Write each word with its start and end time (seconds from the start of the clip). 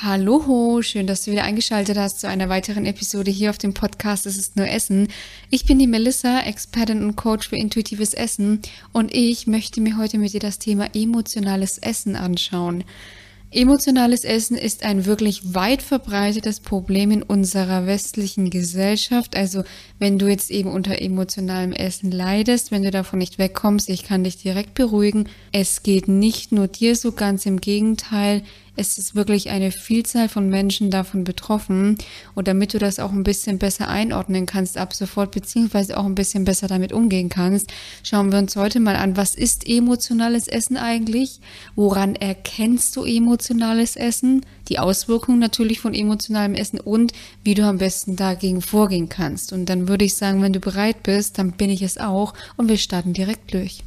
Hallo, 0.00 0.80
schön, 0.80 1.08
dass 1.08 1.24
du 1.24 1.32
wieder 1.32 1.42
eingeschaltet 1.42 1.98
hast 1.98 2.20
zu 2.20 2.28
einer 2.28 2.48
weiteren 2.48 2.86
Episode 2.86 3.32
hier 3.32 3.50
auf 3.50 3.58
dem 3.58 3.74
Podcast 3.74 4.26
Es 4.26 4.38
ist 4.38 4.54
nur 4.54 4.68
Essen. 4.68 5.08
Ich 5.50 5.64
bin 5.64 5.80
die 5.80 5.88
Melissa, 5.88 6.42
Expertin 6.42 7.02
und 7.02 7.16
Coach 7.16 7.48
für 7.48 7.56
intuitives 7.56 8.14
Essen 8.14 8.62
und 8.92 9.12
ich 9.12 9.48
möchte 9.48 9.80
mir 9.80 9.96
heute 9.96 10.18
mit 10.18 10.32
dir 10.32 10.38
das 10.38 10.60
Thema 10.60 10.94
emotionales 10.94 11.78
Essen 11.78 12.14
anschauen. 12.14 12.84
Emotionales 13.50 14.24
Essen 14.24 14.58
ist 14.58 14.84
ein 14.84 15.06
wirklich 15.06 15.54
weit 15.54 15.80
verbreitetes 15.80 16.60
Problem 16.60 17.10
in 17.10 17.22
unserer 17.22 17.86
westlichen 17.86 18.50
Gesellschaft. 18.50 19.34
Also 19.34 19.64
wenn 19.98 20.18
du 20.18 20.28
jetzt 20.28 20.50
eben 20.50 20.70
unter 20.70 21.00
emotionalem 21.00 21.72
Essen 21.72 22.12
leidest, 22.12 22.70
wenn 22.70 22.82
du 22.82 22.90
davon 22.90 23.18
nicht 23.18 23.38
wegkommst, 23.38 23.88
ich 23.88 24.04
kann 24.04 24.22
dich 24.22 24.36
direkt 24.36 24.74
beruhigen. 24.74 25.28
Es 25.50 25.82
geht 25.82 26.08
nicht 26.08 26.52
nur 26.52 26.68
dir 26.68 26.94
so, 26.94 27.10
ganz 27.12 27.46
im 27.46 27.58
Gegenteil. 27.58 28.42
Es 28.80 28.96
ist 28.96 29.16
wirklich 29.16 29.50
eine 29.50 29.72
Vielzahl 29.72 30.28
von 30.28 30.48
Menschen 30.48 30.88
davon 30.92 31.24
betroffen. 31.24 31.98
Und 32.36 32.46
damit 32.46 32.74
du 32.74 32.78
das 32.78 33.00
auch 33.00 33.10
ein 33.10 33.24
bisschen 33.24 33.58
besser 33.58 33.88
einordnen 33.88 34.46
kannst 34.46 34.78
ab 34.78 34.94
sofort, 34.94 35.32
beziehungsweise 35.32 35.98
auch 35.98 36.04
ein 36.04 36.14
bisschen 36.14 36.44
besser 36.44 36.68
damit 36.68 36.92
umgehen 36.92 37.28
kannst, 37.28 37.72
schauen 38.04 38.30
wir 38.30 38.38
uns 38.38 38.54
heute 38.54 38.78
mal 38.78 38.94
an, 38.94 39.16
was 39.16 39.34
ist 39.34 39.68
emotionales 39.68 40.46
Essen 40.46 40.76
eigentlich? 40.76 41.40
Woran 41.74 42.14
erkennst 42.14 42.94
du 42.94 43.02
emotionales 43.02 43.96
Essen? 43.96 44.46
Die 44.68 44.78
Auswirkungen 44.78 45.40
natürlich 45.40 45.80
von 45.80 45.92
emotionalem 45.92 46.54
Essen 46.54 46.78
und 46.78 47.12
wie 47.42 47.54
du 47.54 47.64
am 47.64 47.78
besten 47.78 48.14
dagegen 48.14 48.62
vorgehen 48.62 49.08
kannst. 49.08 49.52
Und 49.52 49.66
dann 49.66 49.88
würde 49.88 50.04
ich 50.04 50.14
sagen, 50.14 50.40
wenn 50.40 50.52
du 50.52 50.60
bereit 50.60 51.02
bist, 51.02 51.36
dann 51.38 51.50
bin 51.50 51.68
ich 51.68 51.82
es 51.82 51.98
auch 51.98 52.32
und 52.56 52.68
wir 52.68 52.78
starten 52.78 53.12
direkt 53.12 53.52
durch. 53.52 53.82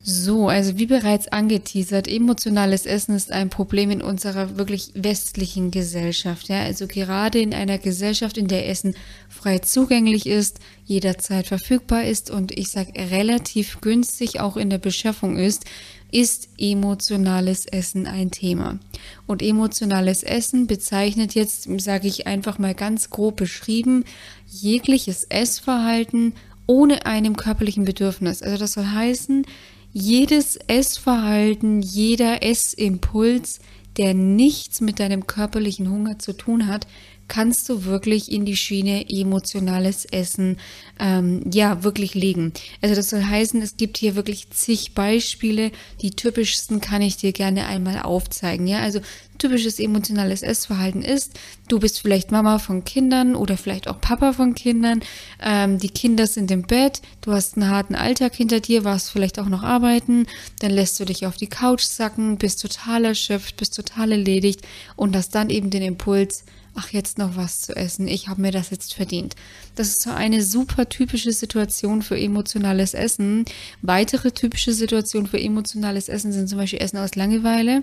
So, 0.00 0.48
also 0.48 0.78
wie 0.78 0.86
bereits 0.86 1.28
angeteasert, 1.28 2.08
emotionales 2.08 2.86
Essen 2.86 3.14
ist 3.14 3.30
ein 3.30 3.50
Problem 3.50 3.90
in 3.90 4.00
unserer 4.00 4.56
wirklich 4.56 4.92
westlichen 4.94 5.70
Gesellschaft. 5.70 6.48
Ja, 6.48 6.62
also 6.62 6.86
gerade 6.86 7.40
in 7.40 7.52
einer 7.52 7.78
Gesellschaft, 7.78 8.38
in 8.38 8.48
der 8.48 8.68
Essen 8.68 8.94
frei 9.28 9.58
zugänglich 9.58 10.26
ist, 10.26 10.60
jederzeit 10.84 11.46
verfügbar 11.46 12.04
ist 12.04 12.30
und 12.30 12.56
ich 12.56 12.70
sage 12.70 12.92
relativ 13.10 13.80
günstig 13.80 14.40
auch 14.40 14.56
in 14.56 14.70
der 14.70 14.78
Beschaffung 14.78 15.36
ist, 15.36 15.64
ist 16.10 16.48
emotionales 16.56 17.66
Essen 17.66 18.06
ein 18.06 18.30
Thema. 18.30 18.78
Und 19.26 19.42
emotionales 19.42 20.22
Essen 20.22 20.66
bezeichnet 20.66 21.34
jetzt, 21.34 21.68
sage 21.80 22.08
ich 22.08 22.26
einfach 22.26 22.58
mal 22.58 22.74
ganz 22.74 23.10
grob 23.10 23.36
beschrieben, 23.36 24.04
jegliches 24.46 25.24
Essverhalten 25.24 26.32
ohne 26.68 27.06
einem 27.06 27.36
körperlichen 27.36 27.84
Bedürfnis. 27.84 28.42
Also 28.42 28.58
das 28.58 28.74
soll 28.74 28.86
heißen, 28.86 29.44
jedes 29.92 30.56
Essverhalten, 30.68 31.82
jeder 31.82 32.44
Essimpuls, 32.44 33.58
der 33.96 34.14
nichts 34.14 34.80
mit 34.80 35.00
deinem 35.00 35.26
körperlichen 35.26 35.90
Hunger 35.90 36.20
zu 36.20 36.34
tun 36.34 36.68
hat, 36.68 36.86
kannst 37.28 37.68
du 37.68 37.84
wirklich 37.84 38.32
in 38.32 38.44
die 38.44 38.56
Schiene 38.56 39.08
emotionales 39.08 40.04
Essen 40.06 40.58
ähm, 40.98 41.42
ja 41.52 41.84
wirklich 41.84 42.14
legen. 42.14 42.52
Also 42.80 42.94
das 42.94 43.10
soll 43.10 43.22
heißen, 43.22 43.60
es 43.62 43.76
gibt 43.76 43.98
hier 43.98 44.16
wirklich 44.16 44.50
zig 44.50 44.94
Beispiele. 44.94 45.70
Die 46.00 46.10
typischsten 46.10 46.80
kann 46.80 47.02
ich 47.02 47.16
dir 47.16 47.32
gerne 47.32 47.66
einmal 47.66 48.00
aufzeigen. 48.02 48.66
Ja, 48.66 48.78
also 48.80 49.00
typisches 49.38 49.78
emotionales 49.78 50.42
Essverhalten 50.42 51.02
ist, 51.02 51.38
du 51.68 51.78
bist 51.78 52.00
vielleicht 52.00 52.32
Mama 52.32 52.58
von 52.58 52.84
Kindern 52.84 53.36
oder 53.36 53.56
vielleicht 53.56 53.88
auch 53.88 54.00
Papa 54.00 54.32
von 54.32 54.54
Kindern. 54.54 55.00
Ähm, 55.40 55.78
die 55.78 55.90
Kinder 55.90 56.26
sind 56.26 56.50
im 56.50 56.62
Bett, 56.62 57.00
du 57.20 57.32
hast 57.32 57.56
einen 57.56 57.70
harten 57.70 57.94
Alltag 57.94 58.34
hinter 58.34 58.60
dir, 58.60 58.84
warst 58.84 59.10
vielleicht 59.10 59.38
auch 59.38 59.46
noch 59.46 59.62
arbeiten, 59.62 60.26
dann 60.60 60.72
lässt 60.72 60.98
du 60.98 61.04
dich 61.04 61.26
auf 61.26 61.36
die 61.36 61.46
Couch 61.46 61.82
sacken, 61.82 62.36
bist 62.36 62.60
total 62.60 63.04
erschöpft, 63.04 63.56
bist 63.56 63.76
total 63.76 64.12
erledigt 64.12 64.62
und 64.96 65.16
hast 65.16 65.34
dann 65.34 65.50
eben 65.50 65.70
den 65.70 65.82
Impuls, 65.82 66.44
ach, 66.78 66.92
jetzt 66.92 67.18
noch 67.18 67.36
was 67.36 67.60
zu 67.60 67.74
essen, 67.74 68.06
ich 68.06 68.28
habe 68.28 68.40
mir 68.40 68.52
das 68.52 68.70
jetzt 68.70 68.94
verdient. 68.94 69.34
Das 69.74 69.88
ist 69.88 70.02
so 70.02 70.10
eine 70.10 70.42
super 70.42 70.88
typische 70.88 71.32
Situation 71.32 72.02
für 72.02 72.18
emotionales 72.18 72.94
Essen. 72.94 73.44
Weitere 73.82 74.30
typische 74.30 74.72
Situationen 74.72 75.28
für 75.28 75.40
emotionales 75.40 76.08
Essen 76.08 76.32
sind 76.32 76.48
zum 76.48 76.58
Beispiel 76.58 76.80
Essen 76.80 76.98
aus 76.98 77.16
Langeweile. 77.16 77.82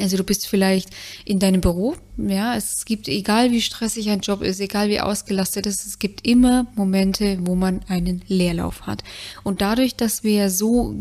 Also 0.00 0.16
du 0.16 0.24
bist 0.24 0.46
vielleicht 0.46 0.88
in 1.24 1.38
deinem 1.38 1.60
Büro, 1.60 1.96
ja, 2.16 2.56
es 2.56 2.84
gibt, 2.84 3.08
egal 3.08 3.52
wie 3.52 3.60
stressig 3.60 4.08
ein 4.08 4.20
Job 4.20 4.42
ist, 4.42 4.60
egal 4.60 4.88
wie 4.88 5.00
ausgelastet 5.00 5.66
ist, 5.66 5.86
es 5.86 5.98
gibt 5.98 6.26
immer 6.26 6.66
Momente, 6.76 7.38
wo 7.42 7.54
man 7.54 7.80
einen 7.88 8.22
Leerlauf 8.26 8.86
hat. 8.86 9.02
Und 9.42 9.60
dadurch, 9.60 9.94
dass 9.96 10.24
wir 10.24 10.48
so, 10.50 10.94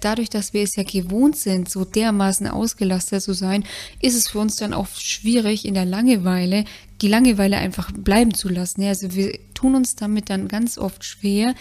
dadurch, 0.00 0.30
dass 0.30 0.52
wir 0.52 0.62
es 0.62 0.76
ja 0.76 0.84
gewohnt 0.84 1.36
sind, 1.36 1.68
so 1.68 1.84
dermaßen 1.84 2.46
ausgelastet 2.46 3.22
zu 3.22 3.32
sein, 3.32 3.64
ist 4.00 4.16
es 4.16 4.28
für 4.28 4.38
uns 4.38 4.56
dann 4.56 4.72
auch 4.72 4.88
schwierig, 4.88 5.64
in 5.64 5.74
der 5.74 5.84
Langeweile 5.84 6.64
die 7.00 7.08
Langeweile 7.08 7.58
einfach 7.58 7.92
bleiben 7.92 8.34
zu 8.34 8.48
lassen. 8.48 8.82
Also 8.82 9.14
wir 9.14 9.38
tun 9.54 9.74
uns 9.74 9.94
damit 9.94 10.30
dann 10.30 10.48
ganz 10.48 10.78
oft 10.78 11.04
schwer, 11.04 11.54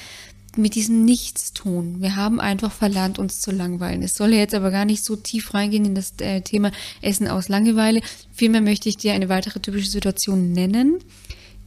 mit 0.57 0.75
diesem 0.75 1.06
Nichtstun. 1.06 2.01
Wir 2.01 2.16
haben 2.16 2.40
einfach 2.40 2.72
verlernt, 2.72 3.19
uns 3.19 3.41
zu 3.41 3.51
langweilen. 3.51 4.03
Es 4.03 4.16
soll 4.16 4.34
jetzt 4.34 4.56
aber 4.56 4.72
gar 4.72 4.85
nicht 4.85 5.03
so 5.03 5.16
tief 5.16 5.53
reingehen 5.53 5.85
in 5.85 5.95
das 5.95 6.13
äh, 6.19 6.41
Thema 6.41 6.72
Essen 7.01 7.28
aus 7.28 7.50
Langeweile. 7.50 8.01
Vielmehr 8.31 8.62
möchte 8.62 8.90
ich 8.90 8.97
dir 8.97 9.13
eine 9.13 9.29
weitere 9.29 9.59
typische 9.59 9.90
Situation 9.90 10.51
nennen, 10.51 11.00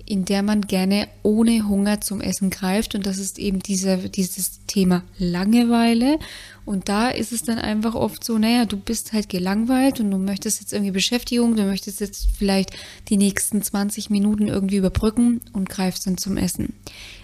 in 0.06 0.24
der 0.24 0.42
man 0.42 0.62
gerne 0.62 1.06
ohne 1.22 1.68
Hunger 1.68 2.00
zum 2.00 2.20
Essen 2.20 2.50
greift. 2.50 2.94
Und 2.94 3.06
das 3.06 3.18
ist 3.18 3.38
eben 3.38 3.60
dieser, 3.60 3.96
dieses 3.96 4.66
Thema 4.66 5.04
Langeweile. 5.18 6.18
Und 6.64 6.88
da 6.88 7.08
ist 7.08 7.32
es 7.32 7.42
dann 7.42 7.58
einfach 7.58 7.94
oft 7.94 8.24
so, 8.24 8.38
naja, 8.38 8.64
du 8.64 8.76
bist 8.76 9.12
halt 9.12 9.28
gelangweilt 9.28 10.00
und 10.00 10.10
du 10.10 10.18
möchtest 10.18 10.60
jetzt 10.60 10.72
irgendwie 10.72 10.92
Beschäftigung, 10.92 11.56
du 11.56 11.64
möchtest 11.64 12.00
jetzt 12.00 12.28
vielleicht 12.36 12.70
die 13.08 13.16
nächsten 13.16 13.62
20 13.62 14.10
Minuten 14.10 14.48
irgendwie 14.48 14.76
überbrücken 14.76 15.40
und 15.52 15.68
greifst 15.68 16.06
dann 16.06 16.18
zum 16.18 16.36
Essen. 16.36 16.74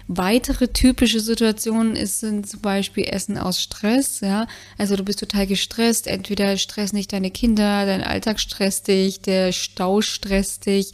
Weitere 0.07 0.69
typische 0.69 1.19
Situationen 1.19 1.97
ist, 1.97 2.21
sind 2.21 2.47
zum 2.47 2.61
Beispiel 2.61 3.03
Essen 3.05 3.37
aus 3.37 3.61
Stress, 3.61 4.21
ja. 4.21 4.47
Also 4.77 4.95
du 4.95 5.03
bist 5.03 5.19
total 5.19 5.47
gestresst, 5.47 6.07
entweder 6.07 6.55
stresst 6.57 6.93
nicht 6.93 7.11
deine 7.11 7.29
Kinder, 7.29 7.85
dein 7.85 8.03
Alltag 8.03 8.39
stresst 8.39 8.87
dich, 8.87 9.19
der 9.19 9.51
Stau 9.51 10.01
stresst 10.01 10.65
dich, 10.65 10.93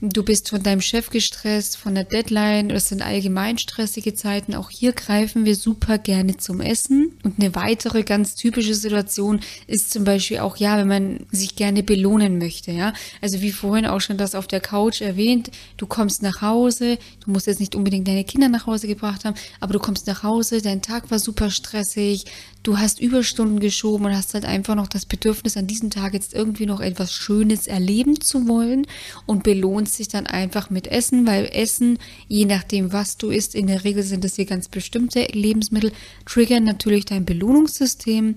du 0.00 0.22
bist 0.22 0.50
von 0.50 0.62
deinem 0.62 0.80
Chef 0.80 1.10
gestresst, 1.10 1.76
von 1.76 1.94
der 1.94 2.04
Deadline, 2.04 2.68
das 2.68 2.88
sind 2.88 3.02
allgemein 3.02 3.58
stressige 3.58 4.14
Zeiten. 4.14 4.54
Auch 4.54 4.70
hier 4.70 4.92
greifen 4.92 5.44
wir 5.44 5.56
super 5.56 5.98
gerne 5.98 6.36
zum 6.36 6.60
Essen. 6.60 7.18
Und 7.24 7.38
eine 7.38 7.54
weitere 7.54 8.02
ganz 8.04 8.34
typische 8.34 8.74
Situation 8.74 9.40
ist 9.66 9.90
zum 9.90 10.04
Beispiel 10.04 10.38
auch, 10.38 10.56
ja, 10.56 10.78
wenn 10.78 10.88
man 10.88 11.26
sich 11.30 11.56
gerne 11.56 11.82
belohnen 11.82 12.38
möchte, 12.38 12.70
ja. 12.70 12.92
Also 13.20 13.40
wie 13.40 13.52
vorhin 13.52 13.86
auch 13.86 14.00
schon 14.00 14.18
das 14.18 14.34
auf 14.34 14.46
der 14.46 14.60
Couch 14.60 15.00
erwähnt, 15.00 15.50
du 15.76 15.86
kommst 15.86 16.22
nach 16.22 16.42
Hause, 16.42 16.98
du 17.24 17.30
musst 17.30 17.46
jetzt 17.46 17.60
nicht 17.60 17.74
unbedingt 17.74 18.06
deine 18.06 18.24
Kinder 18.24 18.48
nach 18.48 18.66
Hause 18.66 18.86
gebracht 18.86 19.24
haben, 19.24 19.36
aber 19.60 19.72
du 19.72 19.78
kommst 19.78 20.06
nach 20.06 20.22
Hause, 20.22 20.62
dein 20.62 20.82
Tag 20.82 21.10
war 21.10 21.18
super 21.18 21.50
stressig, 21.50 22.24
du 22.68 22.78
hast 22.78 23.00
Überstunden 23.00 23.60
geschoben 23.60 24.04
und 24.04 24.14
hast 24.14 24.34
halt 24.34 24.44
einfach 24.44 24.74
noch 24.74 24.88
das 24.88 25.06
Bedürfnis, 25.06 25.56
an 25.56 25.66
diesem 25.66 25.88
Tag 25.88 26.12
jetzt 26.12 26.34
irgendwie 26.34 26.66
noch 26.66 26.80
etwas 26.80 27.14
Schönes 27.14 27.66
erleben 27.66 28.20
zu 28.20 28.46
wollen 28.46 28.86
und 29.24 29.42
belohnst 29.42 29.94
sich 29.94 30.08
dann 30.08 30.26
einfach 30.26 30.68
mit 30.68 30.86
Essen, 30.86 31.26
weil 31.26 31.46
Essen, 31.46 31.98
je 32.26 32.44
nachdem, 32.44 32.92
was 32.92 33.16
du 33.16 33.30
isst, 33.30 33.54
in 33.54 33.68
der 33.68 33.84
Regel 33.84 34.02
sind 34.02 34.22
es 34.22 34.36
hier 34.36 34.44
ganz 34.44 34.68
bestimmte 34.68 35.22
Lebensmittel, 35.32 35.92
triggern 36.26 36.64
natürlich 36.64 37.06
dein 37.06 37.24
Belohnungssystem 37.24 38.34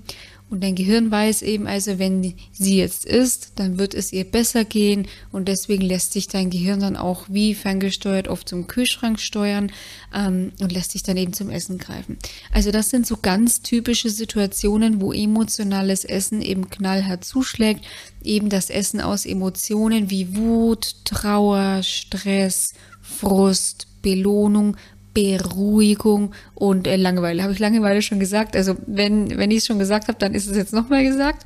und 0.52 0.62
dein 0.62 0.76
Gehirn 0.76 1.10
weiß 1.10 1.44
eben 1.44 1.66
also, 1.66 1.98
wenn 1.98 2.34
sie 2.52 2.78
jetzt 2.78 3.06
isst, 3.06 3.54
dann 3.56 3.80
wird 3.80 3.94
es 3.94 4.12
ihr 4.12 4.26
besser 4.26 4.66
gehen 4.66 5.08
und 5.32 5.48
deswegen 5.48 5.82
lässt 5.82 6.12
sich 6.12 6.28
dein 6.28 6.50
Gehirn 6.50 6.82
dann 6.82 6.98
auch 6.98 7.26
wie 7.30 7.56
ferngesteuert 7.56 8.28
oft 8.28 8.50
zum 8.50 8.68
Kühlschrank 8.68 9.22
steuern 9.22 9.72
ähm, 10.14 10.52
und 10.60 10.74
lässt 10.74 10.92
sich 10.92 11.04
dann 11.04 11.16
eben 11.16 11.32
zum 11.32 11.50
Essen 11.50 11.78
greifen. 11.78 12.18
Also 12.52 12.72
das 12.72 12.90
sind 12.90 13.08
so 13.08 13.16
ganz 13.16 13.62
typische 13.62 14.10
Situationen, 14.10 15.00
wo 15.00 15.14
emotionales 15.14 16.04
Essen 16.04 16.42
eben 16.42 16.70
knallhart 16.70 17.24
zuschlägt. 17.24 17.86
Eben 18.22 18.50
das 18.50 18.70
Essen 18.70 19.00
aus 19.00 19.26
Emotionen 19.26 20.10
wie 20.10 20.36
Wut, 20.36 20.96
Trauer, 21.06 21.82
Stress, 21.82 22.74
Frust, 23.02 23.88
Belohnung, 24.02 24.76
Beruhigung 25.14 26.34
und 26.56 26.88
äh, 26.88 26.96
Langeweile. 26.96 27.44
Habe 27.44 27.54
ich 27.54 27.60
Langeweile 27.60 28.02
schon 28.02 28.20
gesagt? 28.20 28.56
Also 28.56 28.76
wenn, 28.88 29.38
wenn 29.38 29.52
ich 29.52 29.58
es 29.58 29.68
schon 29.68 29.80
gesagt 29.80 30.08
habe, 30.08 30.20
dann 30.20 30.34
ist 30.34 30.48
es 30.48 30.56
jetzt 30.56 30.74
nochmal 30.74 31.04
gesagt. 31.04 31.46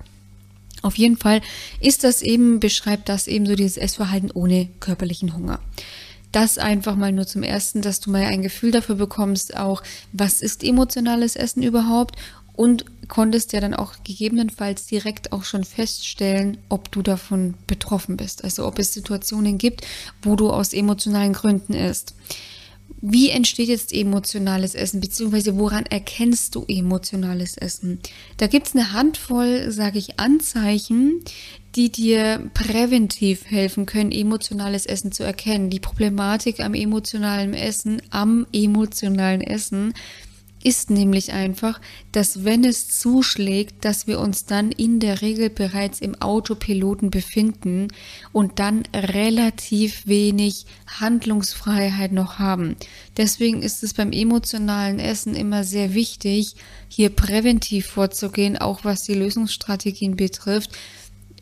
Auf 0.82 0.98
jeden 0.98 1.18
Fall 1.18 1.42
ist 1.80 2.04
das 2.04 2.22
eben, 2.22 2.60
beschreibt 2.60 3.10
das 3.10 3.28
eben 3.28 3.48
so 3.48 3.56
dieses 3.56 3.78
Essverhalten 3.78 4.30
ohne 4.32 4.70
körperlichen 4.80 5.36
Hunger. 5.36 5.60
Das 6.32 6.58
einfach 6.58 6.96
mal 6.96 7.12
nur 7.12 7.26
zum 7.26 7.44
ersten, 7.44 7.82
dass 7.82 8.02
du 8.02 8.12
mal 8.12 8.24
ein 8.24 8.42
Gefühl 8.42 8.72
dafür 8.72 8.96
bekommst, 8.96 9.56
auch 9.58 9.82
was 10.12 10.42
ist 10.42 10.64
emotionales 10.64 11.36
Essen 11.36 11.64
überhaupt 11.64 12.18
und 12.54 12.86
konntest 13.08 13.54
ja 13.54 13.62
dann 13.62 13.74
auch 13.74 13.94
gegebenenfalls 14.04 14.86
direkt 14.86 15.32
auch 15.32 15.44
schon 15.44 15.64
feststellen, 15.64 16.58
ob 16.70 16.92
du 16.92 17.02
davon 17.02 17.56
betroffen 17.68 18.18
bist. 18.18 18.44
Also 18.44 18.68
ob 18.68 18.80
es 18.80 18.94
Situationen 18.94 19.58
gibt, 19.58 19.86
wo 20.22 20.36
du 20.36 20.52
aus 20.52 20.74
emotionalen 20.74 21.34
Gründen 21.34 21.74
isst 21.74 22.14
Wie 23.08 23.30
entsteht 23.30 23.68
jetzt 23.68 23.94
emotionales 23.94 24.74
Essen, 24.74 25.00
beziehungsweise 25.00 25.60
woran 25.60 25.86
erkennst 25.86 26.56
du 26.56 26.66
emotionales 26.68 27.56
Essen? 27.56 28.00
Da 28.38 28.48
gibt 28.48 28.66
es 28.66 28.74
eine 28.74 28.94
Handvoll, 28.94 29.70
sage 29.70 30.00
ich, 30.00 30.20
Anzeichen, 30.20 31.22
die 31.76 31.92
dir 31.92 32.50
präventiv 32.56 33.46
helfen 33.46 33.86
können, 33.86 34.12
emotionales 34.12 34.88
Essen 34.88 35.12
zu 35.12 35.22
erkennen. 35.22 35.70
Die 35.70 35.80
Problematik 35.80 36.62
am 36.62 36.74
emotionalen 36.74 37.54
Essen, 37.54 38.02
am 38.10 38.48
emotionalen 38.52 39.42
Essen 39.42 39.94
ist 40.66 40.90
nämlich 40.90 41.32
einfach, 41.32 41.80
dass 42.12 42.44
wenn 42.44 42.64
es 42.64 43.00
zuschlägt, 43.00 43.86
dass 43.86 44.08
wir 44.08 44.20
uns 44.20 44.46
dann 44.46 44.72
in 44.72 45.00
der 45.00 45.22
Regel 45.22 45.52
bereits 45.52 46.02
im 46.02 46.20
Autopiloten 46.20 47.12
befinden 47.12 47.90
und 48.32 48.58
dann 48.58 48.82
relativ 48.92 50.08
wenig 50.08 50.66
Handlungsfreiheit 50.88 52.12
noch 52.14 52.40
haben. 52.40 52.78
Deswegen 53.16 53.62
ist 53.62 53.84
es 53.84 53.94
beim 53.94 54.12
emotionalen 54.12 54.98
Essen 54.98 55.36
immer 55.36 55.64
sehr 55.64 55.94
wichtig, 55.94 56.56
hier 56.88 57.12
präventiv 57.12 57.86
vorzugehen, 57.86 58.58
auch 58.58 58.84
was 58.84 59.04
die 59.04 59.14
Lösungsstrategien 59.14 60.16
betrifft, 60.16 60.72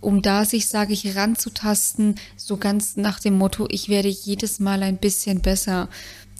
um 0.02 0.22
da 0.22 0.44
sich, 0.44 0.68
sage 0.68 0.92
ich, 0.92 1.16
ranzutasten, 1.16 2.16
so 2.36 2.58
ganz 2.58 2.98
nach 2.98 3.22
dem 3.22 3.38
Motto, 3.38 3.68
ich 3.70 3.88
werde 3.88 4.10
jedes 4.10 4.60
Mal 4.60 4.84
ein 4.84 4.98
bisschen 4.98 5.40
besser. 5.40 5.88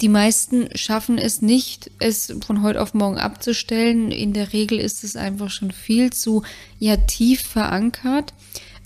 Die 0.00 0.08
meisten 0.08 0.68
schaffen 0.76 1.18
es 1.18 1.40
nicht, 1.40 1.90
es 2.00 2.34
von 2.44 2.62
heute 2.62 2.82
auf 2.82 2.94
morgen 2.94 3.18
abzustellen. 3.18 4.10
In 4.10 4.32
der 4.32 4.52
Regel 4.52 4.78
ist 4.78 5.04
es 5.04 5.16
einfach 5.16 5.50
schon 5.50 5.70
viel 5.70 6.12
zu 6.12 6.42
ja 6.78 6.96
tief 6.96 7.42
verankert, 7.42 8.34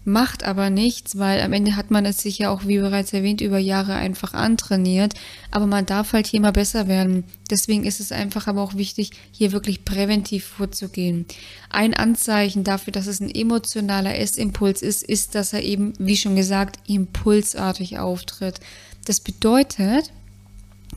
macht 0.05 0.45
aber 0.45 0.71
nichts, 0.71 1.19
weil 1.19 1.41
am 1.41 1.53
Ende 1.53 1.77
hat 1.77 1.91
man 1.91 2.05
es 2.05 2.19
sich 2.19 2.39
ja 2.39 2.51
auch, 2.51 2.67
wie 2.67 2.79
bereits 2.79 3.13
erwähnt, 3.13 3.41
über 3.41 3.59
Jahre 3.59 3.95
einfach 3.95 4.35
antrainiert. 4.35 5.15
Aber 5.51 5.67
man 5.67 5.87
darf 5.87 6.13
halt 6.13 6.27
hier 6.27 6.41
mal 6.41 6.53
besser 6.53 6.89
werden. 6.89 7.25
Deswegen 7.51 7.85
ist 7.85 8.01
es 8.01 8.13
einfach 8.13 8.47
aber 8.47 8.63
auch 8.63 8.75
wichtig, 8.75 9.11
hier 9.33 9.53
wirklich 9.53 9.85
präventiv 9.85 10.45
vorzugehen. 10.45 11.27
Ein 11.71 11.95
Anzeichen 11.95 12.65
dafür, 12.65 12.93
dass 12.93 13.07
es 13.07 13.21
ein 13.21 13.35
emotionaler 13.35 14.19
Essimpuls 14.19 14.83
ist, 14.83 15.03
ist, 15.03 15.35
dass 15.35 15.53
er 15.53 15.63
eben, 15.63 15.95
wie 15.99 16.17
schon 16.17 16.37
gesagt, 16.37 16.79
impulsartig 16.87 17.99
auftritt. 17.99 18.61
Das 19.05 19.21
bedeutet, 19.21 20.13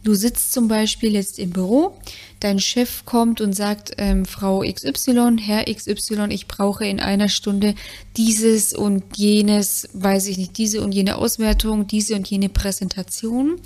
Du 0.03 0.15
sitzt 0.15 0.51
zum 0.51 0.67
Beispiel 0.67 1.13
jetzt 1.13 1.37
im 1.37 1.51
Büro, 1.51 1.95
dein 2.39 2.59
Chef 2.59 3.05
kommt 3.05 3.39
und 3.39 3.53
sagt, 3.53 3.91
ähm, 3.97 4.25
Frau 4.25 4.61
XY, 4.61 5.37
Herr 5.39 5.65
XY, 5.65 6.27
ich 6.29 6.47
brauche 6.47 6.85
in 6.85 6.99
einer 6.99 7.29
Stunde 7.29 7.75
dieses 8.17 8.73
und 8.73 9.03
jenes, 9.15 9.89
weiß 9.93 10.27
ich 10.27 10.37
nicht, 10.37 10.57
diese 10.57 10.81
und 10.81 10.91
jene 10.91 11.17
Auswertung, 11.17 11.85
diese 11.85 12.15
und 12.15 12.27
jene 12.27 12.49
Präsentation. 12.49 13.59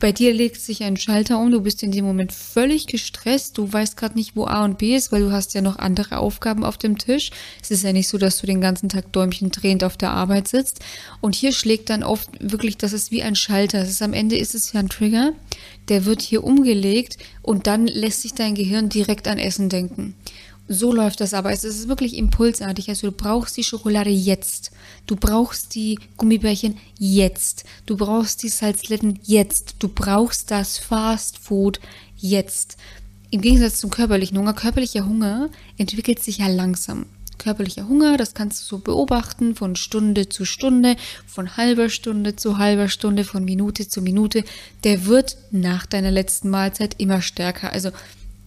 Bei 0.00 0.12
dir 0.12 0.32
legt 0.32 0.58
sich 0.62 0.82
ein 0.82 0.96
Schalter 0.96 1.38
um, 1.38 1.50
du 1.50 1.60
bist 1.60 1.82
in 1.82 1.92
dem 1.92 2.06
Moment 2.06 2.32
völlig 2.32 2.86
gestresst, 2.86 3.58
du 3.58 3.70
weißt 3.70 3.98
gerade 3.98 4.14
nicht, 4.14 4.34
wo 4.34 4.46
A 4.46 4.64
und 4.64 4.78
B 4.78 4.96
ist, 4.96 5.12
weil 5.12 5.20
du 5.20 5.30
hast 5.30 5.52
ja 5.52 5.60
noch 5.60 5.78
andere 5.78 6.16
Aufgaben 6.18 6.64
auf 6.64 6.78
dem 6.78 6.96
Tisch. 6.96 7.30
Es 7.60 7.70
ist 7.70 7.84
ja 7.84 7.92
nicht 7.92 8.08
so, 8.08 8.16
dass 8.16 8.40
du 8.40 8.46
den 8.46 8.62
ganzen 8.62 8.88
Tag 8.88 9.12
Däumchen 9.12 9.50
drehend 9.50 9.84
auf 9.84 9.98
der 9.98 10.12
Arbeit 10.12 10.48
sitzt. 10.48 10.80
Und 11.20 11.34
hier 11.34 11.52
schlägt 11.52 11.90
dann 11.90 12.02
oft 12.02 12.30
wirklich, 12.40 12.78
das 12.78 12.94
ist 12.94 13.10
wie 13.10 13.22
ein 13.22 13.36
Schalter. 13.36 13.82
Ist, 13.82 14.00
am 14.00 14.14
Ende 14.14 14.38
ist 14.38 14.54
es 14.54 14.72
ja 14.72 14.80
ein 14.80 14.88
Trigger, 14.88 15.34
der 15.90 16.06
wird 16.06 16.22
hier 16.22 16.44
umgelegt 16.44 17.18
und 17.42 17.66
dann 17.66 17.86
lässt 17.86 18.22
sich 18.22 18.32
dein 18.32 18.54
Gehirn 18.54 18.88
direkt 18.88 19.28
an 19.28 19.38
Essen 19.38 19.68
denken. 19.68 20.14
So 20.72 20.92
läuft 20.92 21.20
das 21.20 21.34
aber. 21.34 21.50
Es 21.50 21.64
ist 21.64 21.88
wirklich 21.88 22.16
impulsartig. 22.16 22.88
Also 22.88 23.08
du 23.08 23.12
brauchst 23.12 23.56
die 23.56 23.64
Schokolade 23.64 24.10
jetzt. 24.10 24.70
Du 25.08 25.16
brauchst 25.16 25.74
die 25.74 25.98
Gummibärchen 26.16 26.76
jetzt. 26.96 27.64
Du 27.86 27.96
brauchst 27.96 28.44
die 28.44 28.50
Salzletten 28.50 29.18
jetzt. 29.24 29.74
Du 29.80 29.88
brauchst 29.88 30.52
das 30.52 30.78
Fast 30.78 31.38
Food 31.38 31.80
jetzt. 32.16 32.76
Im 33.32 33.40
Gegensatz 33.40 33.80
zum 33.80 33.90
körperlichen 33.90 34.38
Hunger. 34.38 34.54
Körperlicher 34.54 35.06
Hunger 35.06 35.50
entwickelt 35.76 36.22
sich 36.22 36.38
ja 36.38 36.46
langsam. 36.46 37.06
Körperlicher 37.38 37.88
Hunger, 37.88 38.16
das 38.16 38.34
kannst 38.34 38.60
du 38.60 38.66
so 38.66 38.78
beobachten 38.78 39.56
von 39.56 39.74
Stunde 39.74 40.28
zu 40.28 40.44
Stunde, 40.44 40.94
von 41.26 41.56
halber 41.56 41.88
Stunde 41.88 42.36
zu 42.36 42.58
halber 42.58 42.88
Stunde, 42.88 43.24
von 43.24 43.44
Minute 43.44 43.88
zu 43.88 44.02
Minute. 44.02 44.44
Der 44.84 45.06
wird 45.06 45.36
nach 45.50 45.86
deiner 45.86 46.12
letzten 46.12 46.50
Mahlzeit 46.50 46.94
immer 46.98 47.22
stärker. 47.22 47.72
Also 47.72 47.90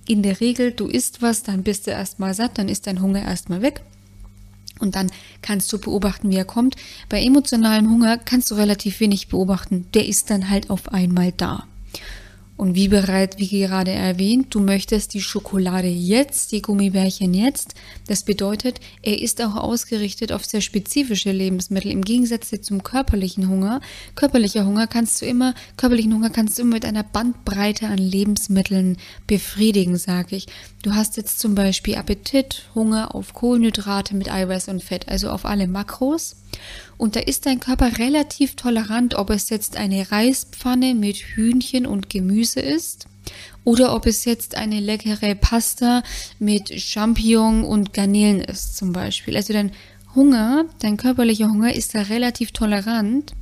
in 0.07 0.23
der 0.23 0.39
Regel, 0.39 0.71
du 0.71 0.87
isst 0.87 1.21
was, 1.21 1.43
dann 1.43 1.63
bist 1.63 1.87
du 1.87 1.91
erstmal 1.91 2.33
satt, 2.33 2.57
dann 2.57 2.69
ist 2.69 2.87
dein 2.87 3.01
Hunger 3.01 3.21
erstmal 3.23 3.61
weg. 3.61 3.81
Und 4.79 4.95
dann 4.95 5.11
kannst 5.41 5.71
du 5.71 5.79
beobachten, 5.79 6.29
wie 6.29 6.35
er 6.35 6.45
kommt. 6.45 6.75
Bei 7.07 7.21
emotionalem 7.21 7.89
Hunger 7.89 8.17
kannst 8.17 8.51
du 8.51 8.55
relativ 8.55 8.99
wenig 8.99 9.27
beobachten. 9.27 9.85
Der 9.93 10.07
ist 10.07 10.29
dann 10.29 10.49
halt 10.49 10.69
auf 10.69 10.91
einmal 10.91 11.31
da. 11.31 11.67
Und 12.55 12.75
wie 12.75 12.87
bereit, 12.87 13.39
wie 13.39 13.47
gerade 13.47 13.91
erwähnt, 13.91 14.53
du 14.53 14.59
möchtest 14.59 15.15
die 15.15 15.21
Schokolade 15.21 15.87
jetzt, 15.87 16.51
die 16.51 16.61
Gummibärchen 16.61 17.33
jetzt. 17.33 17.73
Das 18.07 18.23
bedeutet, 18.23 18.79
er 19.01 19.19
ist 19.19 19.41
auch 19.41 19.55
ausgerichtet 19.55 20.31
auf 20.31 20.45
sehr 20.45 20.61
spezifische 20.61 21.31
Lebensmittel 21.31 21.91
im 21.91 22.03
Gegensatz 22.03 22.51
zum 22.61 22.83
körperlichen 22.83 23.49
Hunger. 23.49 23.81
Körperlicher 24.15 24.65
Hunger 24.65 24.85
kannst 24.85 25.21
du 25.21 25.25
immer, 25.25 25.55
körperlichen 25.77 26.13
Hunger 26.13 26.29
kannst 26.29 26.57
du 26.57 26.61
immer 26.61 26.75
mit 26.75 26.85
einer 26.85 27.03
Bandbreite 27.03 27.87
an 27.87 27.97
Lebensmitteln 27.97 28.97
befriedigen, 29.25 29.97
sage 29.97 30.35
ich. 30.35 30.45
Du 30.83 30.93
hast 30.93 31.17
jetzt 31.17 31.39
zum 31.39 31.55
Beispiel 31.55 31.95
Appetit, 31.95 32.69
Hunger 32.75 33.15
auf 33.15 33.33
Kohlenhydrate 33.33 34.15
mit 34.15 34.31
Eiweiß 34.31 34.67
und 34.67 34.83
Fett, 34.83 35.09
also 35.09 35.29
auf 35.29 35.45
alle 35.45 35.67
Makros. 35.67 36.35
Und 37.03 37.17
da 37.17 37.19
ist 37.19 37.45
dein 37.45 37.59
Körper 37.59 37.97
relativ 37.97 38.55
tolerant, 38.55 39.15
ob 39.15 39.29
es 39.29 39.49
jetzt 39.49 39.75
eine 39.75 40.09
Reispfanne 40.09 40.95
mit 40.95 41.17
Hühnchen 41.17 41.85
und 41.85 42.09
Gemüse 42.09 42.61
ist 42.61 43.07
oder 43.65 43.93
ob 43.93 44.05
es 44.05 44.23
jetzt 44.23 44.55
eine 44.55 44.79
leckere 44.79 45.35
Pasta 45.35 46.01
mit 46.39 46.69
Champignon 46.79 47.65
und 47.65 47.91
Garnelen 47.91 48.39
ist 48.39 48.77
zum 48.77 48.93
Beispiel. 48.93 49.35
Also 49.35 49.51
dein 49.51 49.73
Hunger, 50.15 50.63
dein 50.79 50.95
körperlicher 50.95 51.49
Hunger 51.49 51.75
ist 51.75 51.93
da 51.93 52.03
relativ 52.03 52.53
tolerant 52.53 53.33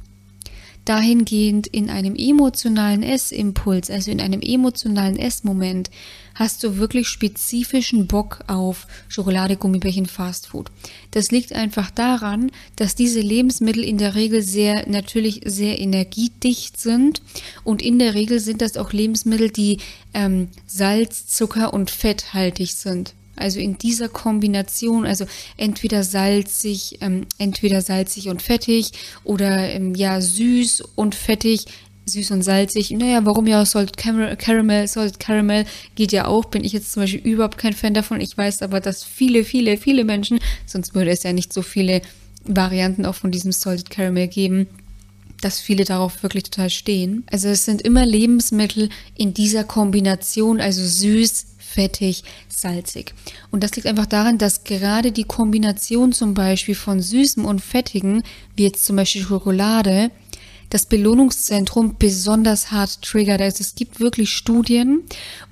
dahingehend 0.86 1.68
in 1.68 1.90
einem 1.90 2.16
emotionalen 2.16 3.04
Essimpuls, 3.04 3.90
also 3.90 4.12
in 4.12 4.20
einem 4.20 4.42
emotionalen 4.42 5.18
Essmoment, 5.18 5.90
hast 6.34 6.64
du 6.64 6.78
wirklich 6.78 7.08
spezifischen 7.08 8.08
Bock 8.08 8.40
auf 8.48 8.88
Schokolade, 9.08 9.58
Gummibärchen, 9.58 10.06
Fastfood. 10.06 10.72
Das 11.12 11.32
liegt 11.32 11.54
einfach 11.54 11.92
daran, 11.92 12.52
dass 12.76 12.96
diese 12.96 13.20
Lebensmittel 13.20 13.84
in 13.84 13.98
der 13.98 14.16
Regel 14.16 14.42
sehr, 14.42 14.90
natürlich 14.90 15.42
sehr 15.46 15.80
energiedicht 15.80 16.80
sind 16.80 17.22
und 17.64 17.82
in 17.82 18.00
der 18.00 18.14
Regel 18.14 18.40
sind 18.40 18.62
das 18.62 18.78
auch 18.78 18.92
Lebensmittel, 18.92 19.52
die 19.52 19.78
ähm, 20.14 20.48
Salz, 20.66 21.28
Zucker 21.28 21.74
und 21.74 21.92
fetthaltig 21.92 22.74
sind. 22.74 23.14
Also 23.42 23.60
in 23.60 23.78
dieser 23.78 24.08
Kombination, 24.10 25.06
also 25.06 25.26
entweder 25.58 26.04
salzig, 26.04 27.00
ähm, 27.02 27.26
entweder 27.38 27.82
salzig 27.82 28.30
und 28.30 28.42
fettig 28.42 28.92
oder 29.24 29.70
ähm, 29.70 29.96
ja 29.96 30.22
süß 30.22 30.84
und 30.96 31.16
fettig, 31.16 31.66
süß 32.06 32.32
und 32.32 32.44
salzig. 32.44 32.92
Naja, 32.92 33.26
warum 33.26 33.48
ja 33.48 33.66
Salt 33.66 33.98
Caramel, 33.98 34.88
Salt 34.88 35.20
Caramel 35.20 35.66
geht 35.96 36.12
ja 36.12 36.28
auch. 36.28 36.46
Bin 36.46 36.64
ich 36.64 36.74
jetzt 36.74 36.92
zum 36.92 37.04
Beispiel 37.04 37.22
überhaupt 37.22 37.58
kein 37.58 37.74
Fan 37.74 37.94
davon. 37.94 38.22
Ich 38.22 38.38
weiß 38.38 38.62
aber, 38.62 38.80
dass 38.80 39.04
viele, 39.04 39.44
viele, 39.44 39.78
viele 39.78 40.04
Menschen, 40.04 40.40
sonst 40.66 40.96
würde 40.96 41.12
es 41.12 41.24
ja 41.24 41.34
nicht 41.34 41.54
so 41.54 41.62
viele 41.62 42.02
Varianten 42.46 43.06
auch 43.06 43.16
von 43.16 43.32
diesem 43.32 43.52
Salted 43.52 43.90
Caramel 43.90 44.28
geben 44.28 44.68
dass 45.42 45.60
viele 45.60 45.84
darauf 45.84 46.24
wirklich 46.24 46.44
total 46.44 46.70
stehen. 46.70 47.24
Also 47.30 47.50
es 47.50 47.66
sind 47.66 47.82
immer 47.82 48.06
Lebensmittel 48.06 48.90
in 49.16 49.34
dieser 49.34 49.64
Kombination, 49.64 50.62
also 50.62 50.84
süß, 50.86 51.51
fettig, 51.72 52.24
salzig. 52.48 53.14
Und 53.52 53.64
das 53.64 53.76
liegt 53.76 53.88
einfach 53.88 54.06
daran, 54.06 54.38
dass 54.38 54.64
gerade 54.64 55.12
die 55.12 55.24
Kombination 55.24 56.12
zum 56.12 56.34
Beispiel 56.34 56.76
von 56.76 57.02
Süßem 57.02 57.46
und 57.46 57.62
Fettigen, 57.62 58.24
wie 58.56 58.64
jetzt 58.64 58.86
zum 58.86 58.96
Beispiel 58.96 59.22
Schokolade, 59.22 60.12
das 60.72 60.86
Belohnungszentrum 60.86 61.98
besonders 62.00 62.72
hart 62.72 63.02
triggert. 63.02 63.42
Also 63.42 63.62
es 63.62 63.76
gibt 63.76 64.00
wirklich 64.00 64.30
Studien, 64.30 65.04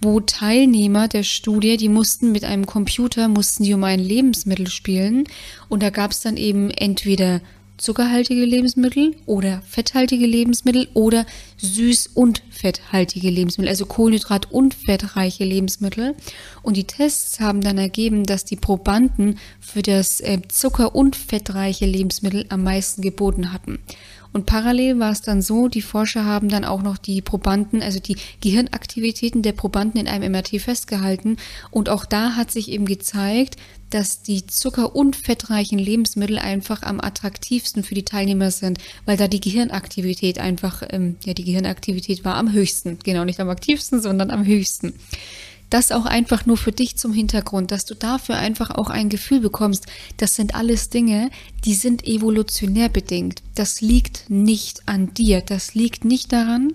wo 0.02 0.22
Teilnehmer 0.22 1.08
der 1.08 1.24
Studie, 1.24 1.78
die 1.78 1.90
mussten 1.90 2.32
mit 2.32 2.46
einem 2.46 2.66
Computer, 2.66 3.28
mussten 3.28 3.64
die 3.64 3.74
um 3.74 3.84
ein 3.84 4.00
Lebensmittel 4.00 4.68
spielen 4.68 5.26
und 5.68 5.84
da 5.84 5.90
gab 5.90 6.12
es 6.12 6.22
dann 6.22 6.38
eben 6.38 6.72
entweder 6.72 7.42
zuckerhaltige 7.80 8.46
Lebensmittel 8.46 9.16
oder 9.26 9.62
fetthaltige 9.68 10.28
Lebensmittel 10.28 10.88
oder 10.94 11.26
süß- 11.62 12.10
und 12.14 12.44
fetthaltige 12.52 13.30
Lebensmittel, 13.30 13.70
also 13.70 13.86
Kohlenhydrat- 13.86 14.52
und 14.52 14.74
fettreiche 14.74 15.46
Lebensmittel. 15.46 16.16
Und 16.62 16.78
die 16.78 16.84
Tests 16.84 17.40
haben 17.40 17.62
dann 17.62 17.78
ergeben, 17.78 18.26
dass 18.26 18.46
die 18.46 18.58
Probanden 18.58 19.40
für 19.60 19.82
das 19.82 20.20
äh, 20.20 20.42
Zucker- 20.48 20.94
und 20.94 21.16
fettreiche 21.16 21.86
Lebensmittel 21.86 22.46
am 22.50 22.64
meisten 22.64 23.02
geboten 23.02 23.54
hatten. 23.54 23.80
Und 24.32 24.46
parallel 24.46 25.00
war 25.00 25.12
es 25.12 25.22
dann 25.22 25.42
so, 25.42 25.68
die 25.68 25.82
Forscher 25.82 26.26
haben 26.26 26.50
dann 26.50 26.66
auch 26.66 26.82
noch 26.82 26.98
die 26.98 27.22
Probanden, 27.22 27.82
also 27.82 28.00
die 28.00 28.16
Gehirnaktivitäten 28.42 29.42
der 29.42 29.54
Probanden 29.54 30.00
in 30.00 30.08
einem 30.08 30.32
MRT 30.32 30.62
festgehalten. 30.62 31.38
Und 31.72 31.90
auch 31.90 32.06
da 32.06 32.36
hat 32.36 32.52
sich 32.52 32.70
eben 32.70 32.86
gezeigt, 32.86 33.56
dass 33.90 34.22
die 34.22 34.46
zucker- 34.46 34.96
und 34.96 35.16
fettreichen 35.16 35.80
Lebensmittel 35.80 36.38
einfach 36.38 36.84
am 36.84 37.02
attraktivsten 37.02 37.84
für 37.84 37.96
die 37.96 38.06
Teilnehmer 38.06 38.52
sind, 38.52 38.78
weil 39.06 39.18
da 39.18 39.28
die 39.28 39.42
Gehirnaktivität 39.42 40.38
einfach, 40.38 40.84
ähm, 40.90 41.16
ja, 41.26 41.34
die 41.34 41.44
Gehirnaktivität 41.44 42.24
war 42.24 42.36
am 42.36 42.54
höchsten. 42.54 43.00
Genau, 43.04 43.26
nicht 43.26 43.40
am 43.40 43.50
aktivsten, 43.50 44.02
sondern 44.02 44.30
am 44.30 44.46
höchsten. 44.46 44.94
Das 45.70 45.92
auch 45.92 46.06
einfach 46.06 46.46
nur 46.46 46.58
für 46.58 46.72
dich 46.72 46.98
zum 46.98 47.14
Hintergrund, 47.14 47.72
dass 47.72 47.86
du 47.86 47.94
dafür 47.94 48.38
einfach 48.38 48.72
auch 48.72 48.90
ein 48.90 49.10
Gefühl 49.10 49.40
bekommst. 49.40 49.86
Das 50.18 50.36
sind 50.36 50.56
alles 50.56 50.90
Dinge, 50.90 51.30
die 51.66 51.76
sind 51.76 52.08
evolutionär 52.08 52.90
bedingt. 52.90 53.44
Das 53.56 53.82
liegt 53.82 54.30
nicht 54.30 54.88
an 54.88 55.14
dir. 55.14 55.42
Das 55.42 55.76
liegt 55.76 56.06
nicht 56.06 56.34
daran, 56.34 56.74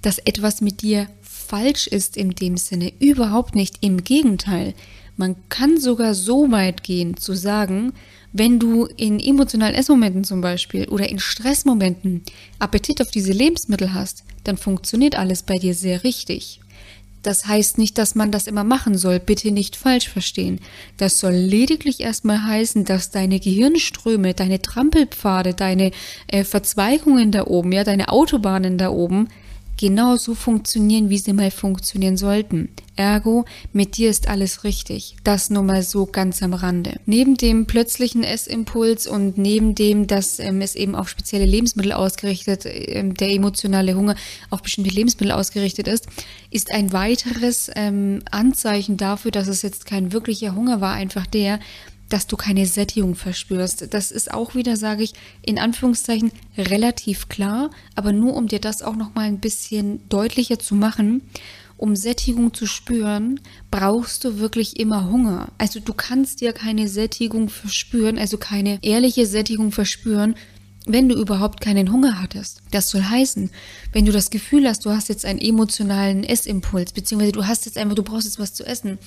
dass 0.00 0.18
etwas 0.18 0.60
mit 0.60 0.80
dir 0.80 1.08
falsch 1.22 1.86
ist 1.86 2.16
in 2.16 2.30
dem 2.30 2.56
Sinne. 2.56 2.92
Überhaupt 3.00 3.54
nicht. 3.54 3.78
Im 3.80 4.02
Gegenteil. 4.02 4.74
Man 5.16 5.36
kann 5.48 5.78
sogar 5.80 6.14
so 6.14 6.50
weit 6.52 6.84
gehen 6.84 7.16
zu 7.16 7.34
sagen, 7.34 7.92
wenn 8.32 8.58
du 8.58 8.84
in 8.84 9.18
emotionalen 9.18 9.74
Essmomenten 9.74 10.22
zum 10.22 10.40
Beispiel 10.40 10.86
oder 10.88 11.08
in 11.08 11.18
Stressmomenten 11.18 12.22
Appetit 12.58 13.02
auf 13.02 13.10
diese 13.10 13.32
Lebensmittel 13.32 13.94
hast, 13.94 14.24
dann 14.44 14.56
funktioniert 14.56 15.16
alles 15.16 15.42
bei 15.42 15.56
dir 15.56 15.74
sehr 15.74 16.04
richtig. 16.04 16.60
Das 17.22 17.46
heißt 17.46 17.78
nicht, 17.78 17.98
dass 17.98 18.14
man 18.14 18.30
das 18.30 18.46
immer 18.46 18.64
machen 18.64 18.96
soll, 18.96 19.18
bitte 19.18 19.50
nicht 19.50 19.76
falsch 19.76 20.08
verstehen. 20.08 20.60
Das 20.96 21.18
soll 21.18 21.32
lediglich 21.32 22.00
erstmal 22.00 22.44
heißen, 22.44 22.84
dass 22.84 23.10
deine 23.10 23.40
Gehirnströme, 23.40 24.34
deine 24.34 24.62
Trampelpfade, 24.62 25.54
deine 25.54 25.90
äh, 26.28 26.44
Verzweigungen 26.44 27.32
da 27.32 27.46
oben, 27.46 27.72
ja, 27.72 27.84
deine 27.84 28.08
Autobahnen 28.08 28.78
da 28.78 28.90
oben 28.90 29.28
genauso 29.78 30.34
funktionieren, 30.34 31.08
wie 31.08 31.18
sie 31.18 31.32
mal 31.32 31.50
funktionieren 31.50 32.18
sollten. 32.18 32.68
Ergo, 32.96 33.44
mit 33.72 33.96
dir 33.96 34.10
ist 34.10 34.28
alles 34.28 34.64
richtig. 34.64 35.16
Das 35.22 35.50
nur 35.50 35.62
mal 35.62 35.82
so 35.82 36.04
ganz 36.04 36.42
am 36.42 36.52
Rande. 36.52 37.00
Neben 37.06 37.36
dem 37.36 37.66
plötzlichen 37.66 38.24
Essimpuls 38.24 39.06
und 39.06 39.38
neben 39.38 39.76
dem, 39.76 40.08
dass 40.08 40.40
ähm, 40.40 40.60
es 40.60 40.74
eben 40.74 40.96
auf 40.96 41.08
spezielle 41.08 41.46
Lebensmittel 41.46 41.92
ausgerichtet, 41.92 42.64
ähm, 42.66 43.14
der 43.14 43.30
emotionale 43.30 43.94
Hunger 43.94 44.16
auf 44.50 44.62
bestimmte 44.62 44.90
Lebensmittel 44.90 45.32
ausgerichtet 45.32 45.86
ist, 45.86 46.08
ist 46.50 46.72
ein 46.72 46.92
weiteres 46.92 47.70
ähm, 47.76 48.22
Anzeichen 48.30 48.96
dafür, 48.96 49.30
dass 49.30 49.46
es 49.46 49.62
jetzt 49.62 49.86
kein 49.86 50.12
wirklicher 50.12 50.56
Hunger 50.56 50.80
war, 50.80 50.94
einfach 50.94 51.26
der, 51.26 51.60
dass 52.08 52.26
du 52.26 52.36
keine 52.36 52.66
Sättigung 52.66 53.14
verspürst. 53.14 53.92
Das 53.92 54.10
ist 54.10 54.32
auch 54.32 54.54
wieder, 54.54 54.76
sage 54.76 55.02
ich, 55.02 55.12
in 55.42 55.58
Anführungszeichen 55.58 56.32
relativ 56.56 57.28
klar, 57.28 57.70
aber 57.94 58.12
nur 58.12 58.34
um 58.34 58.48
dir 58.48 58.60
das 58.60 58.82
auch 58.82 58.96
noch 58.96 59.14
mal 59.14 59.26
ein 59.26 59.40
bisschen 59.40 60.00
deutlicher 60.08 60.58
zu 60.58 60.74
machen. 60.74 61.22
Um 61.76 61.94
Sättigung 61.94 62.52
zu 62.52 62.66
spüren, 62.66 63.40
brauchst 63.70 64.24
du 64.24 64.38
wirklich 64.38 64.80
immer 64.80 65.10
Hunger. 65.10 65.52
Also 65.58 65.78
du 65.78 65.94
kannst 65.94 66.40
dir 66.40 66.52
keine 66.52 66.88
Sättigung 66.88 67.48
verspüren, 67.48 68.18
also 68.18 68.36
keine 68.36 68.80
ehrliche 68.82 69.26
Sättigung 69.26 69.70
verspüren, 69.70 70.34
wenn 70.88 71.08
du 71.08 71.14
überhaupt 71.14 71.60
keinen 71.60 71.92
Hunger 71.92 72.20
hattest. 72.20 72.62
Das 72.70 72.90
soll 72.90 73.02
heißen, 73.02 73.50
wenn 73.92 74.04
du 74.04 74.12
das 74.12 74.30
Gefühl 74.30 74.66
hast, 74.66 74.84
du 74.84 74.90
hast 74.90 75.08
jetzt 75.08 75.24
einen 75.24 75.38
emotionalen 75.38 76.24
Essimpuls, 76.24 76.92
beziehungsweise 76.92 77.32
du 77.32 77.46
hast 77.46 77.66
jetzt 77.66 77.78
einfach, 77.78 77.94
du 77.94 78.02
brauchst 78.02 78.26
jetzt 78.26 78.38
was 78.38 78.54
zu 78.54 78.64
essen 78.64 78.98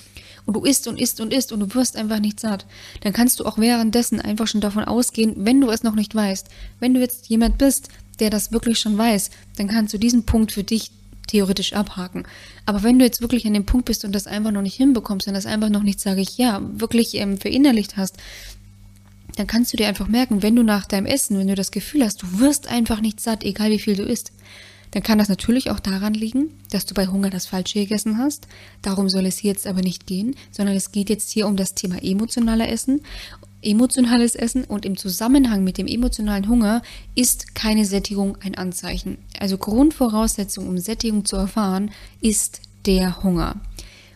und 0.46 0.54
du 0.54 0.64
isst 0.64 0.86
und 0.86 1.00
isst 1.00 1.20
und 1.20 1.32
isst 1.32 1.52
und 1.52 1.60
du 1.60 1.74
wirst 1.74 1.96
einfach 1.96 2.20
nicht 2.20 2.40
satt, 2.40 2.66
dann 3.02 3.12
kannst 3.12 3.40
du 3.40 3.44
auch 3.44 3.58
währenddessen 3.58 4.20
einfach 4.20 4.46
schon 4.46 4.60
davon 4.60 4.84
ausgehen, 4.84 5.34
wenn 5.36 5.60
du 5.60 5.70
es 5.70 5.82
noch 5.82 5.94
nicht 5.94 6.14
weißt, 6.14 6.48
wenn 6.80 6.94
du 6.94 7.00
jetzt 7.00 7.28
jemand 7.28 7.58
bist, 7.58 7.88
der 8.20 8.30
das 8.30 8.52
wirklich 8.52 8.78
schon 8.78 8.96
weiß, 8.96 9.30
dann 9.56 9.68
kannst 9.68 9.92
du 9.92 9.98
diesen 9.98 10.24
Punkt 10.24 10.52
für 10.52 10.64
dich 10.64 10.90
theoretisch 11.26 11.72
abhaken. 11.72 12.24
Aber 12.66 12.82
wenn 12.82 12.98
du 12.98 13.04
jetzt 13.04 13.20
wirklich 13.20 13.46
an 13.46 13.54
dem 13.54 13.64
Punkt 13.66 13.86
bist 13.86 14.04
und 14.04 14.12
das 14.12 14.26
einfach 14.26 14.50
noch 14.50 14.62
nicht 14.62 14.76
hinbekommst 14.76 15.26
und 15.28 15.34
das 15.34 15.46
einfach 15.46 15.70
noch 15.70 15.82
nicht, 15.82 16.00
sage 16.00 16.20
ich, 16.20 16.36
ja, 16.36 16.60
wirklich 16.74 17.14
ähm, 17.14 17.38
verinnerlicht 17.38 17.96
hast, 17.96 18.16
dann 19.36 19.46
kannst 19.46 19.72
du 19.72 19.76
dir 19.76 19.88
einfach 19.88 20.08
merken, 20.08 20.42
wenn 20.42 20.56
du 20.56 20.62
nach 20.62 20.86
deinem 20.86 21.06
Essen, 21.06 21.38
wenn 21.38 21.48
du 21.48 21.54
das 21.54 21.70
Gefühl 21.70 22.04
hast, 22.04 22.22
du 22.22 22.38
wirst 22.38 22.68
einfach 22.68 23.00
nicht 23.00 23.20
satt, 23.20 23.44
egal 23.44 23.70
wie 23.70 23.78
viel 23.78 23.96
du 23.96 24.02
isst, 24.02 24.32
dann 24.92 25.02
kann 25.02 25.18
das 25.18 25.30
natürlich 25.30 25.70
auch 25.70 25.80
daran 25.80 26.12
liegen, 26.12 26.50
dass 26.70 26.84
du 26.84 26.94
bei 26.94 27.06
Hunger 27.06 27.30
das 27.30 27.46
Falsche 27.46 27.80
gegessen 27.80 28.18
hast. 28.18 28.46
Darum 28.82 29.08
soll 29.08 29.24
es 29.24 29.38
hier 29.38 29.52
jetzt 29.52 29.66
aber 29.66 29.80
nicht 29.80 30.06
gehen, 30.06 30.36
sondern 30.50 30.76
es 30.76 30.92
geht 30.92 31.08
jetzt 31.08 31.30
hier 31.30 31.46
um 31.46 31.56
das 31.56 31.74
Thema 31.74 32.02
emotionale 32.02 32.66
Essen. 32.66 33.00
Emotionales 33.62 34.34
Essen 34.34 34.64
und 34.64 34.84
im 34.84 34.98
Zusammenhang 34.98 35.64
mit 35.64 35.78
dem 35.78 35.86
emotionalen 35.86 36.48
Hunger 36.48 36.82
ist 37.14 37.54
keine 37.54 37.86
Sättigung 37.86 38.36
ein 38.42 38.54
Anzeichen. 38.54 39.16
Also 39.38 39.56
Grundvoraussetzung, 39.56 40.68
um 40.68 40.76
Sättigung 40.76 41.24
zu 41.24 41.36
erfahren, 41.36 41.90
ist 42.20 42.60
der 42.84 43.22
Hunger. 43.22 43.60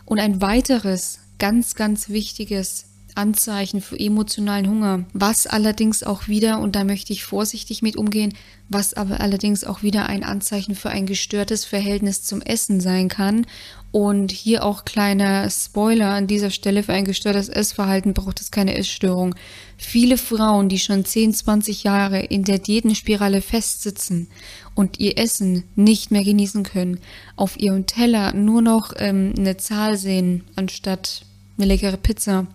Und 0.04 0.18
ein 0.18 0.42
weiteres 0.42 1.20
ganz, 1.38 1.74
ganz 1.74 2.10
wichtiges 2.10 2.86
Anzeichen 3.16 3.80
für 3.80 3.98
emotionalen 3.98 4.68
Hunger, 4.68 5.04
was 5.12 5.46
allerdings 5.46 6.02
auch 6.02 6.28
wieder, 6.28 6.60
und 6.60 6.76
da 6.76 6.84
möchte 6.84 7.12
ich 7.12 7.24
vorsichtig 7.24 7.82
mit 7.82 7.96
umgehen, 7.96 8.34
was 8.68 8.94
aber 8.94 9.20
allerdings 9.20 9.64
auch 9.64 9.82
wieder 9.82 10.06
ein 10.06 10.24
Anzeichen 10.24 10.74
für 10.74 10.90
ein 10.90 11.06
gestörtes 11.06 11.64
Verhältnis 11.64 12.22
zum 12.22 12.42
Essen 12.42 12.80
sein 12.80 13.08
kann. 13.08 13.46
Und 13.92 14.30
hier 14.30 14.64
auch 14.64 14.84
kleiner 14.84 15.48
Spoiler 15.48 16.10
an 16.10 16.26
dieser 16.26 16.50
Stelle, 16.50 16.82
für 16.82 16.92
ein 16.92 17.04
gestörtes 17.04 17.48
Essverhalten 17.48 18.12
braucht 18.12 18.40
es 18.40 18.50
keine 18.50 18.76
Essstörung. 18.76 19.34
Viele 19.78 20.18
Frauen, 20.18 20.68
die 20.68 20.78
schon 20.78 21.04
10, 21.04 21.32
20 21.32 21.84
Jahre 21.84 22.20
in 22.20 22.44
der 22.44 22.58
Diätenspirale 22.58 23.40
festsitzen 23.40 24.28
und 24.74 25.00
ihr 25.00 25.16
Essen 25.16 25.64
nicht 25.76 26.10
mehr 26.10 26.24
genießen 26.24 26.64
können, 26.64 27.00
auf 27.36 27.58
ihrem 27.58 27.86
Teller 27.86 28.34
nur 28.34 28.60
noch 28.60 28.92
ähm, 28.98 29.32
eine 29.38 29.56
Zahl 29.56 29.96
sehen, 29.96 30.44
anstatt 30.56 31.24
eine 31.56 31.66
leckere 31.66 31.96
Pizza, 31.96 32.46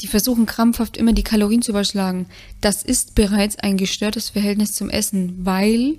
die 0.00 0.06
versuchen 0.06 0.46
krampfhaft 0.46 0.96
immer 0.96 1.12
die 1.12 1.22
Kalorien 1.22 1.62
zu 1.62 1.72
überschlagen. 1.72 2.26
Das 2.60 2.82
ist 2.82 3.14
bereits 3.14 3.58
ein 3.58 3.76
gestörtes 3.76 4.30
Verhältnis 4.30 4.72
zum 4.72 4.90
Essen, 4.90 5.44
weil 5.44 5.98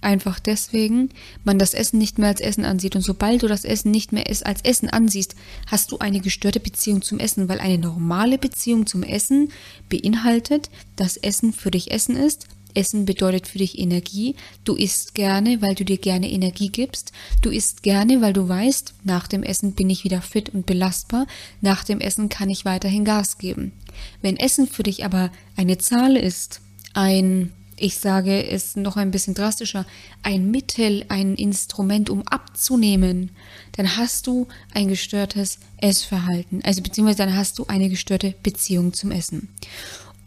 einfach 0.00 0.40
deswegen 0.40 1.10
man 1.44 1.58
das 1.58 1.74
Essen 1.74 1.98
nicht 1.98 2.18
mehr 2.18 2.28
als 2.28 2.40
Essen 2.40 2.64
ansieht. 2.64 2.96
Und 2.96 3.02
sobald 3.02 3.42
du 3.42 3.48
das 3.48 3.64
Essen 3.64 3.90
nicht 3.90 4.12
mehr 4.12 4.26
als 4.26 4.62
Essen 4.62 4.88
ansiehst, 4.88 5.34
hast 5.66 5.92
du 5.92 5.98
eine 5.98 6.20
gestörte 6.20 6.60
Beziehung 6.60 7.02
zum 7.02 7.18
Essen, 7.18 7.48
weil 7.48 7.60
eine 7.60 7.78
normale 7.78 8.38
Beziehung 8.38 8.86
zum 8.86 9.02
Essen 9.02 9.50
beinhaltet, 9.88 10.70
dass 10.96 11.16
Essen 11.16 11.52
für 11.52 11.70
dich 11.70 11.90
Essen 11.90 12.16
ist 12.16 12.46
Essen 12.74 13.04
bedeutet 13.04 13.46
für 13.46 13.58
dich 13.58 13.78
Energie. 13.78 14.34
Du 14.64 14.74
isst 14.74 15.14
gerne, 15.14 15.60
weil 15.62 15.74
du 15.74 15.84
dir 15.84 15.98
gerne 15.98 16.30
Energie 16.30 16.68
gibst. 16.68 17.12
Du 17.40 17.50
isst 17.50 17.82
gerne, 17.82 18.20
weil 18.20 18.32
du 18.32 18.48
weißt, 18.48 18.94
nach 19.04 19.26
dem 19.26 19.42
Essen 19.42 19.72
bin 19.72 19.90
ich 19.90 20.04
wieder 20.04 20.22
fit 20.22 20.50
und 20.50 20.66
belastbar. 20.66 21.26
Nach 21.60 21.84
dem 21.84 22.00
Essen 22.00 22.28
kann 22.28 22.50
ich 22.50 22.64
weiterhin 22.64 23.04
Gas 23.04 23.38
geben. 23.38 23.72
Wenn 24.20 24.36
Essen 24.36 24.66
für 24.66 24.82
dich 24.82 25.04
aber 25.04 25.30
eine 25.56 25.78
Zahl 25.78 26.16
ist, 26.16 26.60
ein, 26.94 27.52
ich 27.76 27.98
sage 27.98 28.46
es 28.46 28.76
noch 28.76 28.96
ein 28.96 29.10
bisschen 29.10 29.34
drastischer, 29.34 29.86
ein 30.22 30.50
Mittel, 30.50 31.04
ein 31.08 31.34
Instrument, 31.34 32.10
um 32.10 32.22
abzunehmen, 32.28 33.30
dann 33.72 33.96
hast 33.96 34.26
du 34.26 34.48
ein 34.72 34.88
gestörtes 34.88 35.58
Essverhalten. 35.78 36.62
Also 36.64 36.82
beziehungsweise 36.82 37.18
dann 37.18 37.36
hast 37.36 37.58
du 37.58 37.66
eine 37.66 37.88
gestörte 37.88 38.34
Beziehung 38.42 38.92
zum 38.92 39.10
Essen. 39.10 39.48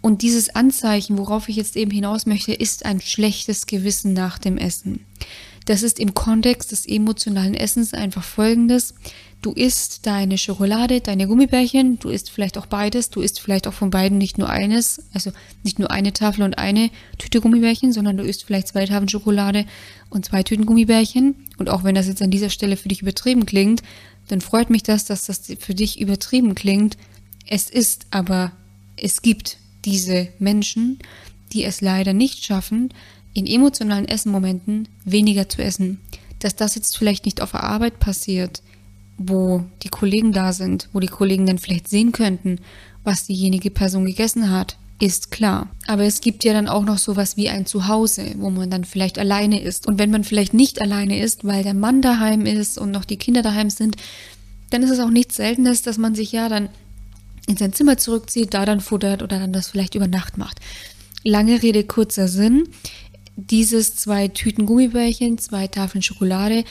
Und 0.05 0.21
dieses 0.21 0.53
Anzeichen, 0.53 1.17
worauf 1.17 1.49
ich 1.49 1.55
jetzt 1.55 1.75
eben 1.75 1.89
hinaus 1.89 2.27
möchte, 2.27 2.53
ist 2.53 2.85
ein 2.85 3.01
schlechtes 3.01 3.65
Gewissen 3.65 4.13
nach 4.13 4.37
dem 4.37 4.55
Essen. 4.55 5.03
Das 5.65 5.81
ist 5.81 5.99
im 5.99 6.13
Kontext 6.13 6.71
des 6.71 6.85
emotionalen 6.85 7.55
Essens 7.55 7.95
einfach 7.95 8.23
folgendes. 8.23 8.93
Du 9.41 9.51
isst 9.51 10.05
deine 10.05 10.37
Schokolade, 10.37 11.01
deine 11.01 11.25
Gummibärchen, 11.25 11.97
du 11.97 12.09
isst 12.09 12.29
vielleicht 12.29 12.59
auch 12.59 12.67
beides, 12.67 13.09
du 13.09 13.21
isst 13.21 13.39
vielleicht 13.39 13.65
auch 13.65 13.73
von 13.73 13.89
beiden 13.89 14.19
nicht 14.19 14.37
nur 14.37 14.47
eines, 14.47 15.01
also 15.11 15.31
nicht 15.63 15.79
nur 15.79 15.89
eine 15.89 16.13
Tafel 16.13 16.43
und 16.43 16.59
eine 16.59 16.91
Tüte 17.17 17.41
Gummibärchen, 17.41 17.91
sondern 17.91 18.15
du 18.15 18.23
isst 18.23 18.43
vielleicht 18.43 18.67
zwei 18.67 18.85
Tafeln 18.85 19.09
Schokolade 19.09 19.65
und 20.11 20.23
zwei 20.23 20.43
Tüten 20.43 20.67
Gummibärchen. 20.67 21.33
Und 21.57 21.71
auch 21.71 21.83
wenn 21.83 21.95
das 21.95 22.05
jetzt 22.05 22.21
an 22.21 22.29
dieser 22.29 22.51
Stelle 22.51 22.77
für 22.77 22.89
dich 22.89 23.01
übertrieben 23.01 23.47
klingt, 23.47 23.81
dann 24.27 24.41
freut 24.41 24.69
mich 24.69 24.83
das, 24.83 25.05
dass 25.05 25.25
das 25.25 25.51
für 25.57 25.73
dich 25.73 25.99
übertrieben 25.99 26.53
klingt. 26.53 26.95
Es 27.47 27.71
ist 27.71 28.05
aber, 28.11 28.51
es 28.97 29.23
gibt 29.23 29.57
diese 29.85 30.29
Menschen, 30.39 30.99
die 31.53 31.63
es 31.63 31.81
leider 31.81 32.13
nicht 32.13 32.43
schaffen, 32.43 32.93
in 33.33 33.45
emotionalen 33.45 34.07
Essenmomenten 34.07 34.87
weniger 35.03 35.47
zu 35.49 35.61
essen. 35.61 35.99
Dass 36.39 36.55
das 36.55 36.75
jetzt 36.75 36.97
vielleicht 36.97 37.25
nicht 37.25 37.41
auf 37.41 37.51
der 37.51 37.63
Arbeit 37.63 37.99
passiert, 37.99 38.61
wo 39.17 39.63
die 39.83 39.89
Kollegen 39.89 40.31
da 40.31 40.53
sind, 40.53 40.89
wo 40.93 40.99
die 40.99 41.07
Kollegen 41.07 41.45
dann 41.45 41.57
vielleicht 41.57 41.87
sehen 41.87 42.11
könnten, 42.11 42.59
was 43.03 43.27
diejenige 43.27 43.71
Person 43.71 44.05
gegessen 44.05 44.51
hat, 44.51 44.77
ist 44.99 45.31
klar. 45.31 45.69
Aber 45.87 46.03
es 46.03 46.21
gibt 46.21 46.43
ja 46.43 46.53
dann 46.53 46.67
auch 46.67 46.83
noch 46.83 46.97
sowas 46.97 47.37
wie 47.37 47.49
ein 47.49 47.65
Zuhause, 47.65 48.33
wo 48.37 48.49
man 48.49 48.69
dann 48.69 48.85
vielleicht 48.85 49.19
alleine 49.19 49.61
ist. 49.61 49.87
Und 49.87 49.99
wenn 49.99 50.11
man 50.11 50.23
vielleicht 50.23 50.53
nicht 50.53 50.81
alleine 50.81 51.19
ist, 51.19 51.43
weil 51.43 51.63
der 51.63 51.73
Mann 51.73 52.01
daheim 52.01 52.45
ist 52.45 52.77
und 52.77 52.91
noch 52.91 53.05
die 53.05 53.17
Kinder 53.17 53.41
daheim 53.41 53.69
sind, 53.69 53.97
dann 54.69 54.83
ist 54.83 54.91
es 54.91 54.99
auch 54.99 55.09
nichts 55.09 55.35
Seltenes, 55.35 55.81
dass 55.81 55.97
man 55.97 56.15
sich 56.15 56.31
ja 56.31 56.49
dann 56.49 56.69
in 57.47 57.57
sein 57.57 57.73
Zimmer 57.73 57.97
zurückzieht, 57.97 58.53
da 58.53 58.65
dann 58.65 58.81
futtert 58.81 59.21
oder 59.21 59.39
dann 59.39 59.53
das 59.53 59.69
vielleicht 59.69 59.95
über 59.95 60.07
Nacht 60.07 60.37
macht. 60.37 60.59
Lange 61.23 61.61
Rede, 61.61 61.83
kurzer 61.83 62.27
Sinn. 62.27 62.69
Dieses 63.35 63.95
zwei 63.95 64.29
Tüten 64.29 64.65
Gummibärchen, 64.65 65.37
zwei 65.37 65.67
Tafeln 65.67 66.01
Schokolade, 66.01 66.63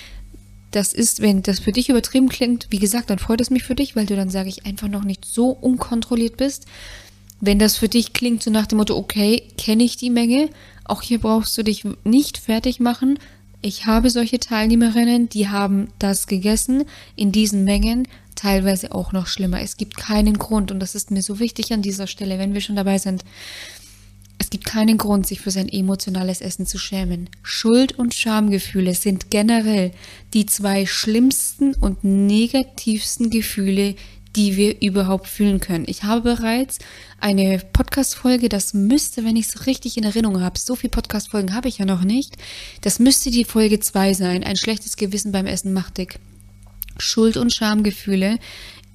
das 0.75 0.93
ist, 0.93 1.23
wenn 1.23 1.43
das 1.43 1.61
für 1.61 1.73
dich 1.73 1.89
übertrieben 1.89 2.29
klingt, 2.29 2.67
wie 2.71 2.79
gesagt, 2.79 3.11
dann 3.11 3.19
freut 3.19 3.41
es 3.41 3.51
mich 3.51 3.63
für 3.63 3.77
dich, 3.77 3.95
weil 3.95 4.07
du 4.07 4.17
dann, 4.17 4.31
sage 4.31 4.49
ich, 4.49 4.67
einfach 4.67 4.89
noch 4.89 5.05
nicht 5.05 5.25
so 5.25 5.51
unkontrolliert 5.51 6.37
bist. 6.37 6.67
Wenn 7.41 7.59
das 7.59 7.77
für 7.77 7.89
dich 7.89 8.13
klingt, 8.13 8.43
so 8.43 8.51
nach 8.51 8.67
dem 8.67 8.79
Motto, 8.79 8.97
okay, 8.97 9.43
kenne 9.57 9.85
ich 9.85 9.97
die 9.97 10.11
Menge, 10.11 10.51
auch 10.85 11.03
hier 11.03 11.21
brauchst 11.21 11.57
du 11.57 11.63
dich 11.63 11.85
nicht 12.05 12.39
fertig 12.39 12.81
machen. 12.81 13.19
Ich 13.63 13.87
habe 13.87 14.11
solche 14.11 14.41
Teilnehmerinnen, 14.41 15.29
die 15.29 15.49
haben 15.49 15.89
das 15.99 16.27
gegessen 16.27 16.85
in 17.17 17.33
diesen 17.33 17.65
Mengen, 17.65 18.09
teilweise 18.45 18.93
auch 18.93 19.13
noch 19.13 19.27
schlimmer. 19.27 19.63
Es 19.63 19.79
gibt 19.79 19.97
keinen 19.97 20.39
Grund, 20.39 20.71
und 20.71 20.79
das 20.79 20.95
ist 20.95 21.11
mir 21.11 21.23
so 21.23 21.39
wichtig 21.39 21.73
an 21.73 21.81
dieser 21.81 22.07
Stelle, 22.07 22.39
wenn 22.39 22.53
wir 22.53 22.61
schon 22.61 22.77
dabei 22.77 22.99
sind, 22.99 23.25
es 24.37 24.51
gibt 24.51 24.67
keinen 24.67 24.99
Grund, 24.99 25.27
sich 25.27 25.41
für 25.41 25.51
sein 25.51 25.69
emotionales 25.69 26.43
Essen 26.43 26.67
zu 26.67 26.77
schämen. 26.77 27.31
Schuld 27.43 27.99
und 27.99 28.13
Schamgefühle 28.13 28.95
sind 28.95 29.31
generell 29.31 29.93
die 30.35 30.45
zwei 30.45 30.85
schlimmsten 30.85 31.73
und 31.75 32.05
negativsten 32.05 33.31
Gefühle, 33.31 33.95
die 34.37 34.57
wir 34.57 34.83
überhaupt 34.83 35.29
fühlen 35.29 35.61
können. 35.61 35.85
Ich 35.87 36.03
habe 36.03 36.37
bereits 36.37 36.81
eine 37.21 37.63
Podcast-Folge, 37.73 38.51
das 38.51 38.75
müsste, 38.75 39.25
wenn 39.25 39.37
ich 39.37 39.47
es 39.47 39.67
richtig 39.67 39.97
in 39.97 40.05
Erinnerung 40.05 40.43
habe, 40.43 40.59
so 40.59 40.75
viele 40.75 40.91
Podcast-Folgen 40.91 41.55
habe 41.55 41.69
ich 41.69 41.79
ja 41.79 41.87
noch 41.87 42.05
nicht, 42.05 42.37
das 42.83 42.99
müsste 42.99 43.31
die 43.31 43.45
Folge 43.45 43.81
2 43.81 44.13
sein. 44.13 44.45
Ein 44.45 44.57
schlechtes 44.57 44.97
Gewissen 44.97 45.33
beim 45.33 45.47
Essen 45.47 45.73
macht 45.73 45.97
dick. 45.97 46.19
Schuld- 46.99 47.37
und 47.37 47.53
Schamgefühle 47.53 48.39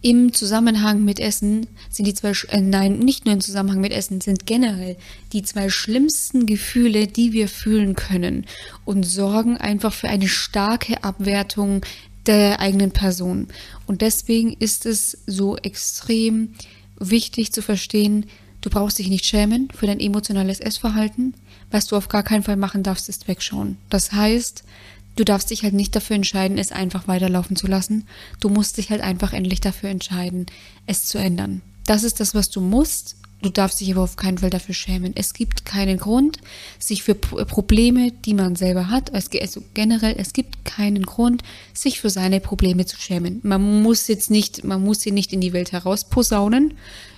im 0.02 0.32
Zusammenhang 0.32 1.04
mit 1.04 1.20
Essen 1.20 1.68
sind 1.90 2.06
die 2.06 2.14
zwei, 2.14 2.32
äh, 2.50 2.62
nein, 2.62 3.00
nicht 3.00 3.26
nur 3.26 3.34
im 3.34 3.42
Zusammenhang 3.42 3.82
mit 3.82 3.92
Essen, 3.92 4.22
sind 4.22 4.46
generell 4.46 4.96
die 5.34 5.44
zwei 5.44 5.70
schlimmsten 5.70 6.46
Gefühle, 6.46 7.08
die 7.08 7.34
wir 7.34 7.50
fühlen 7.50 7.96
können 7.96 8.46
und 8.86 9.04
sorgen 9.04 9.58
einfach 9.58 9.92
für 9.92 10.08
eine 10.08 10.30
starke 10.30 11.04
Abwertung 11.04 11.82
der 12.28 12.62
eigenen 12.62 12.92
Person. 12.92 13.48
Und 13.88 14.02
deswegen 14.02 14.54
ist 14.54 14.86
es 14.86 15.18
so 15.26 15.58
extrem 15.58 16.54
wichtig 16.98 17.52
zu 17.52 17.62
verstehen, 17.62 18.26
du 18.62 18.70
brauchst 18.70 19.00
dich 19.00 19.10
nicht 19.10 19.26
schämen 19.26 19.70
für 19.74 19.88
dein 19.88 20.00
emotionales 20.00 20.60
Essverhalten. 20.60 21.34
Was 21.72 21.88
du 21.88 21.96
auf 21.96 22.08
gar 22.08 22.24
keinen 22.24 22.44
Fall 22.44 22.58
machen 22.58 22.84
darfst, 22.84 23.10
ist 23.10 23.28
wegschauen. 23.28 23.78
Das 23.90 24.12
heißt, 24.12 24.64
du 25.20 25.26
darfst 25.26 25.50
dich 25.50 25.64
halt 25.64 25.74
nicht 25.74 25.96
dafür 25.96 26.16
entscheiden, 26.16 26.58
es 26.58 26.72
einfach 26.72 27.08
weiterlaufen 27.08 27.56
zu 27.56 27.68
lassen. 27.68 28.06
Du 28.40 28.50
musst 28.50 28.78
dich 28.78 28.90
halt 28.90 29.02
einfach 29.02 29.34
endlich 29.34 29.60
dafür 29.60 29.90
entscheiden, 29.90 30.46
es 30.86 31.06
zu 31.06 31.18
ändern. 31.18 31.62
Das 31.86 32.04
ist 32.04 32.20
das, 32.20 32.34
was 32.34 32.50
du 32.50 32.62
musst. 32.62 33.18
Du 33.42 33.50
darfst 33.50 33.80
dich 33.80 33.92
aber 33.92 34.02
auf 34.02 34.18
keinen 34.18 34.38
Fall 34.38 34.50
dafür 34.50 34.76
schämen. 34.76 35.14
Es 35.16 35.34
gibt 35.34 35.66
keinen 35.66 35.98
Grund, 35.98 36.40
sich 36.78 37.04
für 37.04 37.16
Probleme, 37.16 38.12
die 38.12 38.34
man 38.34 38.56
selber 38.56 38.90
hat, 38.90 39.14
also 39.14 39.64
generell, 39.74 40.16
es 40.18 40.34
gibt 40.34 40.66
keinen 40.66 41.06
Grund, 41.06 41.44
sich 41.74 42.02
für 42.02 42.10
seine 42.10 42.42
Probleme 42.42 42.86
zu 42.86 42.98
schämen. 42.98 43.40
Man 43.44 43.82
muss 43.82 44.08
jetzt 44.10 44.30
nicht, 44.30 44.66
man 44.66 44.84
muss 44.84 45.02
sie 45.02 45.12
nicht 45.12 45.32
in 45.32 45.40
die 45.40 45.54
Welt 45.54 45.72
herausposaunen. 45.72 46.74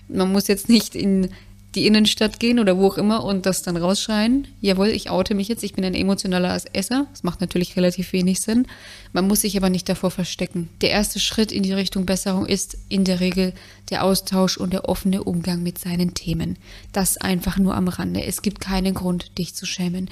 Man 0.08 0.32
muss 0.32 0.48
jetzt 0.48 0.70
nicht 0.70 0.96
in 0.96 1.30
die 1.76 1.88
Innenstadt 1.88 2.40
gehen 2.40 2.60
oder 2.60 2.78
wo 2.78 2.88
auch 2.88 2.98
immer 2.98 3.24
und 3.24 3.46
das 3.46 3.62
dann 3.62 3.78
rausschreien. 3.78 4.48
Jawohl, 4.60 4.90
ich 4.90 5.10
oute 5.10 5.36
mich 5.36 5.48
jetzt, 5.48 5.64
ich 5.64 5.74
bin 5.74 5.86
ein 5.86 5.94
emotionaler 5.94 6.60
Esser. 6.74 7.08
Das 7.12 7.24
macht 7.24 7.40
natürlich 7.40 7.78
relativ 7.78 8.12
wenig 8.12 8.42
Sinn. 8.42 8.68
Man 9.14 9.28
muss 9.28 9.42
sich 9.42 9.56
aber 9.56 9.70
nicht 9.70 9.88
davor 9.88 10.12
verstecken. 10.12 10.70
Der 10.82 10.90
erste 10.90 11.20
Schritt 11.20 11.52
in 11.52 11.64
die 11.64 11.74
Richtung 11.74 12.06
Besserung 12.06 12.46
ist 12.46 12.78
in 12.90 13.06
der 13.06 13.20
Regel 13.22 13.54
der 13.90 14.04
Austausch 14.04 14.58
und 14.58 14.74
der 14.74 14.90
offene 14.90 15.24
Umgang 15.24 15.64
mit 15.64 15.80
seinen 15.80 16.14
Themen. 16.14 16.58
Das 16.92 17.18
einfach 17.18 17.58
nur 17.58 17.76
am 17.76 17.88
Rande. 17.88 18.24
Es 18.24 18.42
gibt 18.42 18.60
keinen 18.60 18.94
Grund, 18.94 19.38
dich 19.38 19.56
zu 19.56 19.66
schämen. 19.66 20.10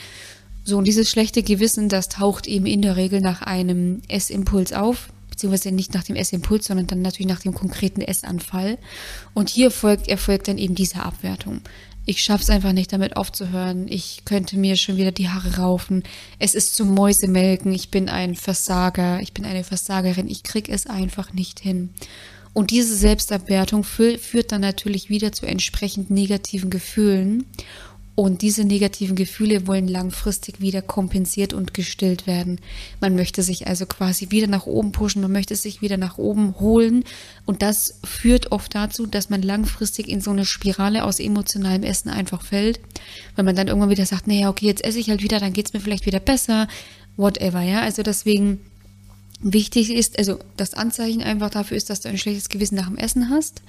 So, 0.63 0.77
und 0.77 0.85
dieses 0.85 1.09
schlechte 1.09 1.43
Gewissen, 1.43 1.89
das 1.89 2.09
taucht 2.09 2.47
eben 2.47 2.65
in 2.65 2.81
der 2.81 2.95
Regel 2.95 3.21
nach 3.21 3.41
einem 3.41 4.01
Essimpuls 4.07 4.71
auf 4.71 5.09
beziehungsweise 5.39 5.71
nicht 5.71 5.93
nach 5.93 6.03
dem 6.03 6.17
Essimpuls, 6.17 6.65
sondern 6.65 6.87
dann 6.87 7.01
natürlich 7.01 7.31
nach 7.31 7.39
dem 7.39 7.53
konkreten 7.53 8.01
Essanfall. 8.01 8.77
Und 9.33 9.47
hier 9.47 9.71
folgt, 9.71 10.09
erfolgt 10.09 10.49
dann 10.49 10.57
eben 10.57 10.75
diese 10.75 11.01
Abwertung. 11.01 11.61
Ich 12.05 12.21
schaffe 12.21 12.43
es 12.43 12.49
einfach 12.49 12.73
nicht, 12.73 12.91
damit 12.91 13.15
aufzuhören. 13.15 13.87
Ich 13.87 14.23
könnte 14.25 14.57
mir 14.57 14.75
schon 14.75 14.97
wieder 14.97 15.11
die 15.11 15.29
Haare 15.29 15.57
raufen. 15.57 16.03
Es 16.39 16.55
ist 16.55 16.75
zum 16.75 16.93
Mäusemelken. 16.93 17.71
Ich 17.71 17.89
bin 17.89 18.09
ein 18.09 18.35
Versager. 18.35 19.21
Ich 19.21 19.31
bin 19.31 19.45
eine 19.45 19.63
Versagerin. 19.63 20.27
Ich 20.27 20.43
krieg 20.43 20.67
es 20.67 20.87
einfach 20.87 21.31
nicht 21.33 21.59
hin. 21.59 21.91
Und 22.51 22.71
diese 22.71 22.95
Selbstabwertung 22.95 23.83
führt 23.83 24.51
dann 24.51 24.61
natürlich 24.61 25.09
wieder 25.09 25.31
zu 25.31 25.45
entsprechend 25.45 26.09
negativen 26.09 26.69
Gefühlen. 26.69 27.45
Und 28.19 28.41
diese 28.41 28.65
negativen 28.65 29.15
Gefühle 29.15 29.65
wollen 29.65 29.87
langfristig 29.87 30.59
wieder 30.59 30.81
kompensiert 30.81 31.53
und 31.53 31.73
gestillt 31.73 32.27
werden. 32.27 32.59
Man 32.99 33.15
möchte 33.15 33.43
sich 33.43 33.67
also 33.67 33.85
quasi 33.85 34.29
wieder 34.29 34.47
nach 34.47 34.65
oben 34.65 34.91
pushen, 34.91 35.21
man 35.21 35.31
möchte 35.31 35.55
sich 35.55 35.81
wieder 35.81 35.95
nach 35.95 36.17
oben 36.17 36.59
holen. 36.59 37.05
Und 37.45 37.61
das 37.61 37.97
führt 38.03 38.51
oft 38.51 38.75
dazu, 38.75 39.05
dass 39.05 39.29
man 39.29 39.41
langfristig 39.41 40.09
in 40.09 40.19
so 40.19 40.31
eine 40.31 40.43
Spirale 40.43 41.05
aus 41.05 41.21
emotionalem 41.21 41.83
Essen 41.83 42.09
einfach 42.09 42.41
fällt. 42.41 42.81
Weil 43.37 43.45
man 43.45 43.55
dann 43.55 43.69
irgendwann 43.69 43.89
wieder 43.89 44.05
sagt, 44.05 44.27
naja, 44.27 44.49
okay, 44.49 44.65
jetzt 44.65 44.83
esse 44.83 44.99
ich 44.99 45.09
halt 45.09 45.23
wieder, 45.23 45.39
dann 45.39 45.53
geht 45.53 45.67
es 45.67 45.73
mir 45.73 45.79
vielleicht 45.79 46.05
wieder 46.05 46.19
besser. 46.19 46.67
Whatever, 47.15 47.61
ja. 47.61 47.79
Also 47.79 48.03
deswegen 48.03 48.59
wichtig 49.39 49.93
ist, 49.93 50.19
also 50.19 50.39
das 50.57 50.73
Anzeichen 50.73 51.23
einfach 51.23 51.51
dafür 51.51 51.77
ist, 51.77 51.89
dass 51.89 52.01
du 52.01 52.09
ein 52.09 52.17
schlechtes 52.17 52.49
Gewissen 52.49 52.75
nach 52.75 52.87
dem 52.89 52.97
Essen 52.97 53.29
hast 53.29 53.61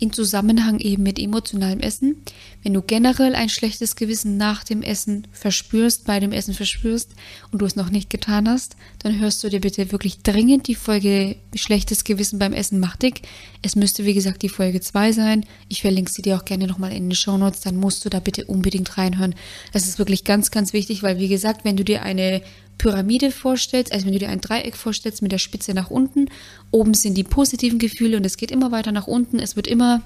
in 0.00 0.12
Zusammenhang 0.12 0.78
eben 0.80 1.02
mit 1.02 1.18
emotionalem 1.18 1.80
Essen. 1.80 2.16
Wenn 2.62 2.74
du 2.74 2.82
generell 2.82 3.34
ein 3.34 3.48
schlechtes 3.48 3.96
Gewissen 3.96 4.38
nach 4.38 4.64
dem 4.64 4.82
Essen 4.82 5.26
verspürst, 5.30 6.06
bei 6.06 6.18
dem 6.18 6.32
Essen 6.32 6.54
verspürst 6.54 7.10
und 7.52 7.60
du 7.60 7.66
es 7.66 7.76
noch 7.76 7.90
nicht 7.90 8.10
getan 8.10 8.48
hast, 8.48 8.76
dann 9.02 9.20
hörst 9.20 9.44
du 9.44 9.48
dir 9.48 9.60
bitte 9.60 9.92
wirklich 9.92 10.22
dringend 10.22 10.66
die 10.66 10.74
Folge 10.74 11.36
Schlechtes 11.54 12.04
Gewissen 12.04 12.38
beim 12.38 12.52
Essen 12.52 12.80
macht 12.80 13.02
dick. 13.02 13.22
Es 13.62 13.76
müsste 13.76 14.04
wie 14.04 14.14
gesagt 14.14 14.42
die 14.42 14.48
Folge 14.48 14.80
2 14.80 15.12
sein. 15.12 15.46
Ich 15.68 15.82
verlinke 15.82 16.10
sie 16.10 16.22
dir 16.22 16.36
auch 16.36 16.44
gerne 16.44 16.66
nochmal 16.66 16.92
in 16.92 17.08
den 17.08 17.14
Show 17.14 17.36
Notes, 17.36 17.60
dann 17.60 17.76
musst 17.76 18.04
du 18.04 18.08
da 18.08 18.20
bitte 18.20 18.46
unbedingt 18.46 18.96
reinhören. 18.96 19.34
Das 19.72 19.86
ist 19.86 19.98
wirklich 19.98 20.24
ganz, 20.24 20.50
ganz 20.50 20.72
wichtig, 20.72 21.02
weil 21.02 21.18
wie 21.18 21.28
gesagt, 21.28 21.64
wenn 21.64 21.76
du 21.76 21.84
dir 21.84 22.02
eine 22.02 22.42
Pyramide 22.80 23.30
vorstellst, 23.30 23.92
also 23.92 24.06
wenn 24.06 24.14
du 24.14 24.18
dir 24.18 24.30
ein 24.30 24.40
Dreieck 24.40 24.74
vorstellst 24.74 25.20
mit 25.20 25.32
der 25.32 25.38
Spitze 25.38 25.74
nach 25.74 25.90
unten, 25.90 26.30
oben 26.70 26.94
sind 26.94 27.14
die 27.14 27.24
positiven 27.24 27.78
Gefühle 27.78 28.16
und 28.16 28.24
es 28.24 28.38
geht 28.38 28.50
immer 28.50 28.72
weiter 28.72 28.90
nach 28.90 29.06
unten, 29.06 29.38
es 29.38 29.54
wird 29.54 29.66
immer 29.66 30.00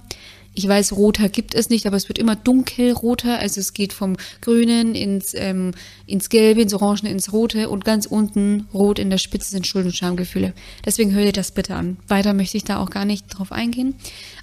ich 0.54 0.68
weiß, 0.68 0.92
roter 0.92 1.28
gibt 1.28 1.54
es 1.54 1.68
nicht, 1.68 1.86
aber 1.86 1.96
es 1.96 2.08
wird 2.08 2.18
immer 2.18 2.36
dunkelroter. 2.36 3.38
Also 3.40 3.60
es 3.60 3.72
geht 3.72 3.92
vom 3.92 4.16
Grünen 4.40 4.94
ins, 4.94 5.34
ähm, 5.34 5.72
ins 6.06 6.28
Gelbe, 6.28 6.62
ins 6.62 6.72
Orange, 6.74 7.08
ins 7.08 7.32
Rote 7.32 7.68
und 7.68 7.84
ganz 7.84 8.06
unten 8.06 8.68
rot 8.72 9.00
in 9.00 9.10
der 9.10 9.18
Spitze 9.18 9.50
sind 9.50 9.66
Schuld- 9.66 9.86
und 9.86 9.96
Schamgefühle. 9.96 10.54
Deswegen 10.84 11.12
hör 11.12 11.24
dir 11.24 11.32
das 11.32 11.50
bitte 11.50 11.74
an. 11.74 11.96
Weiter 12.06 12.34
möchte 12.34 12.56
ich 12.56 12.64
da 12.64 12.78
auch 12.78 12.90
gar 12.90 13.04
nicht 13.04 13.26
drauf 13.28 13.50
eingehen. 13.50 13.96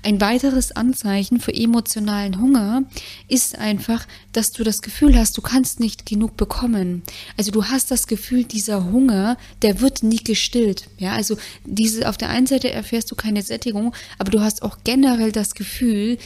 Ein 0.04 0.20
weiteres 0.20 0.72
Anzeichen 0.72 1.40
für 1.40 1.54
emotionalen 1.54 2.42
Hunger 2.42 2.84
ist 3.28 3.58
einfach, 3.58 4.06
dass 4.34 4.52
du 4.52 4.64
das 4.64 4.82
Gefühl 4.82 5.18
hast, 5.18 5.38
du 5.38 5.42
kannst 5.42 5.80
nicht 5.80 6.06
genug 6.06 6.36
bekommen. 6.36 7.04
Also 7.38 7.52
du 7.52 7.66
hast 7.66 7.92
das 7.92 8.08
Gefühl, 8.08 8.44
dieser 8.44 8.92
Hunger, 8.92 9.38
der 9.62 9.80
wird 9.80 10.04
nie 10.04 10.24
gestillt. 10.24 10.90
Ja, 10.98 11.14
also 11.14 11.38
diese, 11.66 12.10
auf 12.10 12.18
der 12.18 12.30
einen 12.30 12.48
Seite 12.48 12.72
erfährst 12.72 13.12
du 13.12 13.16
keine 13.16 13.44
Sättigung, 13.44 13.94
aber 14.18 14.32
du 14.32 14.42
hast 14.42 14.64
auch 14.64 14.80
generell 14.84 15.32
das 15.32 15.54
Gefühl, 15.56 16.01
Gefühl, 16.02 16.18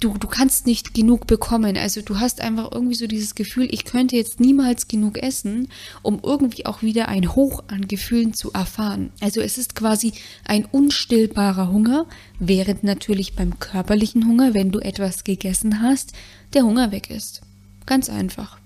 du, 0.00 0.16
du 0.18 0.28
kannst 0.28 0.66
nicht 0.66 0.94
genug 0.94 1.26
bekommen. 1.26 1.76
Also 1.76 2.02
du 2.02 2.20
hast 2.20 2.40
einfach 2.40 2.70
irgendwie 2.72 2.94
so 2.94 3.06
dieses 3.06 3.34
Gefühl, 3.34 3.68
ich 3.70 3.84
könnte 3.84 4.16
jetzt 4.16 4.40
niemals 4.40 4.88
genug 4.88 5.22
essen, 5.22 5.68
um 6.02 6.20
irgendwie 6.22 6.66
auch 6.66 6.82
wieder 6.82 7.08
ein 7.08 7.34
Hoch 7.34 7.64
an 7.68 7.88
Gefühlen 7.88 8.34
zu 8.34 8.52
erfahren. 8.52 9.10
Also 9.20 9.40
es 9.40 9.58
ist 9.58 9.74
quasi 9.74 10.12
ein 10.44 10.64
unstillbarer 10.64 11.70
Hunger, 11.70 12.06
während 12.38 12.84
natürlich 12.84 13.34
beim 13.34 13.58
körperlichen 13.58 14.26
Hunger, 14.26 14.54
wenn 14.54 14.70
du 14.70 14.80
etwas 14.80 15.24
gegessen 15.24 15.80
hast, 15.80 16.12
der 16.52 16.64
Hunger 16.64 16.92
weg 16.92 17.10
ist. 17.10 17.42
Ganz 17.86 18.08
einfach. 18.10 18.58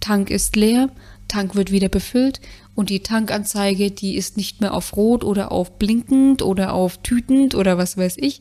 Tank 0.00 0.30
ist 0.30 0.56
leer, 0.56 0.90
Tank 1.28 1.56
wird 1.56 1.72
wieder 1.72 1.88
befüllt 1.88 2.40
und 2.76 2.90
die 2.90 3.00
Tankanzeige, 3.00 3.90
die 3.90 4.14
ist 4.16 4.36
nicht 4.36 4.60
mehr 4.60 4.74
auf 4.74 4.96
rot 4.96 5.24
oder 5.24 5.50
auf 5.50 5.78
blinkend 5.78 6.42
oder 6.42 6.72
auf 6.72 6.98
tütend 6.98 7.54
oder 7.54 7.78
was 7.78 7.96
weiß 7.96 8.16
ich, 8.18 8.40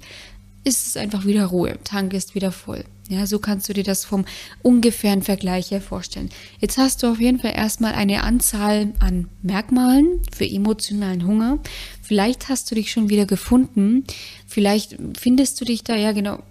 ist 0.66 0.88
es 0.88 0.98
einfach 0.98 1.26
wieder 1.26 1.46
Ruhe. 1.46 1.78
Tank 1.84 2.14
ist 2.14 2.36
wieder 2.36 2.52
voll. 2.52 2.84
Ja, 3.08 3.28
so 3.28 3.38
kannst 3.38 3.70
du 3.70 3.74
dir 3.74 3.84
das 3.84 4.04
vom 4.04 4.26
ungefähren 4.64 5.22
Vergleich 5.22 5.70
her 5.70 5.80
vorstellen. 5.80 6.32
Jetzt 6.60 6.80
hast 6.80 7.04
du 7.04 7.08
auf 7.08 7.22
jeden 7.22 7.40
Fall 7.40 7.54
erstmal 7.56 7.94
eine 7.94 8.24
Anzahl 8.24 8.94
an 9.00 9.30
Merkmalen 9.44 10.24
für 10.36 10.50
emotionalen 10.50 11.28
Hunger. 11.28 11.60
Vielleicht 12.02 12.50
hast 12.50 12.70
du 12.72 12.76
dich 12.76 12.92
schon 12.92 13.10
wieder 13.10 13.28
gefunden. 13.28 14.06
Vielleicht 14.48 14.98
findest 15.20 15.62
du 15.62 15.66
dich 15.66 15.84
da, 15.84 15.96
ja 15.96 16.14
genau. 16.14 16.42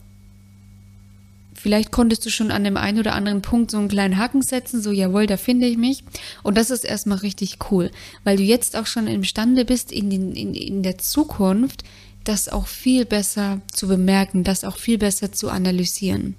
Vielleicht 1.55 1.91
konntest 1.91 2.25
du 2.25 2.31
schon 2.31 2.53
an 2.53 2.63
dem 2.63 2.77
einen 2.77 3.01
oder 3.01 3.15
anderen 3.15 3.43
Punkt 3.43 3.73
so 3.73 3.79
einen 3.79 3.89
kleinen 3.89 4.19
Haken 4.19 4.43
setzen, 4.43 4.81
so 4.83 4.93
jawohl, 4.93 5.27
da 5.27 5.37
finde 5.37 5.67
ich 5.67 5.77
mich. 5.77 6.05
Und 6.43 6.57
das 6.57 6.71
ist 6.71 6.85
erstmal 6.85 7.19
richtig 7.19 7.57
cool, 7.71 7.91
weil 8.23 8.37
du 8.37 8.43
jetzt 8.45 8.77
auch 8.77 8.87
schon 8.87 9.09
imstande 9.09 9.65
bist, 9.65 9.91
in, 9.91 10.11
den, 10.11 10.37
in, 10.37 10.55
in 10.55 10.83
der 10.85 10.99
Zukunft 10.99 11.83
das 12.25 12.49
auch 12.49 12.67
viel 12.67 13.05
besser 13.05 13.61
zu 13.73 13.89
bemerken, 13.89 14.45
das 14.45 14.65
auch 14.65 14.77
viel 14.77 14.99
besser 14.99 15.33
zu 15.33 15.51
analysieren. 15.51 16.37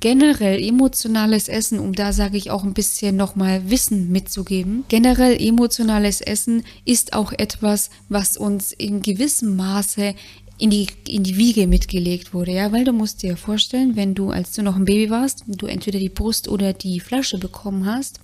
generell 0.00 0.60
emotionales 0.60 1.48
Essen, 1.48 1.78
um 1.78 1.92
da 1.92 2.12
sage 2.12 2.36
ich 2.36 2.50
auch 2.50 2.64
ein 2.64 2.74
bisschen 2.74 3.14
nochmal 3.14 3.70
Wissen 3.70 4.10
mitzugeben. 4.10 4.82
Generell 4.88 5.40
emotionales 5.40 6.20
Essen 6.20 6.64
ist 6.84 7.12
auch 7.12 7.32
etwas, 7.32 7.88
was 8.08 8.36
uns 8.36 8.72
in 8.72 9.00
gewissem 9.02 9.54
Maße 9.54 10.16
in 10.58 10.70
die, 10.70 10.86
in 11.08 11.24
die 11.24 11.36
Wiege 11.36 11.66
mitgelegt 11.66 12.34
wurde, 12.34 12.52
ja, 12.52 12.70
weil 12.72 12.84
du 12.84 12.92
musst 12.92 13.22
dir 13.22 13.36
vorstellen, 13.36 13.96
wenn 13.96 14.14
du, 14.14 14.30
als 14.30 14.52
du 14.52 14.62
noch 14.62 14.76
ein 14.76 14.84
Baby 14.84 15.10
warst, 15.10 15.44
du 15.46 15.66
entweder 15.66 15.98
die 15.98 16.08
Brust 16.08 16.48
oder 16.48 16.72
die 16.72 17.00
Flasche 17.00 17.38
bekommen 17.38 17.86
hast, 17.86 18.20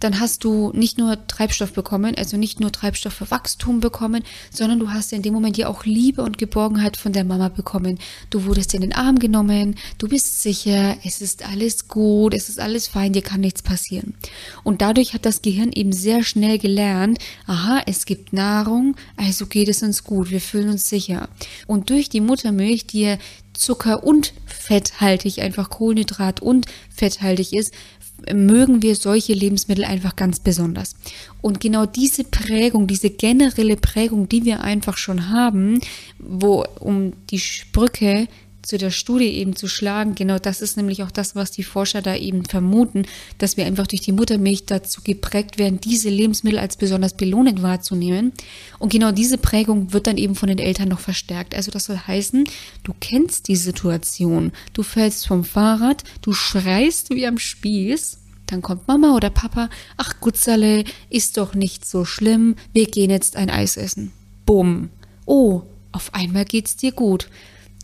dann 0.00 0.18
hast 0.18 0.44
du 0.44 0.72
nicht 0.74 0.98
nur 0.98 1.26
Treibstoff 1.26 1.72
bekommen, 1.72 2.14
also 2.16 2.36
nicht 2.36 2.58
nur 2.58 2.72
Treibstoff 2.72 3.12
für 3.12 3.30
Wachstum 3.30 3.80
bekommen, 3.80 4.24
sondern 4.50 4.78
du 4.78 4.90
hast 4.90 5.12
in 5.12 5.22
dem 5.22 5.34
Moment 5.34 5.56
ja 5.58 5.68
auch 5.68 5.84
Liebe 5.84 6.22
und 6.22 6.38
Geborgenheit 6.38 6.96
von 6.96 7.12
der 7.12 7.24
Mama 7.24 7.48
bekommen. 7.48 7.98
Du 8.30 8.44
wurdest 8.44 8.74
in 8.74 8.80
den 8.80 8.92
Arm 8.92 9.18
genommen, 9.18 9.76
du 9.98 10.08
bist 10.08 10.42
sicher, 10.42 10.96
es 11.04 11.20
ist 11.20 11.46
alles 11.46 11.88
gut, 11.88 12.34
es 12.34 12.48
ist 12.48 12.58
alles 12.58 12.88
fein, 12.88 13.12
dir 13.12 13.22
kann 13.22 13.40
nichts 13.40 13.62
passieren. 13.62 14.14
Und 14.64 14.80
dadurch 14.80 15.14
hat 15.14 15.26
das 15.26 15.42
Gehirn 15.42 15.72
eben 15.72 15.92
sehr 15.92 16.24
schnell 16.24 16.58
gelernt, 16.58 17.18
aha, 17.46 17.82
es 17.86 18.06
gibt 18.06 18.32
Nahrung, 18.32 18.96
also 19.16 19.46
geht 19.46 19.68
es 19.68 19.82
uns 19.82 20.04
gut, 20.04 20.30
wir 20.30 20.40
fühlen 20.40 20.70
uns 20.70 20.88
sicher. 20.88 21.28
Und 21.66 21.90
durch 21.90 22.08
die 22.08 22.20
Muttermilch, 22.20 22.86
die 22.86 23.02
ja 23.02 23.18
Zucker 23.52 24.04
und 24.04 24.32
fetthaltig, 24.46 25.42
einfach 25.42 25.68
Kohlenhydrat 25.68 26.40
und 26.40 26.66
fetthaltig 26.88 27.52
ist, 27.52 27.74
mögen 28.32 28.82
wir 28.82 28.96
solche 28.96 29.32
Lebensmittel 29.32 29.84
einfach 29.84 30.16
ganz 30.16 30.40
besonders. 30.40 30.94
Und 31.40 31.60
genau 31.60 31.86
diese 31.86 32.24
Prägung, 32.24 32.86
diese 32.86 33.10
generelle 33.10 33.76
Prägung, 33.76 34.28
die 34.28 34.44
wir 34.44 34.62
einfach 34.62 34.96
schon 34.96 35.30
haben, 35.30 35.80
wo 36.18 36.64
um 36.80 37.12
die 37.30 37.38
Sprücke 37.38 38.28
zu 38.62 38.78
der 38.78 38.90
Studie 38.90 39.26
eben 39.26 39.56
zu 39.56 39.68
schlagen, 39.68 40.14
genau 40.14 40.38
das 40.38 40.60
ist 40.60 40.76
nämlich 40.76 41.02
auch 41.02 41.10
das, 41.10 41.34
was 41.34 41.50
die 41.50 41.62
Forscher 41.62 42.02
da 42.02 42.14
eben 42.14 42.44
vermuten, 42.44 43.04
dass 43.38 43.56
wir 43.56 43.66
einfach 43.66 43.86
durch 43.86 44.02
die 44.02 44.12
Muttermilch 44.12 44.66
dazu 44.66 45.00
geprägt 45.02 45.58
werden, 45.58 45.80
diese 45.80 46.10
Lebensmittel 46.10 46.58
als 46.58 46.76
besonders 46.76 47.14
belohnend 47.14 47.62
wahrzunehmen. 47.62 48.32
Und 48.78 48.92
genau 48.92 49.12
diese 49.12 49.38
Prägung 49.38 49.92
wird 49.92 50.06
dann 50.06 50.18
eben 50.18 50.34
von 50.34 50.48
den 50.48 50.58
Eltern 50.58 50.88
noch 50.88 51.00
verstärkt. 51.00 51.54
Also 51.54 51.70
das 51.70 51.84
soll 51.84 51.98
heißen, 51.98 52.44
du 52.84 52.94
kennst 53.00 53.48
die 53.48 53.56
Situation, 53.56 54.52
du 54.72 54.82
fällst 54.82 55.26
vom 55.26 55.44
Fahrrad, 55.44 56.04
du 56.22 56.32
schreist 56.32 57.10
wie 57.10 57.26
am 57.26 57.38
Spieß, 57.38 58.18
dann 58.46 58.62
kommt 58.62 58.88
Mama 58.88 59.14
oder 59.14 59.30
Papa, 59.30 59.70
ach 59.96 60.20
Gutzerle, 60.20 60.84
ist 61.08 61.36
doch 61.36 61.54
nicht 61.54 61.84
so 61.84 62.04
schlimm, 62.04 62.56
wir 62.72 62.86
gehen 62.86 63.10
jetzt 63.10 63.36
ein 63.36 63.48
Eis 63.48 63.76
essen. 63.76 64.12
Bumm. 64.44 64.90
Oh, 65.24 65.62
auf 65.92 66.12
einmal 66.14 66.44
geht's 66.44 66.76
dir 66.76 66.92
gut. 66.92 67.28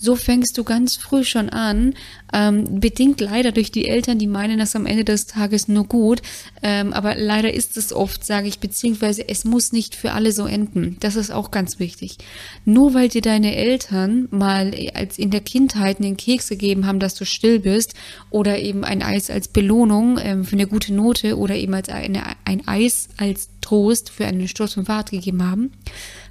So 0.01 0.15
fängst 0.15 0.59
du 0.59 0.65
ganz 0.65 0.97
früh 0.97 1.25
schon 1.25 1.49
an, 1.49 1.95
ähm, 2.33 2.81
bedingt 2.81 3.21
leider 3.21 3.53
durch 3.53 3.71
die 3.71 3.89
Eltern, 3.89 4.19
die 4.19 4.27
meinen 4.27 4.59
das 4.59 4.77
am 4.77 4.85
Ende 4.85 5.05
des 5.05 5.27
Tages 5.27 5.69
nur 5.69 5.85
gut, 5.85 6.21
ähm, 6.63 6.93
aber 6.93 7.15
leider 7.15 7.53
ist 7.53 7.77
es 7.77 7.93
oft, 7.93 8.25
sage 8.25 8.47
ich, 8.49 8.59
beziehungsweise 8.59 9.27
es 9.29 9.45
muss 9.45 9.73
nicht 9.73 9.95
für 9.95 10.13
alle 10.13 10.33
so 10.33 10.47
enden. 10.47 10.97
Das 11.01 11.17
ist 11.17 11.31
auch 11.31 11.51
ganz 11.51 11.79
wichtig. 11.79 12.19
Nur 12.65 12.93
weil 12.93 13.09
dir 13.09 13.23
deine 13.23 13.57
Eltern 13.57 14.29
mal 14.31 14.75
als 14.95 15.19
in 15.19 15.31
der 15.31 15.41
Kindheit 15.41 15.99
einen 15.99 16.17
Keks 16.17 16.49
gegeben 16.49 16.87
haben, 16.87 17.01
dass 17.01 17.15
du 17.15 17.25
still 17.25 17.61
bist 17.61 17.95
oder 18.31 18.59
eben 18.59 18.85
ein 18.85 19.03
Eis 19.03 19.31
als 19.31 19.49
Belohnung 19.49 20.19
ähm, 20.23 20.45
für 20.45 20.57
eine 20.57 20.67
gute 20.67 20.93
Note 20.93 21.39
oder 21.39 21.55
eben 21.55 21.73
als 21.73 21.89
eine, 21.89 22.23
ein 22.45 22.69
Eis 22.69 23.09
als 23.17 23.49
Trost 23.67 24.11
für 24.11 24.27
einen 24.27 24.47
Sturz 24.47 24.75
vom 24.75 24.87
Fahrrad 24.87 25.11
gegeben 25.11 25.43
haben, 25.43 25.73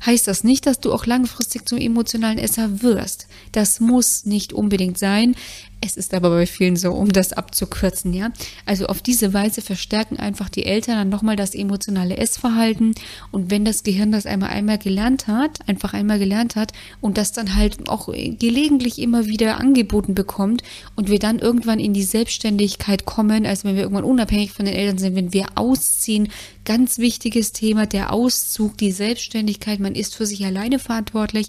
heißt 0.05 0.25
das 0.27 0.45
nicht, 0.45 0.65
dass 0.65 0.79
du 0.79 0.93
auch 0.93 1.05
langfristig 1.05 1.67
zum 1.67 1.77
emotionalen 1.77 2.37
Esser 2.37 2.81
wirst. 2.81 3.27
Das 3.51 3.81
muss 3.81 4.25
nicht 4.25 4.53
unbedingt 4.53 4.97
sein. 4.97 5.35
Es 5.85 5.97
ist 5.97 6.13
aber 6.15 6.31
bei 6.31 6.47
vielen 6.47 6.75
so, 6.75 6.91
um 6.91 7.11
das 7.11 7.31
abzukürzen, 7.31 8.13
ja. 8.13 8.31
Also 8.65 8.87
auf 8.87 9.01
diese 9.01 9.33
Weise 9.33 9.61
verstärken 9.61 10.17
einfach 10.17 10.49
die 10.49 10.65
Eltern 10.65 10.95
dann 10.95 11.09
nochmal 11.09 11.35
das 11.35 11.53
emotionale 11.53 12.17
Essverhalten. 12.17 12.95
Und 13.31 13.51
wenn 13.51 13.65
das 13.65 13.83
Gehirn 13.83 14.11
das 14.11 14.25
einmal 14.25 14.49
einmal 14.49 14.79
gelernt 14.79 15.27
hat, 15.27 15.67
einfach 15.67 15.93
einmal 15.93 16.17
gelernt 16.17 16.55
hat 16.55 16.71
und 17.01 17.17
das 17.17 17.33
dann 17.33 17.55
halt 17.55 17.87
auch 17.87 18.07
gelegentlich 18.07 18.99
immer 18.99 19.27
wieder 19.27 19.59
angeboten 19.59 20.15
bekommt 20.15 20.63
und 20.95 21.09
wir 21.09 21.19
dann 21.19 21.39
irgendwann 21.39 21.79
in 21.79 21.93
die 21.93 22.03
Selbstständigkeit 22.03 23.05
kommen, 23.05 23.45
also 23.45 23.65
wenn 23.65 23.75
wir 23.75 23.83
irgendwann 23.83 24.03
unabhängig 24.05 24.53
von 24.53 24.65
den 24.65 24.75
Eltern 24.75 24.97
sind, 24.97 25.15
wenn 25.15 25.33
wir 25.33 25.45
ausziehen, 25.55 26.29
ganz 26.65 26.97
wichtiges 26.97 27.51
Thema, 27.51 27.85
der 27.85 28.11
Auszug, 28.11 28.77
die 28.77 28.91
Selbstständigkeit, 28.91 29.79
man 29.79 29.93
ist 29.93 30.15
für 30.15 30.25
sich 30.25 30.43
alleine 30.45 30.79
verantwortlich 30.79 31.47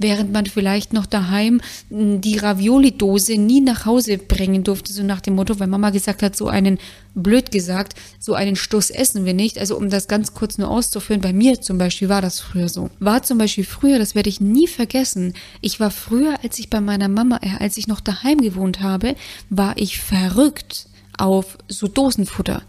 während 0.00 0.32
man 0.32 0.46
vielleicht 0.46 0.92
noch 0.92 1.06
daheim 1.06 1.60
hm, 1.90 2.20
die 2.20 2.38
Ravioli-Dose 2.38 3.36
nie 3.36 3.60
nach 3.60 3.86
Hause 3.86 4.18
bringen 4.18 4.64
durfte, 4.64 4.92
so 4.92 5.02
nach 5.02 5.20
dem 5.20 5.34
Motto, 5.34 5.60
weil 5.60 5.68
Mama 5.68 5.90
gesagt 5.90 6.22
hat, 6.22 6.36
so 6.36 6.48
einen, 6.48 6.78
blöd 7.14 7.50
gesagt, 7.52 7.94
so 8.18 8.34
einen 8.34 8.56
Stoß 8.56 8.90
essen 8.90 9.24
wir 9.24 9.34
nicht. 9.34 9.58
Also 9.58 9.76
um 9.76 9.90
das 9.90 10.08
ganz 10.08 10.34
kurz 10.34 10.58
nur 10.58 10.70
auszuführen, 10.70 11.20
bei 11.20 11.32
mir 11.32 11.60
zum 11.60 11.78
Beispiel 11.78 12.08
war 12.08 12.22
das 12.22 12.40
früher 12.40 12.68
so. 12.68 12.90
War 12.98 13.22
zum 13.22 13.38
Beispiel 13.38 13.64
früher, 13.64 13.98
das 13.98 14.14
werde 14.14 14.30
ich 14.30 14.40
nie 14.40 14.66
vergessen, 14.66 15.34
ich 15.60 15.80
war 15.80 15.90
früher, 15.90 16.38
als 16.42 16.58
ich 16.58 16.70
bei 16.70 16.80
meiner 16.80 17.08
Mama, 17.08 17.38
äh, 17.42 17.62
als 17.62 17.76
ich 17.76 17.86
noch 17.86 18.00
daheim 18.00 18.38
gewohnt 18.38 18.80
habe, 18.80 19.14
war 19.50 19.76
ich 19.76 20.00
verrückt 20.00 20.86
auf 21.18 21.58
so 21.68 21.86
Dosenfutter. 21.86 22.62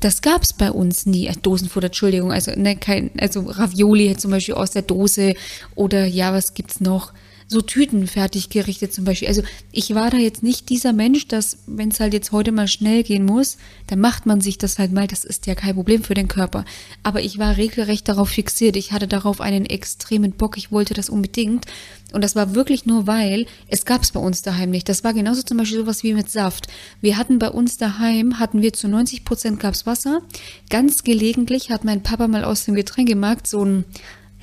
Das 0.00 0.20
gab 0.20 0.42
es 0.42 0.52
bei 0.52 0.70
uns 0.70 1.06
nie. 1.06 1.26
Äh, 1.26 1.34
Dosenfutter, 1.40 1.86
Entschuldigung, 1.86 2.32
also 2.32 2.52
ne, 2.56 2.76
kein, 2.76 3.10
also 3.18 3.40
Ravioli 3.40 4.16
zum 4.16 4.30
Beispiel 4.30 4.54
aus 4.54 4.72
der 4.72 4.82
Dose 4.82 5.34
oder 5.74 6.04
ja, 6.04 6.32
was 6.32 6.54
gibt's 6.54 6.80
noch? 6.80 7.12
So 7.46 7.60
Tüten 7.60 8.06
fertig 8.06 8.48
gerichtet 8.48 8.92
zum 8.92 9.04
Beispiel. 9.04 9.28
Also 9.28 9.42
ich 9.70 9.94
war 9.94 10.10
da 10.10 10.16
jetzt 10.16 10.42
nicht 10.42 10.68
dieser 10.70 10.92
Mensch, 10.92 11.28
dass 11.28 11.58
wenn 11.66 11.90
es 11.90 12.00
halt 12.00 12.14
jetzt 12.14 12.32
heute 12.32 12.52
mal 12.52 12.68
schnell 12.68 13.02
gehen 13.02 13.24
muss, 13.24 13.58
dann 13.86 14.00
macht 14.00 14.26
man 14.26 14.40
sich 14.40 14.58
das 14.58 14.78
halt 14.78 14.92
mal. 14.92 15.06
Das 15.06 15.24
ist 15.24 15.46
ja 15.46 15.54
kein 15.54 15.74
Problem 15.74 16.02
für 16.02 16.14
den 16.14 16.28
Körper. 16.28 16.64
Aber 17.02 17.22
ich 17.22 17.38
war 17.38 17.56
regelrecht 17.56 18.08
darauf 18.08 18.30
fixiert. 18.30 18.76
Ich 18.76 18.92
hatte 18.92 19.06
darauf 19.06 19.40
einen 19.40 19.66
extremen 19.66 20.32
Bock. 20.32 20.56
Ich 20.56 20.72
wollte 20.72 20.94
das 20.94 21.10
unbedingt. 21.10 21.66
Und 22.12 22.22
das 22.22 22.36
war 22.36 22.54
wirklich 22.54 22.86
nur, 22.86 23.06
weil 23.06 23.46
es 23.68 23.84
gab 23.84 24.02
es 24.02 24.12
bei 24.12 24.20
uns 24.20 24.42
daheim 24.42 24.70
nicht. 24.70 24.88
Das 24.88 25.04
war 25.04 25.12
genauso 25.12 25.42
zum 25.42 25.58
Beispiel 25.58 25.78
sowas 25.78 26.02
wie 26.02 26.14
mit 26.14 26.30
Saft. 26.30 26.68
Wir 27.00 27.16
hatten 27.16 27.38
bei 27.38 27.50
uns 27.50 27.76
daheim, 27.76 28.38
hatten 28.38 28.62
wir 28.62 28.72
zu 28.72 28.88
90 28.88 29.24
Prozent 29.24 29.60
gab's 29.60 29.84
Wasser. 29.84 30.22
Ganz 30.70 31.02
gelegentlich 31.02 31.70
hat 31.70 31.84
mein 31.84 32.02
Papa 32.02 32.28
mal 32.28 32.44
aus 32.44 32.64
dem 32.64 32.74
Getränkemarkt 32.74 33.46
so 33.46 33.64
ein, 33.64 33.84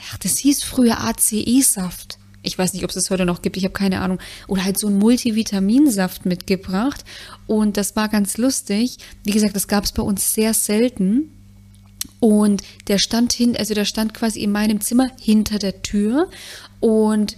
ach, 0.10 0.18
das 0.18 0.38
hieß 0.38 0.64
früher 0.64 1.00
ACE-Saft 1.00 2.20
ich 2.43 2.58
weiß 2.58 2.73
nicht, 2.73 2.84
ob 2.84 2.89
es 2.89 2.95
das 2.95 3.10
heute 3.10 3.25
noch 3.25 3.41
gibt, 3.41 3.58
ich 3.58 3.63
habe 3.63 3.73
keine 3.73 4.01
Ahnung, 4.01 4.19
oder 4.47 4.63
halt 4.63 4.77
so 4.77 4.88
einen 4.88 4.97
Multivitaminsaft 4.97 6.25
mitgebracht. 6.25 7.06
Und 7.47 7.77
das 7.77 7.95
war 7.95 8.10
ganz 8.10 8.38
lustig. 8.38 8.97
Wie 9.23 9.32
gesagt, 9.32 9.56
das 9.56 9.67
gab 9.67 9.84
es 9.84 9.91
bei 9.91 10.01
uns 10.01 10.34
sehr 10.34 10.54
selten. 10.54 11.32
Und 12.19 12.63
der 12.88 12.97
stand 12.97 13.34
hin, 13.34 13.56
also 13.56 13.73
der 13.73 13.86
stand 13.86 14.13
quasi 14.13 14.41
in 14.41 14.51
meinem 14.51 14.82
Zimmer 14.82 15.12
hinter 15.19 15.60
der 15.60 15.82
Tür. 15.82 16.30
Und 16.80 17.38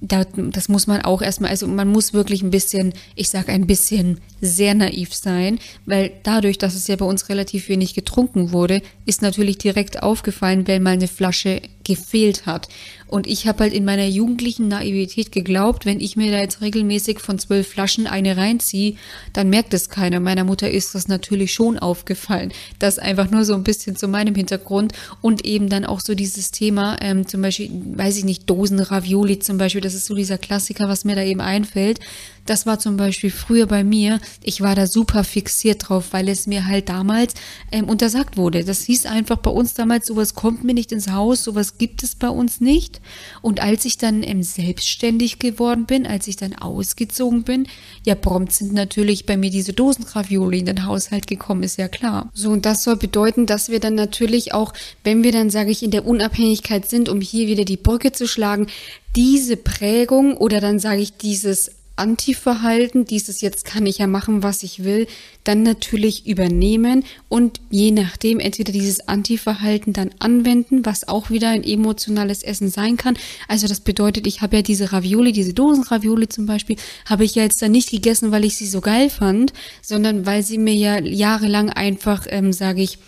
das 0.00 0.68
muss 0.68 0.86
man 0.86 1.02
auch 1.02 1.22
erstmal, 1.22 1.50
also 1.50 1.66
man 1.66 1.88
muss 1.88 2.12
wirklich 2.12 2.42
ein 2.42 2.50
bisschen, 2.50 2.92
ich 3.14 3.30
sage 3.30 3.52
ein 3.52 3.66
bisschen 3.66 4.20
sehr 4.40 4.74
naiv 4.74 5.14
sein, 5.14 5.58
weil 5.86 6.12
dadurch, 6.22 6.58
dass 6.58 6.74
es 6.74 6.86
ja 6.86 6.96
bei 6.96 7.06
uns 7.06 7.28
relativ 7.28 7.68
wenig 7.68 7.94
getrunken 7.94 8.52
wurde, 8.52 8.82
ist 9.06 9.22
natürlich 9.22 9.58
direkt 9.58 10.02
aufgefallen, 10.02 10.66
wenn 10.66 10.82
mal 10.82 10.90
eine 10.90 11.08
Flasche 11.08 11.62
gefehlt 11.84 12.46
hat. 12.46 12.68
Und 13.06 13.28
ich 13.28 13.46
habe 13.46 13.60
halt 13.60 13.72
in 13.72 13.84
meiner 13.84 14.06
jugendlichen 14.06 14.66
Naivität 14.66 15.30
geglaubt, 15.30 15.86
wenn 15.86 16.00
ich 16.00 16.16
mir 16.16 16.32
da 16.32 16.38
jetzt 16.38 16.60
regelmäßig 16.60 17.20
von 17.20 17.38
zwölf 17.38 17.68
Flaschen 17.68 18.08
eine 18.08 18.36
reinziehe, 18.36 18.96
dann 19.32 19.48
merkt 19.48 19.72
es 19.72 19.88
keiner. 19.88 20.18
Meiner 20.18 20.42
Mutter 20.42 20.68
ist 20.68 20.94
das 20.96 21.06
natürlich 21.06 21.52
schon 21.54 21.78
aufgefallen. 21.78 22.52
Das 22.80 22.98
einfach 22.98 23.30
nur 23.30 23.44
so 23.44 23.54
ein 23.54 23.62
bisschen 23.62 23.94
zu 23.94 24.08
meinem 24.08 24.34
Hintergrund 24.34 24.92
und 25.22 25.44
eben 25.44 25.68
dann 25.68 25.84
auch 25.84 26.00
so 26.00 26.16
dieses 26.16 26.50
Thema, 26.50 26.96
ähm, 27.00 27.28
zum 27.28 27.42
Beispiel, 27.42 27.70
weiß 27.70 28.18
ich 28.18 28.24
nicht, 28.24 28.50
Dosen 28.50 28.80
Ravioli 28.80 29.38
zum 29.46 29.58
Beispiel, 29.58 29.80
das 29.80 29.94
ist 29.94 30.06
so 30.06 30.14
dieser 30.14 30.38
Klassiker, 30.38 30.88
was 30.88 31.04
mir 31.04 31.16
da 31.16 31.22
eben 31.22 31.40
einfällt. 31.40 32.00
Das 32.46 32.64
war 32.64 32.78
zum 32.78 32.96
Beispiel 32.96 33.30
früher 33.30 33.66
bei 33.66 33.84
mir. 33.84 34.20
Ich 34.42 34.60
war 34.60 34.74
da 34.74 34.86
super 34.86 35.24
fixiert 35.24 35.88
drauf, 35.88 36.06
weil 36.12 36.28
es 36.28 36.46
mir 36.46 36.66
halt 36.66 36.88
damals 36.88 37.34
ähm, 37.72 37.88
untersagt 37.88 38.36
wurde. 38.36 38.64
Das 38.64 38.82
hieß 38.82 39.06
einfach 39.06 39.38
bei 39.38 39.50
uns 39.50 39.74
damals, 39.74 40.06
sowas 40.06 40.34
kommt 40.34 40.64
mir 40.64 40.74
nicht 40.74 40.92
ins 40.92 41.10
Haus, 41.10 41.44
sowas 41.44 41.78
gibt 41.78 42.02
es 42.02 42.14
bei 42.14 42.28
uns 42.28 42.60
nicht. 42.60 43.00
Und 43.42 43.60
als 43.60 43.84
ich 43.84 43.98
dann 43.98 44.22
ähm, 44.22 44.42
selbstständig 44.42 45.38
geworden 45.38 45.86
bin, 45.86 46.06
als 46.06 46.28
ich 46.28 46.36
dann 46.36 46.54
ausgezogen 46.54 47.42
bin, 47.42 47.66
ja, 48.04 48.14
prompt 48.14 48.52
sind 48.52 48.72
natürlich 48.72 49.26
bei 49.26 49.36
mir 49.36 49.50
diese 49.50 49.72
Dosenravioli 49.72 50.60
in 50.60 50.66
den 50.66 50.86
Haushalt 50.86 51.26
gekommen, 51.26 51.64
ist 51.64 51.78
ja 51.78 51.88
klar. 51.88 52.30
So, 52.32 52.50
und 52.50 52.64
das 52.64 52.84
soll 52.84 52.96
bedeuten, 52.96 53.46
dass 53.46 53.68
wir 53.68 53.80
dann 53.80 53.94
natürlich 53.94 54.54
auch, 54.54 54.72
wenn 55.04 55.22
wir 55.24 55.32
dann, 55.32 55.50
sage 55.50 55.70
ich, 55.70 55.82
in 55.82 55.90
der 55.90 56.06
Unabhängigkeit 56.06 56.88
sind, 56.88 57.08
um 57.08 57.20
hier 57.20 57.48
wieder 57.48 57.64
die 57.64 57.76
Brücke 57.76 58.12
zu 58.12 58.28
schlagen, 58.28 58.68
diese 59.16 59.56
Prägung 59.56 60.36
oder 60.36 60.60
dann 60.60 60.78
sage 60.78 61.00
ich 61.00 61.16
dieses 61.16 61.70
Anti-Verhalten, 61.96 63.04
dieses 63.04 63.40
jetzt 63.40 63.64
kann 63.64 63.86
ich 63.86 63.98
ja 63.98 64.06
machen, 64.06 64.42
was 64.42 64.62
ich 64.62 64.84
will, 64.84 65.06
dann 65.44 65.62
natürlich 65.62 66.26
übernehmen 66.26 67.04
und 67.28 67.60
je 67.70 67.90
nachdem 67.90 68.38
entweder 68.38 68.72
dieses 68.72 69.08
Anti-Verhalten 69.08 69.92
dann 69.92 70.10
anwenden, 70.18 70.84
was 70.84 71.08
auch 71.08 71.30
wieder 71.30 71.48
ein 71.48 71.64
emotionales 71.64 72.42
Essen 72.42 72.68
sein 72.68 72.96
kann. 72.96 73.16
Also 73.48 73.66
das 73.66 73.80
bedeutet, 73.80 74.26
ich 74.26 74.42
habe 74.42 74.56
ja 74.56 74.62
diese 74.62 74.92
Ravioli, 74.92 75.32
diese 75.32 75.54
Dosenravioli 75.54 76.28
zum 76.28 76.46
Beispiel, 76.46 76.76
habe 77.06 77.24
ich 77.24 77.34
ja 77.34 77.42
jetzt 77.42 77.62
dann 77.62 77.72
nicht 77.72 77.90
gegessen, 77.90 78.30
weil 78.30 78.44
ich 78.44 78.56
sie 78.56 78.66
so 78.66 78.80
geil 78.80 79.10
fand, 79.10 79.52
sondern 79.82 80.26
weil 80.26 80.42
sie 80.42 80.58
mir 80.58 80.74
ja 80.74 81.00
jahrelang 81.00 81.70
einfach, 81.70 82.26
ähm, 82.28 82.52
sage 82.52 82.82
ich, 82.82 82.98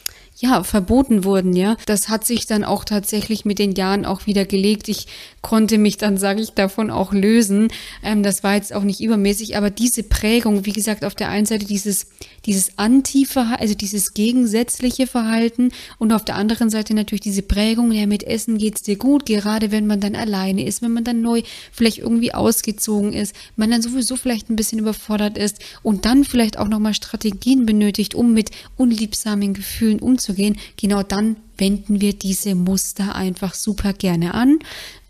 ja, 0.41 0.63
verboten 0.63 1.25
wurden, 1.25 1.53
ja. 1.53 1.77
Das 1.87 2.09
hat 2.09 2.25
sich 2.25 2.47
dann 2.47 2.63
auch 2.63 2.85
tatsächlich 2.85 3.45
mit 3.45 3.59
den 3.59 3.73
Jahren 3.73 4.05
auch 4.05 4.27
wieder 4.27 4.45
gelegt. 4.45 4.89
Ich 4.89 5.09
konnte 5.43 5.79
mich 5.79 5.97
dann, 5.97 6.17
sage 6.17 6.41
ich, 6.41 6.51
davon 6.53 6.91
auch 6.91 7.13
lösen. 7.13 7.69
Ähm, 8.05 8.23
das 8.23 8.45
war 8.45 8.55
jetzt 8.55 8.73
auch 8.73 8.85
nicht 8.85 9.01
übermäßig, 9.01 9.57
aber 9.57 9.71
diese 9.71 10.05
Prägung, 10.05 10.65
wie 10.65 10.73
gesagt, 10.73 11.05
auf 11.05 11.17
der 11.17 11.29
einen 11.29 11.47
Seite 11.47 11.67
dieses, 11.67 12.07
dieses 12.47 12.79
Anti-Verhalten, 12.79 13.61
also 13.61 13.75
dieses 13.75 14.15
gegensätzliche 14.15 15.09
Verhalten 15.09 15.73
und 15.99 16.13
auf 16.13 16.25
der 16.25 16.37
anderen 16.37 16.71
Seite 16.71 16.95
natürlich 16.95 17.23
diese 17.23 17.43
Prägung, 17.43 17.91
ja, 17.91 18.07
mit 18.07 18.23
Essen 18.23 18.59
geht's 18.59 18.83
dir 18.83 18.97
gut, 18.97 19.27
gerade 19.27 19.73
wenn 19.73 19.89
man 19.89 20.01
dann 20.01 20.15
alleine 20.15 20.65
ist, 20.65 20.83
wenn 20.83 20.93
man 20.93 21.05
dann 21.05 21.21
neu 21.21 21.43
vielleicht 21.73 21.99
irgendwie 21.99 22.33
ausgezogen 22.33 23.13
ist, 23.13 23.35
man 23.57 23.73
dann 23.73 23.83
sowieso 23.83 24.15
vielleicht 24.15 24.51
ein 24.51 24.57
bisschen 24.57 24.79
überfordert 24.79 25.37
ist 25.37 25.59
und 25.83 26.05
dann 26.05 26.23
vielleicht 26.23 26.59
auch 26.59 26.69
nochmal 26.69 26.95
Strategien 26.95 27.67
benötigt, 27.67 28.15
um 28.15 28.33
mit 28.33 28.51
unliebsamen 28.77 29.53
Gefühlen 29.53 29.99
umzugehen, 29.99 30.28
genau 30.77 31.03
dann 31.03 31.37
wenden 31.57 32.01
wir 32.01 32.13
diese 32.13 32.55
Muster 32.55 33.15
einfach 33.15 33.55
super 33.55 33.93
gerne 33.93 34.35
an 34.35 34.59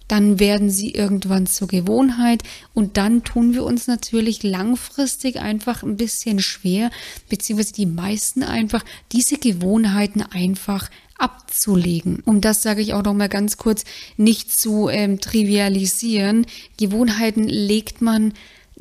dann 0.09 0.41
werden 0.41 0.71
sie 0.71 0.91
irgendwann 0.91 1.47
zur 1.47 1.69
Gewohnheit 1.69 2.43
und 2.75 2.97
dann 2.97 3.25
tun 3.25 3.53
wir 3.53 3.63
uns 3.63 3.87
natürlich 3.87 4.43
langfristig 4.43 5.39
einfach 5.39 5.83
ein 5.83 5.97
bisschen 5.97 6.41
schwer, 6.41 6.91
beziehungsweise 7.29 7.75
die 7.75 7.87
meisten 7.87 8.43
einfach 8.43 8.85
diese 9.13 9.37
Gewohnheiten 9.37 10.23
einfach 10.23 10.89
abzulegen. 11.19 12.23
Um 12.25 12.41
das 12.41 12.63
sage 12.63 12.81
ich 12.81 12.95
auch 12.95 13.05
noch 13.05 13.15
mal 13.15 13.29
ganz 13.29 13.59
kurz, 13.59 13.85
nicht 14.17 14.53
zu 14.53 14.89
ähm, 14.89 15.21
trivialisieren. 15.21 16.47
Gewohnheiten 16.79 17.45
legt 17.45 18.01
man 18.01 18.33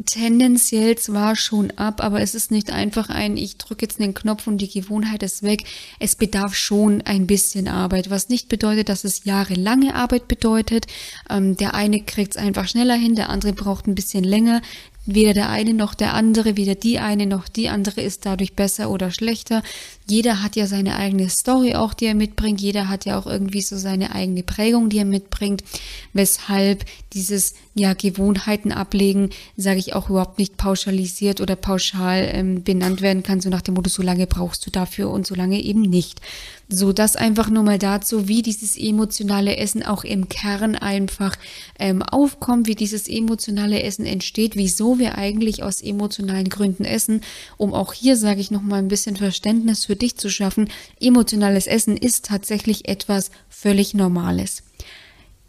tendenziell 0.06 0.98
zwar 0.98 1.36
schon 1.36 1.72
ab, 1.72 2.04
aber 2.04 2.22
es 2.22 2.36
ist 2.36 2.52
nicht 2.52 2.72
einfach 2.72 3.10
ein, 3.10 3.38
ich 3.38 3.58
drücke 3.58 3.86
jetzt 3.86 4.00
den 4.00 4.14
Knopf 4.14 4.48
und 4.48 4.60
die 4.60 4.70
Gewohnheit 4.70 5.24
ist 5.24 5.44
weg. 5.44 5.64
Es 6.00 6.16
bedarf 6.16 6.56
schon 6.56 7.02
ein 7.02 7.28
bisschen 7.28 7.68
Arbeit, 7.68 8.10
was 8.10 8.30
nicht 8.30 8.50
bedeutet, 8.50 8.90
dass 8.90 9.04
es 9.04 9.26
jahrelange 9.26 9.96
Arbeit 9.96 10.28
bedeutet. 10.28 10.88
Ähm, 11.30 11.58
der 11.58 11.74
eine 11.74 12.02
kriegt 12.04 12.36
es 12.36 12.38
einfach 12.38 12.68
schneller 12.68 12.96
hin, 12.96 13.16
der 13.16 13.30
andere 13.30 13.54
braucht 13.54 13.88
ein 13.88 13.96
bisschen 13.96 14.24
länger. 14.24 14.62
Weder 15.10 15.34
der 15.34 15.50
eine 15.50 15.74
noch 15.74 15.94
der 15.94 16.14
andere, 16.14 16.58
weder 16.58 16.76
die 16.76 17.00
eine 17.00 17.26
noch 17.26 17.48
die 17.48 17.70
andere 17.70 18.02
ist 18.02 18.26
dadurch 18.26 18.54
besser 18.56 18.90
oder 18.90 19.10
schlechter. 19.10 19.64
Jeder 20.06 20.44
hat 20.44 20.58
ja 20.58 20.68
seine 20.68 20.98
eigene 20.98 21.30
Story 21.30 21.76
auch, 21.76 21.94
die 21.94 22.08
er 22.08 22.14
mitbringt. 22.14 22.60
Jeder 22.60 22.90
hat 22.90 23.06
ja 23.06 23.18
auch 23.18 23.26
irgendwie 23.26 23.62
so 23.62 23.78
seine 23.78 24.14
eigene 24.14 24.44
Prägung, 24.44 24.90
die 24.90 24.98
er 24.98 25.06
mitbringt. 25.06 25.64
Weshalb 26.12 26.84
dieses 27.14 27.54
ja 27.74 27.94
Gewohnheiten 27.94 28.74
ablegen, 28.74 29.30
sage 29.56 29.80
ich 29.80 29.94
auch 29.94 30.10
überhaupt 30.10 30.40
nicht 30.40 30.58
pauschalisiert 30.58 31.40
oder 31.40 31.56
pauschal 31.56 32.30
ähm, 32.34 32.64
benannt 32.64 33.02
werden 33.02 33.24
kann, 33.24 33.40
so 33.40 33.50
nach 33.50 33.62
dem 33.62 33.76
Motto, 33.76 33.90
so 33.90 34.04
lange 34.04 34.28
brauchst 34.28 34.66
du 34.66 34.72
dafür 34.72 35.10
und 35.10 35.26
so 35.26 35.36
lange 35.36 35.62
eben 35.62 35.82
nicht. 35.84 36.20
So, 36.70 36.92
das 36.92 37.16
einfach 37.16 37.50
nur 37.50 37.64
mal 37.64 37.80
dazu, 37.80 38.28
wie 38.28 38.42
dieses 38.42 38.76
emotionale 38.76 39.56
Essen 39.56 39.84
auch 39.84 40.04
im 40.04 40.28
Kern 40.28 40.76
einfach 40.76 41.38
ähm, 41.80 42.04
aufkommt, 42.04 42.68
wie 42.68 42.76
dieses 42.76 43.08
emotionale 43.08 43.82
Essen 43.84 44.06
entsteht, 44.06 44.58
wieso 44.58 45.00
wir 45.00 45.18
eigentlich 45.18 45.64
aus 45.64 45.82
emotionalen 45.82 46.50
Gründen 46.50 46.84
essen, 46.84 47.22
um 47.56 47.74
auch 47.74 47.94
hier, 47.94 48.18
sage 48.18 48.42
ich 48.42 48.52
noch 48.52 48.64
mal 48.64 48.80
ein 48.80 48.90
bisschen 48.90 49.16
Verständnis 49.16 49.86
für 49.86 49.96
dich 49.96 50.18
zu 50.18 50.30
schaffen. 50.30 50.70
Emotionales 51.00 51.68
Essen 51.68 51.96
ist 51.96 52.26
tatsächlich 52.26 52.90
etwas 52.90 53.32
völlig 53.48 53.94
Normales. 53.94 54.67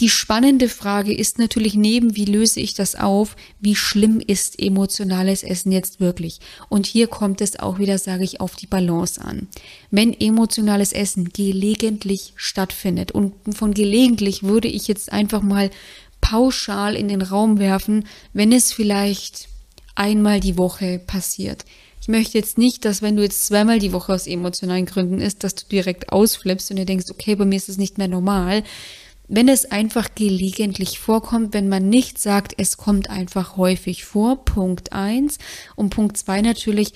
Die 0.01 0.09
spannende 0.09 0.69
Frage 0.69 1.13
ist 1.13 1.39
natürlich 1.39 1.75
neben, 1.75 2.15
wie 2.15 2.25
löse 2.25 2.61
ich 2.61 2.75
das 2.75 2.95
auf, 2.95 3.35
wie 3.59 3.75
schlimm 3.75 4.21
ist 4.25 4.61
emotionales 4.61 5.43
Essen 5.43 5.73
jetzt 5.73 5.99
wirklich? 5.99 6.39
Und 6.69 6.87
hier 6.87 7.09
kommt 7.09 7.41
es 7.41 7.59
auch 7.59 7.81
wieder, 7.81 7.99
sage 7.99 8.23
ich, 8.23 8.41
auf 8.41 8.55
die 8.55 8.69
Balance 8.69 9.21
an. 9.21 9.49
Wenn 9.91 10.19
emotionales 10.19 10.93
Essen 10.93 11.31
gelegentlich 11.33 12.33
stattfindet 12.37 13.11
und 13.11 13.35
von 13.53 13.75
gelegentlich 13.75 14.45
würde 14.45 14.69
ich 14.69 14.87
jetzt 14.87 15.13
einfach 15.13 15.43
mal 15.43 15.71
pauschal 16.21 16.95
in 16.95 17.09
den 17.09 17.23
Raum 17.23 17.59
werfen, 17.59 18.07
wenn 18.33 18.53
es 18.53 18.73
vielleicht 18.73 19.49
einmal 19.97 20.39
die 20.39 20.57
Woche 20.57 21.01
passiert. 21.05 21.65
Ich 22.01 22.07
möchte 22.07 22.39
jetzt 22.39 22.57
nicht, 22.57 22.85
dass 22.85 23.03
wenn 23.03 23.17
du 23.17 23.23
jetzt 23.23 23.47
zweimal 23.47 23.81
die 23.81 23.93
Woche 23.93 24.15
aus 24.15 24.29
emotionalen 24.29 24.87
Gründen 24.87 25.21
isst, 25.21 25.43
dass 25.43 25.57
du 25.57 25.67
direkt 25.67 26.13
ausflippst 26.13 26.71
und 26.71 26.77
dir 26.77 26.87
denkst, 26.87 27.11
okay, 27.11 27.35
bei 27.35 27.45
mir 27.45 27.57
ist 27.57 27.69
es 27.69 27.79
nicht 27.79 27.99
mehr 27.99 28.09
normal, 28.09 28.63
wenn 29.29 29.49
es 29.49 29.71
einfach 29.71 30.15
gelegentlich 30.15 30.99
vorkommt, 30.99 31.53
wenn 31.55 31.69
man 31.69 31.89
nicht 31.89 32.19
sagt, 32.19 32.55
es 32.57 32.77
kommt 32.77 33.11
einfach 33.11 33.57
häufig 33.57 34.05
vor, 34.05 34.45
Punkt 34.45 34.93
eins 34.93 35.39
Und 35.77 35.91
Punkt 35.91 36.17
zwei 36.17 36.41
natürlich, 36.41 36.95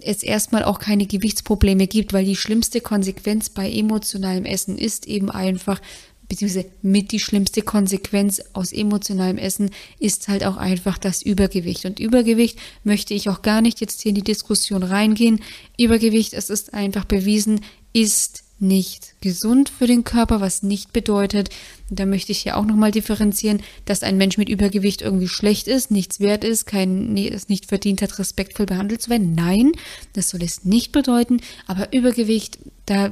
es 0.00 0.22
erstmal 0.22 0.64
auch 0.64 0.78
keine 0.78 1.06
Gewichtsprobleme 1.06 1.86
gibt, 1.86 2.12
weil 2.12 2.24
die 2.24 2.36
schlimmste 2.36 2.80
Konsequenz 2.80 3.48
bei 3.48 3.70
emotionalem 3.70 4.44
Essen 4.44 4.76
ist 4.76 5.06
eben 5.06 5.30
einfach, 5.30 5.80
beziehungsweise 6.28 6.66
mit 6.82 7.12
die 7.12 7.20
schlimmste 7.20 7.62
Konsequenz 7.62 8.42
aus 8.54 8.72
emotionalem 8.72 9.38
Essen 9.38 9.70
ist 9.98 10.28
halt 10.28 10.44
auch 10.44 10.56
einfach 10.56 10.98
das 10.98 11.22
Übergewicht. 11.22 11.84
Und 11.84 12.00
Übergewicht 12.00 12.58
möchte 12.82 13.14
ich 13.14 13.28
auch 13.28 13.42
gar 13.42 13.60
nicht 13.60 13.80
jetzt 13.80 14.02
hier 14.02 14.10
in 14.10 14.16
die 14.16 14.22
Diskussion 14.22 14.82
reingehen. 14.82 15.40
Übergewicht, 15.78 16.32
es 16.32 16.50
ist 16.50 16.74
einfach 16.74 17.04
bewiesen, 17.04 17.60
ist 17.92 18.43
nicht 18.58 19.14
gesund 19.20 19.68
für 19.68 19.86
den 19.86 20.04
Körper, 20.04 20.40
was 20.40 20.62
nicht 20.62 20.92
bedeutet, 20.92 21.50
da 21.90 22.06
möchte 22.06 22.32
ich 22.32 22.44
ja 22.44 22.56
auch 22.56 22.64
nochmal 22.64 22.90
differenzieren, 22.90 23.62
dass 23.84 24.02
ein 24.02 24.16
Mensch 24.16 24.38
mit 24.38 24.48
Übergewicht 24.48 25.02
irgendwie 25.02 25.28
schlecht 25.28 25.68
ist, 25.68 25.90
nichts 25.90 26.20
wert 26.20 26.44
ist, 26.44 26.66
kein, 26.66 27.16
es 27.16 27.48
nicht 27.48 27.66
verdient 27.66 28.00
hat, 28.02 28.18
respektvoll 28.18 28.66
behandelt 28.66 29.02
zu 29.02 29.10
werden. 29.10 29.34
Nein, 29.34 29.72
das 30.12 30.30
soll 30.30 30.42
es 30.42 30.64
nicht 30.64 30.92
bedeuten, 30.92 31.40
aber 31.66 31.92
Übergewicht, 31.92 32.58
da 32.86 33.10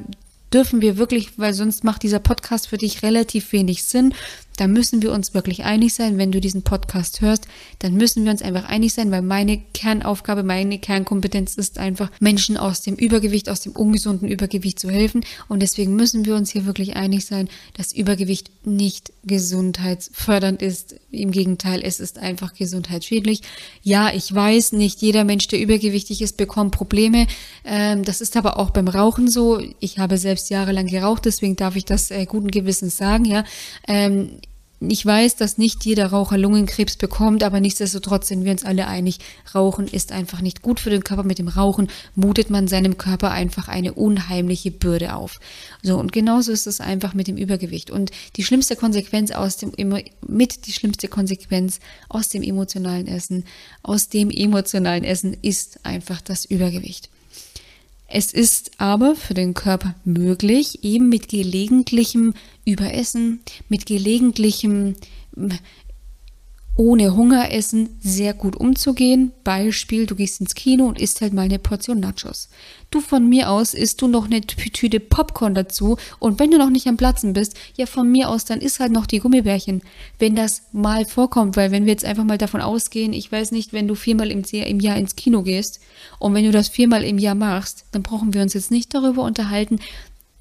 dürfen 0.53 0.81
wir 0.81 0.97
wirklich, 0.97 1.39
weil 1.39 1.55
sonst 1.55 1.85
macht 1.85 2.03
dieser 2.03 2.19
Podcast 2.19 2.69
für 2.69 2.79
dich 2.79 3.03
relativ 3.03 3.53
wenig 3.53 3.85
Sinn. 3.85 4.15
Da 4.57 4.67
müssen 4.67 5.03
wir 5.03 5.13
uns 5.13 5.35
wirklich 5.35 5.65
einig 5.65 5.95
sein. 5.95 6.19
Wenn 6.19 6.33
du 6.33 6.41
diesen 6.41 6.63
Podcast 6.63 7.21
hörst, 7.21 7.47
dann 7.79 7.95
müssen 7.95 8.25
wir 8.25 8.33
uns 8.33 8.43
einfach 8.43 8.65
einig 8.69 8.93
sein, 8.93 9.11
weil 9.11 9.23
meine 9.23 9.59
Kernaufgabe, 9.73 10.43
meine 10.43 10.79
Kernkompetenz 10.79 11.55
ist 11.55 11.79
einfach, 11.79 12.11
Menschen 12.21 12.57
aus 12.57 12.83
dem 12.83 12.95
Übergewicht, 12.95 13.49
aus 13.49 13.61
dem 13.61 13.73
ungesunden 13.73 14.29
Übergewicht 14.29 14.79
zu 14.79 14.91
helfen. 14.91 15.25
Und 15.49 15.61
deswegen 15.61 15.97
müssen 15.97 16.25
wir 16.25 16.37
uns 16.37 16.51
hier 16.51 16.67
wirklich 16.67 16.97
einig 16.97 17.27
sein, 17.27 17.49
dass 17.75 17.93
Übergewicht 17.93 18.51
nicht 18.65 19.13
gesundheitsfördernd 19.25 20.63
ist. 20.63 20.97
Im 21.11 21.31
Gegenteil, 21.31 21.83
es 21.83 22.01
ist 22.01 22.19
einfach 22.19 22.55
gesundheitsschädlich. 22.55 23.43
Ja, 23.83 24.13
ich 24.13 24.33
weiß, 24.35 24.73
nicht 24.73 25.03
jeder 25.03 25.25
Mensch, 25.25 25.49
der 25.49 25.61
übergewichtig 25.61 26.23
ist, 26.23 26.37
bekommt 26.37 26.73
Probleme. 26.73 27.27
Ähm, 27.65 28.05
das 28.05 28.21
ist 28.21 28.37
aber 28.37 28.59
auch 28.59 28.71
beim 28.71 28.89
Rauchen 28.89 29.29
so. 29.29 29.61
Ich 29.81 29.99
habe 29.99 30.19
selbst 30.19 30.51
jahrelang 30.51 30.87
geraucht, 30.87 31.25
deswegen 31.25 31.57
darf 31.57 31.77
ich 31.77 31.85
das 31.85 32.11
äh, 32.11 32.27
guten 32.27 32.51
Gewissens 32.51 32.97
sagen, 32.97 33.25
ja. 33.25 33.45
Ich 34.89 35.07
weiß, 35.07 35.37
dass 35.37 35.59
nicht 35.59 35.85
jeder 35.85 36.07
Raucher 36.07 36.37
Lungenkrebs 36.37 36.97
bekommt, 36.97 37.45
aber 37.45 37.61
nichtsdestotrotz 37.61 38.27
sind 38.27 38.45
wir 38.45 38.51
uns 38.51 38.65
alle 38.65 38.89
einig, 38.89 39.19
Rauchen 39.55 39.87
ist 39.87 40.11
einfach 40.11 40.41
nicht 40.41 40.61
gut 40.61 40.81
für 40.81 40.91
den 40.91 41.05
Körper. 41.05 41.23
Mit 41.23 41.39
dem 41.39 41.47
Rauchen 41.47 41.89
mutet 42.17 42.51
man 42.51 42.67
seinem 42.67 42.99
Körper 42.99 43.31
einfach 43.31 43.69
eine 43.69 43.93
unheimliche 43.95 44.73
Bürde 44.73 45.15
auf. 45.15 45.39
So, 45.83 45.99
und 45.99 46.11
genauso 46.11 46.51
ist 46.51 46.67
es 46.67 46.81
einfach 46.81 47.15
mit 47.15 47.29
dem 47.29 47.37
Übergewicht. 47.37 47.93
Und 47.93 48.11
die 48.35 48.43
schlimmste 48.43 48.75
Konsequenz 48.75 49.31
aus 49.31 49.57
dem, 49.57 49.73
mit 50.27 50.67
die 50.67 50.73
schlimmste 50.73 51.07
Konsequenz 51.07 51.79
aus 52.09 52.29
dem 52.29 52.43
emotionalen 52.43 53.07
Essen, 53.07 53.45
aus 53.85 54.09
dem 54.09 54.31
emotionalen 54.31 55.05
Essen 55.05 55.37
ist 55.43 55.85
einfach 55.85 56.21
das 56.21 56.45
Übergewicht. 56.45 57.12
Es 58.15 58.31
ist 58.31 58.73
aber 58.77 59.17
für 59.17 59.33
den 59.33 59.55
Körper 59.55 59.95
möglich, 60.05 60.85
eben 60.85 61.09
mit 61.09 61.31
gelegentlichem 61.31 62.35
Überessen, 62.67 63.41
mit 63.71 63.87
gelegentlichem 63.87 64.97
ohne 66.75 67.15
Hunger 67.15 67.53
essen 67.53 67.91
sehr 68.01 68.33
gut 68.33 68.57
umzugehen. 68.57 69.33
Beispiel, 69.45 70.07
du 70.07 70.15
gehst 70.15 70.41
ins 70.41 70.55
Kino 70.55 70.87
und 70.87 70.99
isst 70.99 71.21
halt 71.21 71.35
mal 71.35 71.43
eine 71.43 71.59
Portion 71.59 72.01
Nachos. 72.01 72.49
Du 72.91 73.01
von 73.01 73.29
mir 73.29 73.51
aus 73.51 73.75
isst 73.75 74.01
du 74.01 74.09
noch 74.09 74.27
eine 74.27 74.41
Tüte 74.41 75.01
Popcorn 75.01 75.55
dazu 75.55 75.97
und 76.19 76.39
wenn 76.39 76.51
du 76.51 76.59
noch 76.59 76.71
nicht 76.71 76.87
am 76.87 76.97
Platzen 76.97 77.35
bist, 77.35 77.57
ja 77.77 77.87
von 77.87 78.11
mir 78.11 78.29
aus, 78.29 78.45
dann 78.45 78.61
isst 78.61 78.81
halt 78.81 78.93
noch 78.93 79.07
die 79.07 79.19
Gummibärchen. 79.19 79.83
Wenn 80.19 80.35
das 80.35 80.63
mal 80.73 81.05
vorkommt, 81.05 81.57
weil 81.57 81.71
wenn 81.71 81.85
wir 81.85 81.93
jetzt 81.93 82.05
einfach 82.05 82.25
mal 82.25 82.39
davon 82.39 82.63
ausgehen, 82.63 83.13
ich 83.13 83.31
weiß 83.31 83.53
nicht, 83.53 83.73
wenn 83.73 83.89
du 83.89 83.95
viermal 83.95 84.31
im 84.31 84.81
Jahr 84.81 84.97
ins 84.97 85.17
Kino 85.17 85.43
gehst 85.43 85.81
und 86.19 86.35
wenn 86.35 86.45
du 86.45 86.53
das 86.53 86.69
viermal 86.69 87.05
im 87.05 87.19
Jahr 87.19 87.35
machst, 87.35 87.85
dann 87.93 88.03
brauchen 88.03 88.33
wir 88.33 88.43
uns 88.43 88.55
jetzt 88.55 88.71
nicht 88.71 88.95
darüber 88.95 89.23
unterhalten, 89.23 89.79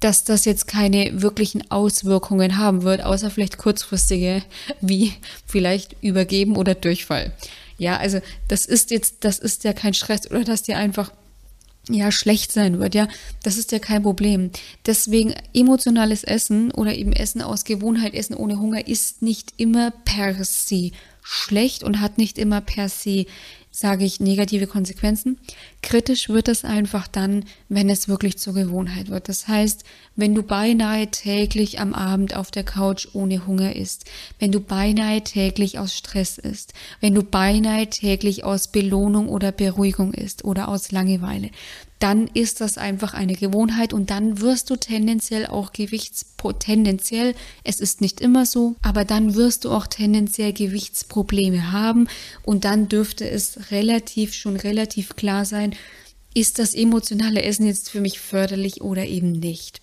dass 0.02 0.24
das 0.24 0.44
jetzt 0.44 0.66
keine 0.66 1.22
wirklichen 1.22 1.70
Auswirkungen 1.70 2.58
haben 2.58 2.82
wird, 2.82 3.02
außer 3.02 3.30
vielleicht 3.30 3.56
kurzfristige, 3.56 4.42
wie 4.80 5.12
vielleicht 5.46 5.96
Übergeben 6.02 6.56
oder 6.56 6.74
Durchfall. 6.74 7.32
Ja, 7.78 7.96
also 7.96 8.20
das 8.48 8.66
ist 8.66 8.90
jetzt, 8.90 9.16
das 9.20 9.38
ist 9.38 9.64
ja 9.64 9.72
kein 9.72 9.94
Stress 9.94 10.28
oder 10.30 10.44
dass 10.44 10.62
dir 10.62 10.76
einfach 10.76 11.12
ja 11.88 12.12
schlecht 12.12 12.52
sein 12.52 12.78
wird, 12.78 12.94
ja, 12.94 13.08
das 13.42 13.56
ist 13.56 13.72
ja 13.72 13.78
kein 13.78 14.02
Problem. 14.02 14.50
Deswegen 14.86 15.34
emotionales 15.54 16.24
Essen 16.24 16.72
oder 16.72 16.94
eben 16.94 17.12
Essen 17.12 17.42
aus 17.42 17.64
Gewohnheit, 17.64 18.14
Essen 18.14 18.34
ohne 18.34 18.58
Hunger 18.58 18.86
ist 18.86 19.22
nicht 19.22 19.54
immer 19.56 19.92
per 20.04 20.44
se 20.44 20.90
schlecht 21.22 21.84
und 21.84 22.00
hat 22.00 22.18
nicht 22.18 22.38
immer 22.38 22.60
per 22.60 22.88
se 22.88 23.26
sage 23.72 24.04
ich, 24.04 24.20
negative 24.20 24.66
Konsequenzen. 24.66 25.38
Kritisch 25.82 26.28
wird 26.28 26.46
es 26.48 26.64
einfach 26.64 27.08
dann, 27.08 27.46
wenn 27.70 27.88
es 27.88 28.06
wirklich 28.06 28.36
zur 28.36 28.52
Gewohnheit 28.52 29.08
wird. 29.08 29.28
Das 29.28 29.48
heißt, 29.48 29.84
wenn 30.14 30.34
du 30.34 30.42
beinahe 30.42 31.10
täglich 31.10 31.80
am 31.80 31.94
Abend 31.94 32.36
auf 32.36 32.50
der 32.50 32.64
Couch 32.64 33.08
ohne 33.14 33.46
Hunger 33.46 33.74
isst, 33.74 34.04
wenn 34.38 34.52
du 34.52 34.60
beinahe 34.60 35.22
täglich 35.22 35.78
aus 35.78 35.96
Stress 35.96 36.36
isst, 36.36 36.74
wenn 37.00 37.14
du 37.14 37.22
beinahe 37.22 37.88
täglich 37.88 38.44
aus 38.44 38.68
Belohnung 38.68 39.30
oder 39.30 39.50
Beruhigung 39.50 40.12
isst 40.12 40.44
oder 40.44 40.68
aus 40.68 40.92
Langeweile, 40.92 41.50
dann 42.02 42.26
ist 42.34 42.60
das 42.60 42.78
einfach 42.78 43.14
eine 43.14 43.34
Gewohnheit 43.34 43.92
und 43.92 44.10
dann 44.10 44.40
wirst 44.40 44.70
du 44.70 44.76
tendenziell 44.76 45.46
auch 45.46 45.72
Gewichtspotenziell, 45.72 47.36
es 47.62 47.78
ist 47.78 48.00
nicht 48.00 48.20
immer 48.20 48.44
so, 48.44 48.74
aber 48.82 49.04
dann 49.04 49.36
wirst 49.36 49.64
du 49.64 49.70
auch 49.70 49.86
tendenziell 49.86 50.52
Gewichtsprobleme 50.52 51.70
haben 51.70 52.08
und 52.42 52.64
dann 52.64 52.88
dürfte 52.88 53.30
es 53.30 53.70
relativ 53.70 54.34
schon 54.34 54.56
relativ 54.56 55.14
klar 55.14 55.44
sein, 55.44 55.76
ist 56.34 56.58
das 56.58 56.74
emotionale 56.74 57.42
Essen 57.42 57.66
jetzt 57.66 57.90
für 57.90 58.00
mich 58.00 58.18
förderlich 58.18 58.80
oder 58.80 59.06
eben 59.06 59.32
nicht. 59.32 59.80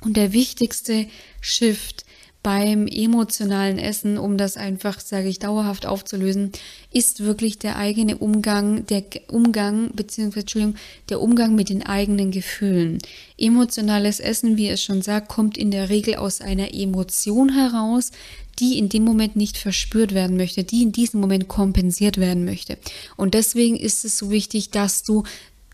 Und 0.00 0.16
der 0.16 0.32
wichtigste 0.32 1.06
Shift 1.40 2.04
beim 2.42 2.86
emotionalen 2.86 3.78
Essen, 3.78 4.16
um 4.16 4.38
das 4.38 4.56
einfach, 4.56 5.00
sage 5.00 5.28
ich, 5.28 5.38
dauerhaft 5.38 5.86
aufzulösen, 5.86 6.52
ist 6.92 7.24
wirklich 7.24 7.58
der 7.58 7.76
eigene 7.76 8.16
Umgang, 8.18 8.86
der 8.86 9.04
Umgang, 9.28 9.90
beziehungsweise, 9.94 10.40
Entschuldigung, 10.40 10.76
der 11.08 11.20
Umgang 11.20 11.54
mit 11.54 11.68
den 11.68 11.84
eigenen 11.84 12.30
Gefühlen. 12.30 12.98
Emotionales 13.36 14.20
Essen, 14.20 14.56
wie 14.56 14.68
es 14.68 14.82
schon 14.82 15.02
sagt, 15.02 15.28
kommt 15.28 15.58
in 15.58 15.70
der 15.70 15.88
Regel 15.88 16.16
aus 16.16 16.40
einer 16.40 16.72
Emotion 16.72 17.52
heraus, 17.52 18.12
die 18.58 18.78
in 18.78 18.88
dem 18.88 19.04
Moment 19.04 19.36
nicht 19.36 19.56
verspürt 19.56 20.14
werden 20.14 20.36
möchte, 20.36 20.64
die 20.64 20.82
in 20.82 20.92
diesem 20.92 21.20
Moment 21.20 21.48
kompensiert 21.48 22.18
werden 22.18 22.44
möchte. 22.44 22.78
Und 23.16 23.34
deswegen 23.34 23.76
ist 23.76 24.04
es 24.04 24.18
so 24.18 24.30
wichtig, 24.30 24.70
dass 24.70 25.02
du 25.02 25.24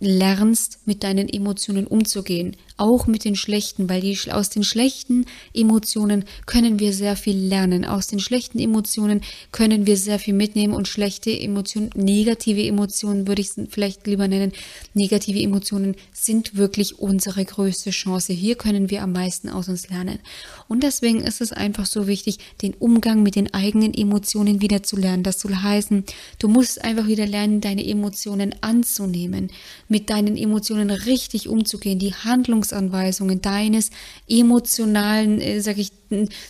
lernst, 0.00 0.80
mit 0.86 1.02
deinen 1.02 1.28
Emotionen 1.28 1.86
umzugehen 1.86 2.56
auch 2.76 3.06
mit 3.06 3.24
den 3.24 3.36
schlechten, 3.36 3.88
weil 3.88 4.00
die, 4.00 4.18
aus 4.32 4.50
den 4.50 4.64
schlechten 4.64 5.26
Emotionen 5.52 6.24
können 6.46 6.80
wir 6.80 6.92
sehr 6.92 7.16
viel 7.16 7.36
lernen. 7.36 7.84
Aus 7.84 8.08
den 8.08 8.18
schlechten 8.18 8.58
Emotionen 8.58 9.20
können 9.52 9.86
wir 9.86 9.96
sehr 9.96 10.18
viel 10.18 10.34
mitnehmen 10.34 10.74
und 10.74 10.88
schlechte 10.88 11.30
Emotionen, 11.30 11.90
negative 11.94 12.66
Emotionen 12.66 13.28
würde 13.28 13.42
ich 13.42 13.56
es 13.56 13.60
vielleicht 13.70 14.06
lieber 14.06 14.26
nennen. 14.26 14.52
Negative 14.92 15.40
Emotionen 15.40 15.94
sind 16.12 16.56
wirklich 16.56 16.98
unsere 16.98 17.44
größte 17.44 17.90
Chance. 17.90 18.32
Hier 18.32 18.56
können 18.56 18.90
wir 18.90 19.02
am 19.02 19.12
meisten 19.12 19.48
aus 19.48 19.68
uns 19.68 19.88
lernen. 19.88 20.18
Und 20.66 20.82
deswegen 20.82 21.20
ist 21.20 21.40
es 21.40 21.52
einfach 21.52 21.86
so 21.86 22.08
wichtig, 22.08 22.38
den 22.60 22.74
Umgang 22.74 23.22
mit 23.22 23.36
den 23.36 23.54
eigenen 23.54 23.94
Emotionen 23.94 24.60
wieder 24.60 24.82
zu 24.82 24.96
lernen. 24.96 25.22
Das 25.22 25.40
soll 25.40 25.54
heißen, 25.54 26.04
du 26.40 26.48
musst 26.48 26.82
einfach 26.82 27.06
wieder 27.06 27.26
lernen, 27.26 27.60
deine 27.60 27.86
Emotionen 27.86 28.54
anzunehmen, 28.62 29.50
mit 29.88 30.10
deinen 30.10 30.36
Emotionen 30.36 30.90
richtig 30.90 31.48
umzugehen, 31.48 31.98
die 31.98 32.14
Handlung 32.14 32.63
Handlungsanweisungen 32.72 33.42
deines 33.42 33.90
emotionalen, 34.28 35.40
äh, 35.40 35.60
sag 35.60 35.78
ich, 35.78 35.92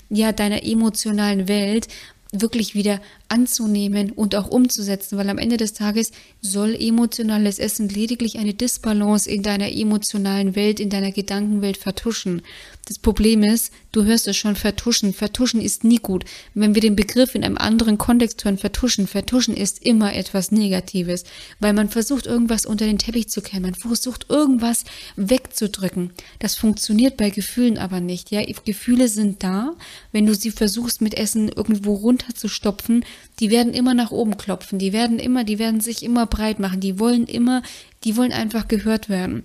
ja, 0.09 0.33
deiner 0.33 0.65
emotionalen 0.65 1.49
Welt 1.49 1.89
wirklich 2.33 2.75
wieder 2.75 3.01
anzunehmen 3.29 4.11
und 4.13 4.35
auch 4.35 4.49
umzusetzen, 4.49 5.19
weil 5.19 5.31
am 5.31 5.39
Ende 5.39 5.57
des 5.57 5.73
Tages 5.73 6.13
soll 6.41 6.75
emotionales 6.75 7.59
Essen 7.59 7.89
lediglich 7.89 8.39
eine 8.39 8.55
Disbalance 8.55 9.31
in 9.31 9.43
deiner 9.43 9.73
emotionalen 9.73 10.57
Welt, 10.57 10.81
in 10.81 10.91
deiner 10.91 11.13
Gedankenwelt 11.13 11.77
vertuschen. 11.77 12.43
Das 12.87 12.99
Problem 12.99 13.43
ist, 13.43 13.73
du 13.93 14.05
hörst 14.05 14.29
es 14.29 14.37
schon, 14.37 14.57
vertuschen. 14.57 15.15
Vertuschen 15.15 15.61
ist 15.61 15.85
nie 15.85 15.97
gut. 15.97 16.25
Wenn 16.53 16.75
wir 16.75 16.83
den 16.83 16.97
Begriff 16.97 17.35
in 17.35 17.43
einem 17.43 17.57
anderen 17.57 17.97
Kontext 17.97 18.45
hören, 18.45 18.59
vertuschen, 18.59 19.07
vertuschen 19.07 19.57
ist 19.57 19.83
immer 19.83 20.15
etwas 20.15 20.53
Negatives, 20.53 21.25
weil 21.61 21.73
man 21.73 21.89
versucht, 21.89 22.27
irgendwas 22.27 22.67
unter 22.67 22.85
den 22.85 22.99
Teppich 22.99 23.29
zu 23.29 23.41
kehren, 23.41 23.63
man 23.63 23.75
versucht, 23.75 24.27
irgendwas 24.29 24.85
wegzudrücken. 25.17 26.13
Das 26.41 26.57
funktioniert 26.57 27.17
bei 27.17 27.31
Gefühlen 27.31 27.79
aber 27.79 28.01
nicht. 28.01 28.31
Ja, 28.31 28.43
Gefühle 28.65 29.09
sind 29.09 29.43
da. 29.43 29.75
Wenn 30.13 30.27
du 30.27 30.35
sie 30.35 30.51
versuchst, 30.51 31.01
mit 31.01 31.15
Essen 31.15 31.49
irgendwo 31.49 31.95
runterzustopfen, 31.95 33.05
die 33.41 33.51
werden 33.51 33.75
immer 33.75 33.95
nach 33.95 34.11
oben 34.11 34.37
klopfen. 34.37 34.79
Die 34.79 34.93
werden 34.93 35.19
immer, 35.19 35.45
die 35.45 35.59
werden 35.59 35.81
sich 35.81 36.03
immer 36.03 36.27
breit 36.27 36.59
machen. 36.59 36.81
Die 36.81 36.99
wollen 36.99 37.27
immer, 37.27 37.63
die 38.05 38.17
wollen 38.17 38.33
einfach 38.33 38.69
gehört 38.69 39.09
werden. 39.09 39.45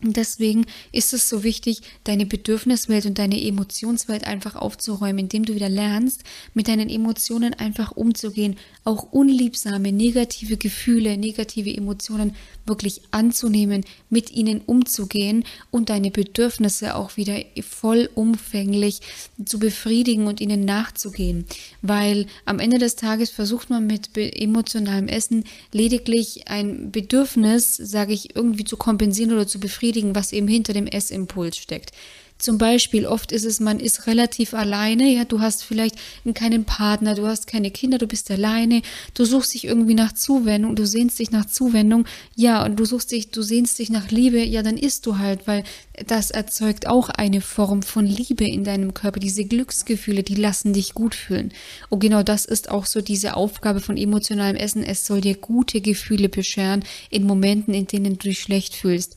Und 0.00 0.16
deswegen 0.16 0.64
ist 0.92 1.12
es 1.12 1.28
so 1.28 1.42
wichtig, 1.42 1.80
deine 2.04 2.24
Bedürfniswelt 2.24 3.06
und 3.06 3.18
deine 3.18 3.42
Emotionswelt 3.42 4.24
einfach 4.24 4.54
aufzuräumen, 4.54 5.18
indem 5.18 5.44
du 5.44 5.56
wieder 5.56 5.68
lernst, 5.68 6.22
mit 6.54 6.68
deinen 6.68 6.88
Emotionen 6.88 7.52
einfach 7.54 7.92
umzugehen, 7.92 8.56
auch 8.84 9.12
unliebsame, 9.12 9.90
negative 9.90 10.56
Gefühle, 10.56 11.16
negative 11.16 11.76
Emotionen 11.76 12.36
wirklich 12.64 13.02
anzunehmen, 13.10 13.84
mit 14.08 14.30
ihnen 14.30 14.60
umzugehen 14.60 15.44
und 15.72 15.88
deine 15.88 16.12
Bedürfnisse 16.12 16.94
auch 16.94 17.16
wieder 17.16 17.36
vollumfänglich 17.60 19.00
zu 19.44 19.58
befriedigen 19.58 20.28
und 20.28 20.40
ihnen 20.40 20.64
nachzugehen. 20.64 21.44
Weil 21.82 22.26
am 22.44 22.60
Ende 22.60 22.78
des 22.78 22.94
Tages 22.94 23.30
versucht 23.30 23.68
man 23.68 23.86
mit 23.86 24.10
emotionalem 24.16 25.08
Essen 25.08 25.44
lediglich 25.72 26.46
ein 26.46 26.92
Bedürfnis, 26.92 27.76
sage 27.76 28.12
ich, 28.12 28.36
irgendwie 28.36 28.64
zu 28.64 28.76
kompensieren 28.76 29.32
oder 29.32 29.46
zu 29.46 29.58
befriedigen, 29.58 29.87
was 30.14 30.32
eben 30.32 30.48
hinter 30.48 30.72
dem 30.72 30.86
Essimpuls 30.86 31.56
steckt. 31.56 31.92
Zum 32.38 32.56
Beispiel, 32.56 33.04
oft 33.04 33.32
ist 33.32 33.44
es, 33.44 33.58
man 33.58 33.80
ist 33.80 34.06
relativ 34.06 34.54
alleine, 34.54 35.12
ja, 35.12 35.24
du 35.24 35.40
hast 35.40 35.64
vielleicht 35.64 35.96
keinen 36.34 36.64
Partner, 36.64 37.16
du 37.16 37.26
hast 37.26 37.48
keine 37.48 37.72
Kinder, 37.72 37.98
du 37.98 38.06
bist 38.06 38.30
alleine, 38.30 38.82
du 39.14 39.24
suchst 39.24 39.54
dich 39.54 39.64
irgendwie 39.64 39.94
nach 39.94 40.12
Zuwendung, 40.12 40.76
du 40.76 40.86
sehnst 40.86 41.18
dich 41.18 41.32
nach 41.32 41.46
Zuwendung, 41.46 42.06
ja, 42.36 42.64
und 42.64 42.76
du 42.76 42.84
suchst 42.84 43.10
dich, 43.10 43.32
du 43.32 43.42
sehnst 43.42 43.80
dich 43.80 43.90
nach 43.90 44.12
Liebe, 44.12 44.40
ja, 44.40 44.62
dann 44.62 44.76
isst 44.76 45.04
du 45.06 45.18
halt, 45.18 45.48
weil 45.48 45.64
das 46.06 46.30
erzeugt 46.30 46.86
auch 46.86 47.08
eine 47.08 47.40
Form 47.40 47.82
von 47.82 48.06
Liebe 48.06 48.44
in 48.44 48.62
deinem 48.62 48.94
Körper. 48.94 49.18
Diese 49.18 49.44
Glücksgefühle, 49.44 50.22
die 50.22 50.36
lassen 50.36 50.72
dich 50.72 50.94
gut 50.94 51.16
fühlen. 51.16 51.52
Und 51.88 51.98
genau 51.98 52.22
das 52.22 52.44
ist 52.44 52.70
auch 52.70 52.86
so 52.86 53.00
diese 53.00 53.36
Aufgabe 53.36 53.80
von 53.80 53.96
emotionalem 53.96 54.54
Essen. 54.54 54.84
Es 54.84 55.06
soll 55.06 55.20
dir 55.20 55.34
gute 55.34 55.80
Gefühle 55.80 56.28
bescheren 56.28 56.84
in 57.10 57.24
Momenten, 57.24 57.74
in 57.74 57.88
denen 57.88 58.16
du 58.16 58.28
dich 58.28 58.38
schlecht 58.38 58.76
fühlst. 58.76 59.16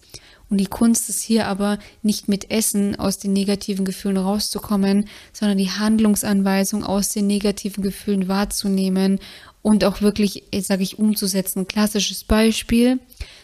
Und 0.51 0.57
die 0.57 0.65
Kunst 0.65 1.07
ist 1.07 1.21
hier 1.21 1.47
aber 1.47 1.79
nicht 2.03 2.27
mit 2.27 2.51
Essen 2.51 2.99
aus 2.99 3.17
den 3.17 3.31
negativen 3.31 3.85
Gefühlen 3.85 4.17
rauszukommen, 4.17 5.05
sondern 5.31 5.57
die 5.57 5.71
Handlungsanweisung 5.71 6.83
aus 6.83 7.09
den 7.09 7.25
negativen 7.25 7.81
Gefühlen 7.81 8.27
wahrzunehmen 8.27 9.19
und 9.61 9.85
auch 9.85 10.01
wirklich, 10.01 10.43
sage 10.59 10.83
ich, 10.83 10.99
umzusetzen. 10.99 11.69
Klassisches 11.69 12.25
Beispiel. 12.25 12.99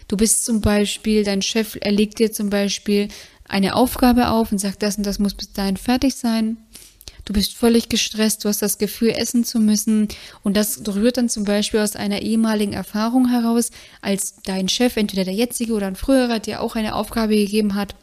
Du 0.09 0.17
bist 0.17 0.43
zum 0.43 0.59
Beispiel, 0.59 1.23
dein 1.23 1.41
Chef 1.41 1.77
erlegt 1.79 2.19
dir 2.19 2.33
zum 2.33 2.49
Beispiel 2.49 3.07
eine 3.47 3.75
Aufgabe 3.75 4.27
auf 4.27 4.51
und 4.51 4.57
sagt, 4.57 4.83
das 4.83 4.97
und 4.97 5.05
das 5.05 5.17
muss 5.17 5.33
bis 5.33 5.53
dahin 5.53 5.77
fertig 5.77 6.15
sein 6.15 6.57
du 7.27 7.33
bist 7.33 7.55
völlig 7.55 7.89
gestresst, 7.89 8.43
du 8.43 8.49
hast 8.49 8.61
das 8.61 8.77
Gefühl, 8.77 9.09
essen 9.09 9.43
zu 9.43 9.59
müssen. 9.59 10.07
Und 10.43 10.55
das 10.55 10.81
rührt 10.87 11.17
dann 11.17 11.29
zum 11.29 11.43
Beispiel 11.43 11.81
aus 11.81 11.95
einer 11.95 12.21
ehemaligen 12.21 12.73
Erfahrung 12.73 13.29
heraus, 13.29 13.69
als 14.01 14.35
dein 14.43 14.69
Chef, 14.69 14.95
entweder 14.95 15.25
der 15.25 15.33
jetzige 15.33 15.73
oder 15.73 15.87
ein 15.87 15.95
früherer, 15.95 16.39
dir 16.39 16.61
auch 16.61 16.75
eine 16.75 16.95
Aufgabe 16.95 17.35
gegeben 17.35 17.75
hat, 17.75 17.95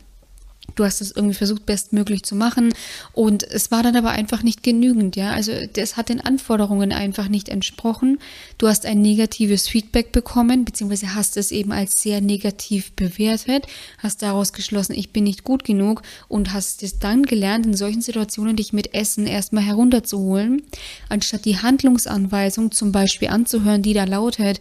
Du 0.77 0.85
hast 0.85 1.01
es 1.01 1.13
irgendwie 1.13 1.35
versucht, 1.35 1.67
bestmöglich 1.67 2.25
zu 2.25 2.35
machen 2.35 2.73
und 3.13 3.45
es 3.45 3.71
war 3.71 3.83
dann 3.83 3.97
aber 3.97 4.11
einfach 4.11 4.43
nicht 4.43 4.63
genügend, 4.63 5.15
ja. 5.15 5.31
Also 5.31 5.53
das 5.73 5.97
hat 5.97 6.09
den 6.09 6.21
Anforderungen 6.21 6.93
einfach 6.93 7.29
nicht 7.29 7.49
entsprochen. 7.49 8.19
Du 8.59 8.67
hast 8.67 8.87
ein 8.87 9.01
negatives 9.01 9.69
Feedback 9.69 10.11
bekommen, 10.11 10.65
beziehungsweise 10.65 11.15
hast 11.15 11.37
es 11.37 11.53
eben 11.53 11.71
als 11.71 12.03
sehr 12.03 12.21
negativ 12.21 12.93
bewertet, 12.93 13.67
hast 13.99 14.23
daraus 14.23 14.53
geschlossen, 14.53 14.95
ich 14.95 15.11
bin 15.11 15.25
nicht 15.25 15.45
gut 15.45 15.65
genug 15.65 16.03
und 16.29 16.53
hast 16.53 16.83
es 16.83 16.99
dann 16.99 17.25
gelernt, 17.25 17.67
in 17.67 17.75
solchen 17.75 18.03
Situationen 18.03 18.57
dich 18.57 18.73
mit 18.73 18.95
Essen 18.95 19.27
erstmal 19.27 19.65
herunterzuholen, 19.65 20.63
anstatt 21.09 21.45
die 21.45 21.59
Handlungsanweisung 21.59 22.73
zum 22.73 22.91
Beispiel 22.91 23.29
anzuhören, 23.29 23.83
die 23.83 23.95
da 23.95 24.05
lautet, 24.05 24.61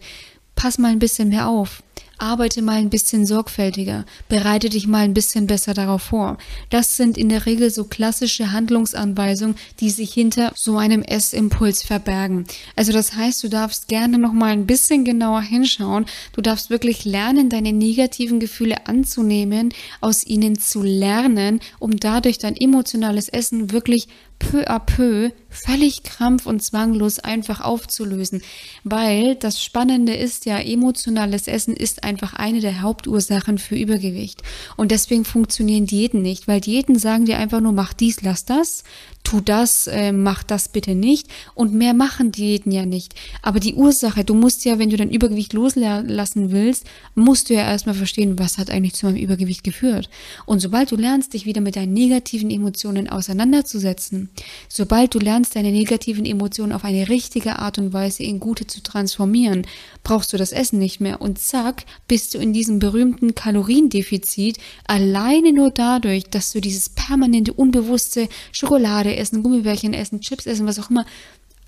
pass 0.54 0.78
mal 0.78 0.92
ein 0.92 0.98
bisschen 0.98 1.30
mehr 1.30 1.48
auf 1.48 1.82
arbeite 2.18 2.62
mal 2.62 2.76
ein 2.76 2.90
bisschen 2.90 3.26
sorgfältiger, 3.26 4.04
bereite 4.28 4.68
dich 4.68 4.86
mal 4.86 5.04
ein 5.04 5.14
bisschen 5.14 5.46
besser 5.46 5.74
darauf 5.74 6.02
vor. 6.02 6.38
Das 6.70 6.96
sind 6.96 7.18
in 7.18 7.28
der 7.28 7.46
Regel 7.46 7.70
so 7.70 7.84
klassische 7.84 8.52
Handlungsanweisungen, 8.52 9.56
die 9.80 9.90
sich 9.90 10.12
hinter 10.12 10.52
so 10.54 10.78
einem 10.78 11.02
Essimpuls 11.02 11.82
verbergen. 11.82 12.44
Also 12.76 12.92
das 12.92 13.14
heißt, 13.14 13.42
du 13.42 13.48
darfst 13.48 13.88
gerne 13.88 14.18
noch 14.18 14.32
mal 14.32 14.52
ein 14.52 14.66
bisschen 14.66 15.04
genauer 15.04 15.42
hinschauen. 15.42 16.06
Du 16.32 16.40
darfst 16.40 16.70
wirklich 16.70 17.04
lernen, 17.04 17.48
deine 17.48 17.72
negativen 17.72 18.40
Gefühle 18.40 18.86
anzunehmen, 18.86 19.72
aus 20.00 20.24
ihnen 20.24 20.58
zu 20.58 20.82
lernen, 20.82 21.60
um 21.78 21.96
dadurch 21.96 22.38
dein 22.38 22.56
emotionales 22.56 23.28
Essen 23.28 23.72
wirklich 23.72 24.08
peu 24.50 24.64
à 24.68 24.78
peu 24.78 25.30
völlig 25.48 26.02
krampf- 26.02 26.46
und 26.46 26.62
zwanglos 26.62 27.18
einfach 27.18 27.60
aufzulösen. 27.60 28.42
Weil 28.82 29.36
das 29.36 29.62
Spannende 29.62 30.14
ist 30.14 30.46
ja, 30.46 30.58
emotionales 30.58 31.48
Essen 31.48 31.76
ist 31.76 32.04
einfach 32.04 32.34
eine 32.34 32.60
der 32.60 32.82
Hauptursachen 32.82 33.58
für 33.58 33.76
Übergewicht. 33.76 34.42
Und 34.76 34.90
deswegen 34.90 35.24
funktionieren 35.24 35.86
Diäten 35.86 36.22
nicht, 36.22 36.48
weil 36.48 36.60
Diäten 36.60 36.98
sagen 36.98 37.24
dir 37.24 37.38
einfach 37.38 37.60
nur, 37.60 37.72
mach 37.72 37.92
dies, 37.92 38.22
lass 38.22 38.44
das, 38.44 38.84
tu 39.24 39.40
das, 39.40 39.86
äh, 39.86 40.12
mach 40.12 40.42
das 40.42 40.68
bitte 40.68 40.94
nicht. 40.94 41.26
Und 41.54 41.74
mehr 41.74 41.94
machen 41.94 42.30
Diäten 42.30 42.70
ja 42.70 42.86
nicht. 42.86 43.14
Aber 43.42 43.58
die 43.58 43.74
Ursache, 43.74 44.24
du 44.24 44.34
musst 44.34 44.64
ja, 44.64 44.78
wenn 44.78 44.90
du 44.90 44.96
dein 44.96 45.10
Übergewicht 45.10 45.54
loslassen 45.54 46.52
willst, 46.52 46.86
musst 47.14 47.50
du 47.50 47.54
ja 47.54 47.62
erstmal 47.62 47.94
verstehen, 47.94 48.38
was 48.38 48.58
hat 48.58 48.70
eigentlich 48.70 48.94
zu 48.94 49.06
meinem 49.06 49.16
Übergewicht 49.16 49.64
geführt. 49.64 50.08
Und 50.46 50.60
sobald 50.60 50.92
du 50.92 50.96
lernst, 50.96 51.32
dich 51.32 51.46
wieder 51.46 51.62
mit 51.62 51.76
deinen 51.76 51.94
negativen 51.94 52.50
Emotionen 52.50 53.08
auseinanderzusetzen, 53.08 54.28
sobald 54.68 55.14
du 55.14 55.18
lernst, 55.18 55.56
deine 55.56 55.72
negativen 55.72 56.26
Emotionen 56.26 56.72
auf 56.72 56.84
eine 56.84 57.08
richtige 57.08 57.58
Art 57.58 57.78
und 57.78 57.92
Weise 57.92 58.22
in 58.22 58.40
gute 58.40 58.66
zu 58.66 58.82
transformieren, 58.82 59.66
brauchst 60.02 60.32
du 60.32 60.36
das 60.36 60.52
Essen 60.52 60.78
nicht 60.78 61.00
mehr. 61.00 61.22
Und 61.22 61.38
zack, 61.38 61.84
bist 62.06 62.34
du 62.34 62.38
in 62.38 62.52
diesem 62.52 62.78
berühmten 62.78 63.34
Kaloriendefizit 63.34 64.58
alleine 64.86 65.52
nur 65.52 65.70
dadurch, 65.70 66.24
dass 66.24 66.52
du 66.52 66.60
dieses 66.60 66.90
permanente, 66.90 67.54
unbewusste 67.54 68.28
Schokolade 68.52 69.13
essen, 69.16 69.42
Gummibärchen 69.42 69.94
essen, 69.94 70.20
Chips 70.20 70.46
essen, 70.46 70.66
was 70.66 70.78
auch 70.78 70.90
immer, 70.90 71.06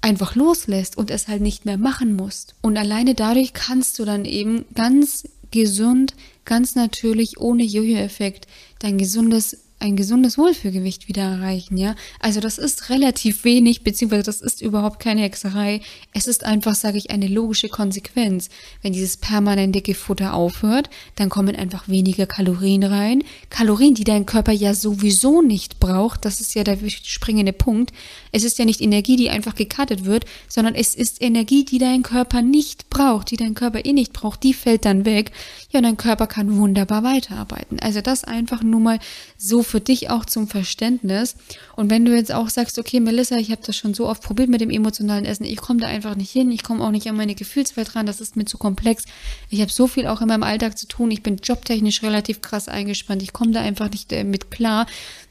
einfach 0.01 0.35
loslässt 0.35 0.97
und 0.97 1.11
es 1.11 1.29
halt 1.29 1.43
nicht 1.43 1.65
mehr 1.65 1.79
machen 1.79 2.15
musst. 2.15 2.55
Und 2.63 2.77
alleine 2.77 3.15
dadurch 3.15 3.53
kannst 3.53 3.99
du 3.99 4.05
dann 4.05 4.25
eben 4.25 4.65
ganz 4.75 5.29
gesund, 5.51 6.15
ganz 6.45 6.75
natürlich, 6.75 7.39
ohne 7.39 7.65
Jojo-Effekt, 7.65 8.47
dein 8.79 8.99
gesundes 8.99 9.59
ein 9.79 9.97
gesundes 9.97 10.39
Wohlfühlgewicht 10.39 11.07
wieder 11.07 11.23
erreichen, 11.23 11.77
ja. 11.77 11.95
Also 12.19 12.41
das 12.41 12.57
ist 12.57 12.89
relativ 12.89 13.45
wenig, 13.45 13.85
beziehungsweise 13.85 14.23
das 14.23 14.41
ist 14.41 14.63
überhaupt 14.63 15.01
keine 15.01 15.21
Hexerei. 15.21 15.83
Es 16.15 16.27
ist 16.27 16.45
einfach, 16.45 16.75
sage 16.75 16.97
ich, 16.97 17.11
eine 17.11 17.29
logische 17.29 17.69
Konsequenz. 17.69 18.49
Wenn 18.81 18.95
dieses 18.95 19.19
permanente 19.19 19.83
Gefutter 19.83 20.33
aufhört, 20.33 20.89
dann 21.17 21.29
kommen 21.29 21.57
einfach 21.57 21.89
weniger 21.89 22.27
Kalorien 22.27 22.85
rein. 22.85 23.23
Kalorien, 23.51 23.95
die 23.95 24.05
dein 24.05 24.25
Körper 24.25 24.53
ja 24.53 24.73
sowieso 24.73 25.43
nicht 25.43 25.79
braucht. 25.79 26.25
Das 26.25 26.41
ist 26.41 26.55
ja 26.55 26.65
der 26.65 26.79
springende 26.89 27.53
Punkt. 27.53 27.93
Es 28.33 28.45
ist 28.45 28.59
ja 28.59 28.65
nicht 28.65 28.81
Energie, 28.81 29.17
die 29.17 29.29
einfach 29.29 29.55
gekartet 29.55 30.07
wird, 30.07 30.25
sondern 30.49 30.75
es 30.75 30.95
ist 30.95 31.21
Energie, 31.21 31.65
die 31.67 31.79
dein 31.79 32.03
Körper 32.03 32.41
nicht 32.41 32.89
braucht, 32.89 33.31
die 33.31 33.37
dein 33.37 33.55
Körper 33.55 33.85
eh 33.85 33.93
nicht 33.93 34.15
braucht. 34.15 34.43
Die 34.43 34.55
fällt 34.55 34.87
dann 34.87 35.05
weg. 35.05 35.33
Ja, 35.71 35.81
und 35.81 35.85
dein 35.85 35.97
Körper 35.99 36.27
kann 36.27 36.57
wunderbar 36.57 37.03
weiterarbeiten. 37.03 37.79
Also 37.81 38.01
das 38.01 38.25
einfach 38.25 38.63
nur 38.63 38.81
mal 38.81 38.99
so 39.37 39.66
für 39.67 39.81
dich 39.81 40.11
auch 40.11 40.25
zum 40.25 40.49
Verständnis. 40.49 41.37
Und 41.75 41.91
wenn 41.91 42.05
du 42.05 42.15
jetzt 42.15 42.33
auch 42.33 42.49
sagst, 42.49 42.79
okay, 42.79 43.01
Melissa, 43.01 43.37
ich 43.37 43.51
habe 43.51 43.63
das 43.65 43.77
schon 43.77 43.95
so 43.95 44.09
oft 44.09 44.23
probiert 44.23 44.49
mit 44.49 44.61
dem 44.61 44.71
emotionalen 44.71 45.25
Essen, 45.25 45.45
ich 45.45 45.57
komme 45.57 45.81
da 45.81 45.89
einfach 45.89 46.15
nicht 46.15 46.31
hin, 46.31 46.51
ich 46.51 46.63
komme 46.63 46.85
auch 46.85 46.91
nicht 46.91 47.09
an 47.09 47.17
meine 47.17 47.35
Gefühlswelt 47.35 47.95
ran, 47.95 48.07
das 48.07 48.21
ist 48.21 48.37
mir 48.37 48.45
zu 48.45 48.59
komplex. 48.59 49.05
Ich 49.51 49.61
habe 49.61 49.71
so 49.71 49.87
viel 49.87 50.07
auch 50.07 50.21
in 50.21 50.29
meinem 50.29 50.43
Alltag 50.43 50.79
zu 50.79 50.87
tun, 50.87 51.11
ich 51.11 51.23
bin 51.23 51.37
jobtechnisch 51.43 52.03
relativ 52.03 52.41
krass 52.41 52.69
eingespannt, 52.69 53.23
ich 53.23 53.33
komme 53.33 53.53
da 53.53 53.61
einfach 53.61 53.91
nicht 53.91 54.13
äh, 54.13 54.25
mit 54.25 54.51
klar. 54.51 54.87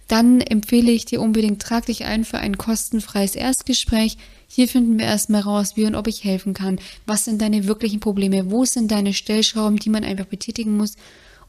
Dann 0.07 0.39
empfehle 0.39 0.91
ich 0.91 1.05
dir 1.05 1.19
unbedingt, 1.19 1.61
trag 1.61 1.87
dich 1.87 2.05
ein 2.05 2.25
für 2.25 2.37
ein 2.37 2.57
kostenfreies 2.57 3.35
Erstgespräch. 3.35 4.17
Hier 4.47 4.67
finden 4.67 4.99
wir 4.99 5.05
erstmal 5.05 5.41
raus, 5.41 5.75
wie 5.75 5.85
und 5.85 5.95
ob 5.95 6.07
ich 6.07 6.23
helfen 6.23 6.53
kann. 6.53 6.79
Was 7.07 7.25
sind 7.25 7.41
deine 7.41 7.65
wirklichen 7.65 7.99
Probleme? 7.99 8.51
Wo 8.51 8.65
sind 8.65 8.91
deine 8.91 9.13
Stellschrauben, 9.13 9.77
die 9.77 9.89
man 9.89 10.03
einfach 10.03 10.25
betätigen 10.25 10.77
muss? 10.77 10.95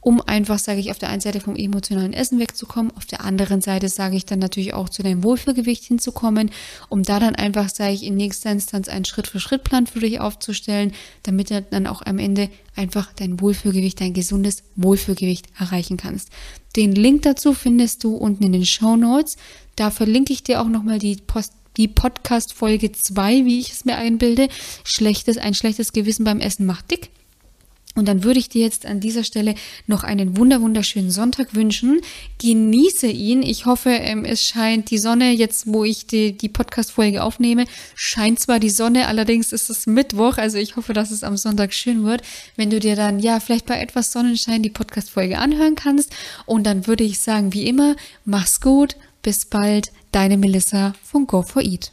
Um 0.06 0.20
einfach, 0.20 0.60
sage 0.60 0.78
ich, 0.78 0.92
auf 0.92 1.00
der 1.00 1.08
einen 1.08 1.20
Seite 1.20 1.40
vom 1.40 1.56
emotionalen 1.56 2.12
Essen 2.12 2.38
wegzukommen, 2.38 2.96
auf 2.96 3.06
der 3.06 3.24
anderen 3.24 3.60
Seite 3.60 3.88
sage 3.88 4.14
ich 4.14 4.24
dann 4.24 4.38
natürlich 4.38 4.72
auch 4.72 4.88
zu 4.88 5.02
deinem 5.02 5.24
Wohlfühlgewicht 5.24 5.82
hinzukommen, 5.82 6.52
um 6.88 7.02
da 7.02 7.18
dann 7.18 7.34
einfach, 7.34 7.68
sage 7.68 7.94
ich, 7.94 8.04
in 8.04 8.14
nächster 8.14 8.52
Instanz 8.52 8.88
einen 8.88 9.04
Schritt-für-Schritt-Plan 9.04 9.88
für 9.88 9.98
dich 9.98 10.20
aufzustellen, 10.20 10.92
damit 11.24 11.50
du 11.50 11.60
dann 11.60 11.88
auch 11.88 12.02
am 12.02 12.20
Ende 12.20 12.50
einfach 12.76 13.12
dein 13.14 13.40
Wohlfühlgewicht, 13.40 14.00
dein 14.00 14.14
gesundes 14.14 14.62
Wohlfühlgewicht 14.76 15.46
erreichen 15.58 15.96
kannst. 15.96 16.28
Den 16.76 16.92
Link 16.92 17.22
dazu 17.22 17.52
findest 17.52 18.04
du 18.04 18.14
unten 18.14 18.44
in 18.44 18.52
den 18.52 18.64
Show 18.64 18.94
Notes. 18.94 19.36
Da 19.74 19.90
verlinke 19.90 20.32
ich 20.32 20.44
dir 20.44 20.60
auch 20.60 20.68
nochmal 20.68 21.00
die 21.00 21.16
Post 21.16 21.52
die 21.76 21.88
Podcast 21.88 22.54
Folge 22.54 22.92
2, 22.92 23.44
wie 23.44 23.58
ich 23.58 23.72
es 23.72 23.84
mir 23.84 23.96
einbilde. 23.96 24.48
Schlechtes, 24.84 25.36
ein 25.36 25.52
schlechtes 25.52 25.92
Gewissen 25.92 26.24
beim 26.24 26.38
Essen 26.38 26.64
macht 26.64 26.92
dick. 26.92 27.10
Und 27.96 28.06
dann 28.06 28.22
würde 28.22 28.38
ich 28.38 28.48
dir 28.48 28.62
jetzt 28.62 28.86
an 28.86 29.00
dieser 29.00 29.24
Stelle 29.24 29.54
noch 29.86 30.04
einen 30.04 30.36
wunder 30.36 30.60
wunderschönen 30.60 31.10
Sonntag 31.10 31.54
wünschen. 31.54 32.00
Genieße 32.40 33.08
ihn. 33.08 33.42
Ich 33.42 33.66
hoffe, 33.66 33.90
ähm, 33.90 34.24
es 34.24 34.44
scheint 34.44 34.90
die 34.90 34.98
Sonne 34.98 35.32
jetzt, 35.32 35.66
wo 35.66 35.82
ich 35.82 36.06
die, 36.06 36.36
die 36.36 36.48
Podcast-Folge 36.48 37.22
aufnehme, 37.22 37.64
scheint 37.94 38.38
zwar 38.38 38.60
die 38.60 38.70
Sonne, 38.70 39.08
allerdings 39.08 39.52
ist 39.52 39.70
es 39.70 39.86
Mittwoch. 39.86 40.36
Also 40.36 40.58
ich 40.58 40.76
hoffe, 40.76 40.92
dass 40.92 41.10
es 41.10 41.24
am 41.24 41.36
Sonntag 41.36 41.72
schön 41.72 42.04
wird, 42.04 42.22
wenn 42.56 42.70
du 42.70 42.78
dir 42.78 42.94
dann, 42.96 43.18
ja, 43.18 43.40
vielleicht 43.40 43.66
bei 43.66 43.80
etwas 43.80 44.12
Sonnenschein 44.12 44.62
die 44.62 44.70
Podcast-Folge 44.70 45.38
anhören 45.38 45.74
kannst. 45.74 46.14
Und 46.44 46.64
dann 46.64 46.86
würde 46.86 47.04
ich 47.04 47.18
sagen, 47.18 47.52
wie 47.52 47.66
immer, 47.66 47.96
mach's 48.24 48.60
gut. 48.60 48.96
Bis 49.22 49.46
bald. 49.46 49.90
Deine 50.12 50.36
Melissa 50.36 50.94
von 51.02 51.26
Go 51.26 51.42
for 51.42 51.62
Eat. 51.62 51.90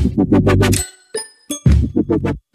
Thank 0.00 0.78
you. 2.26 2.47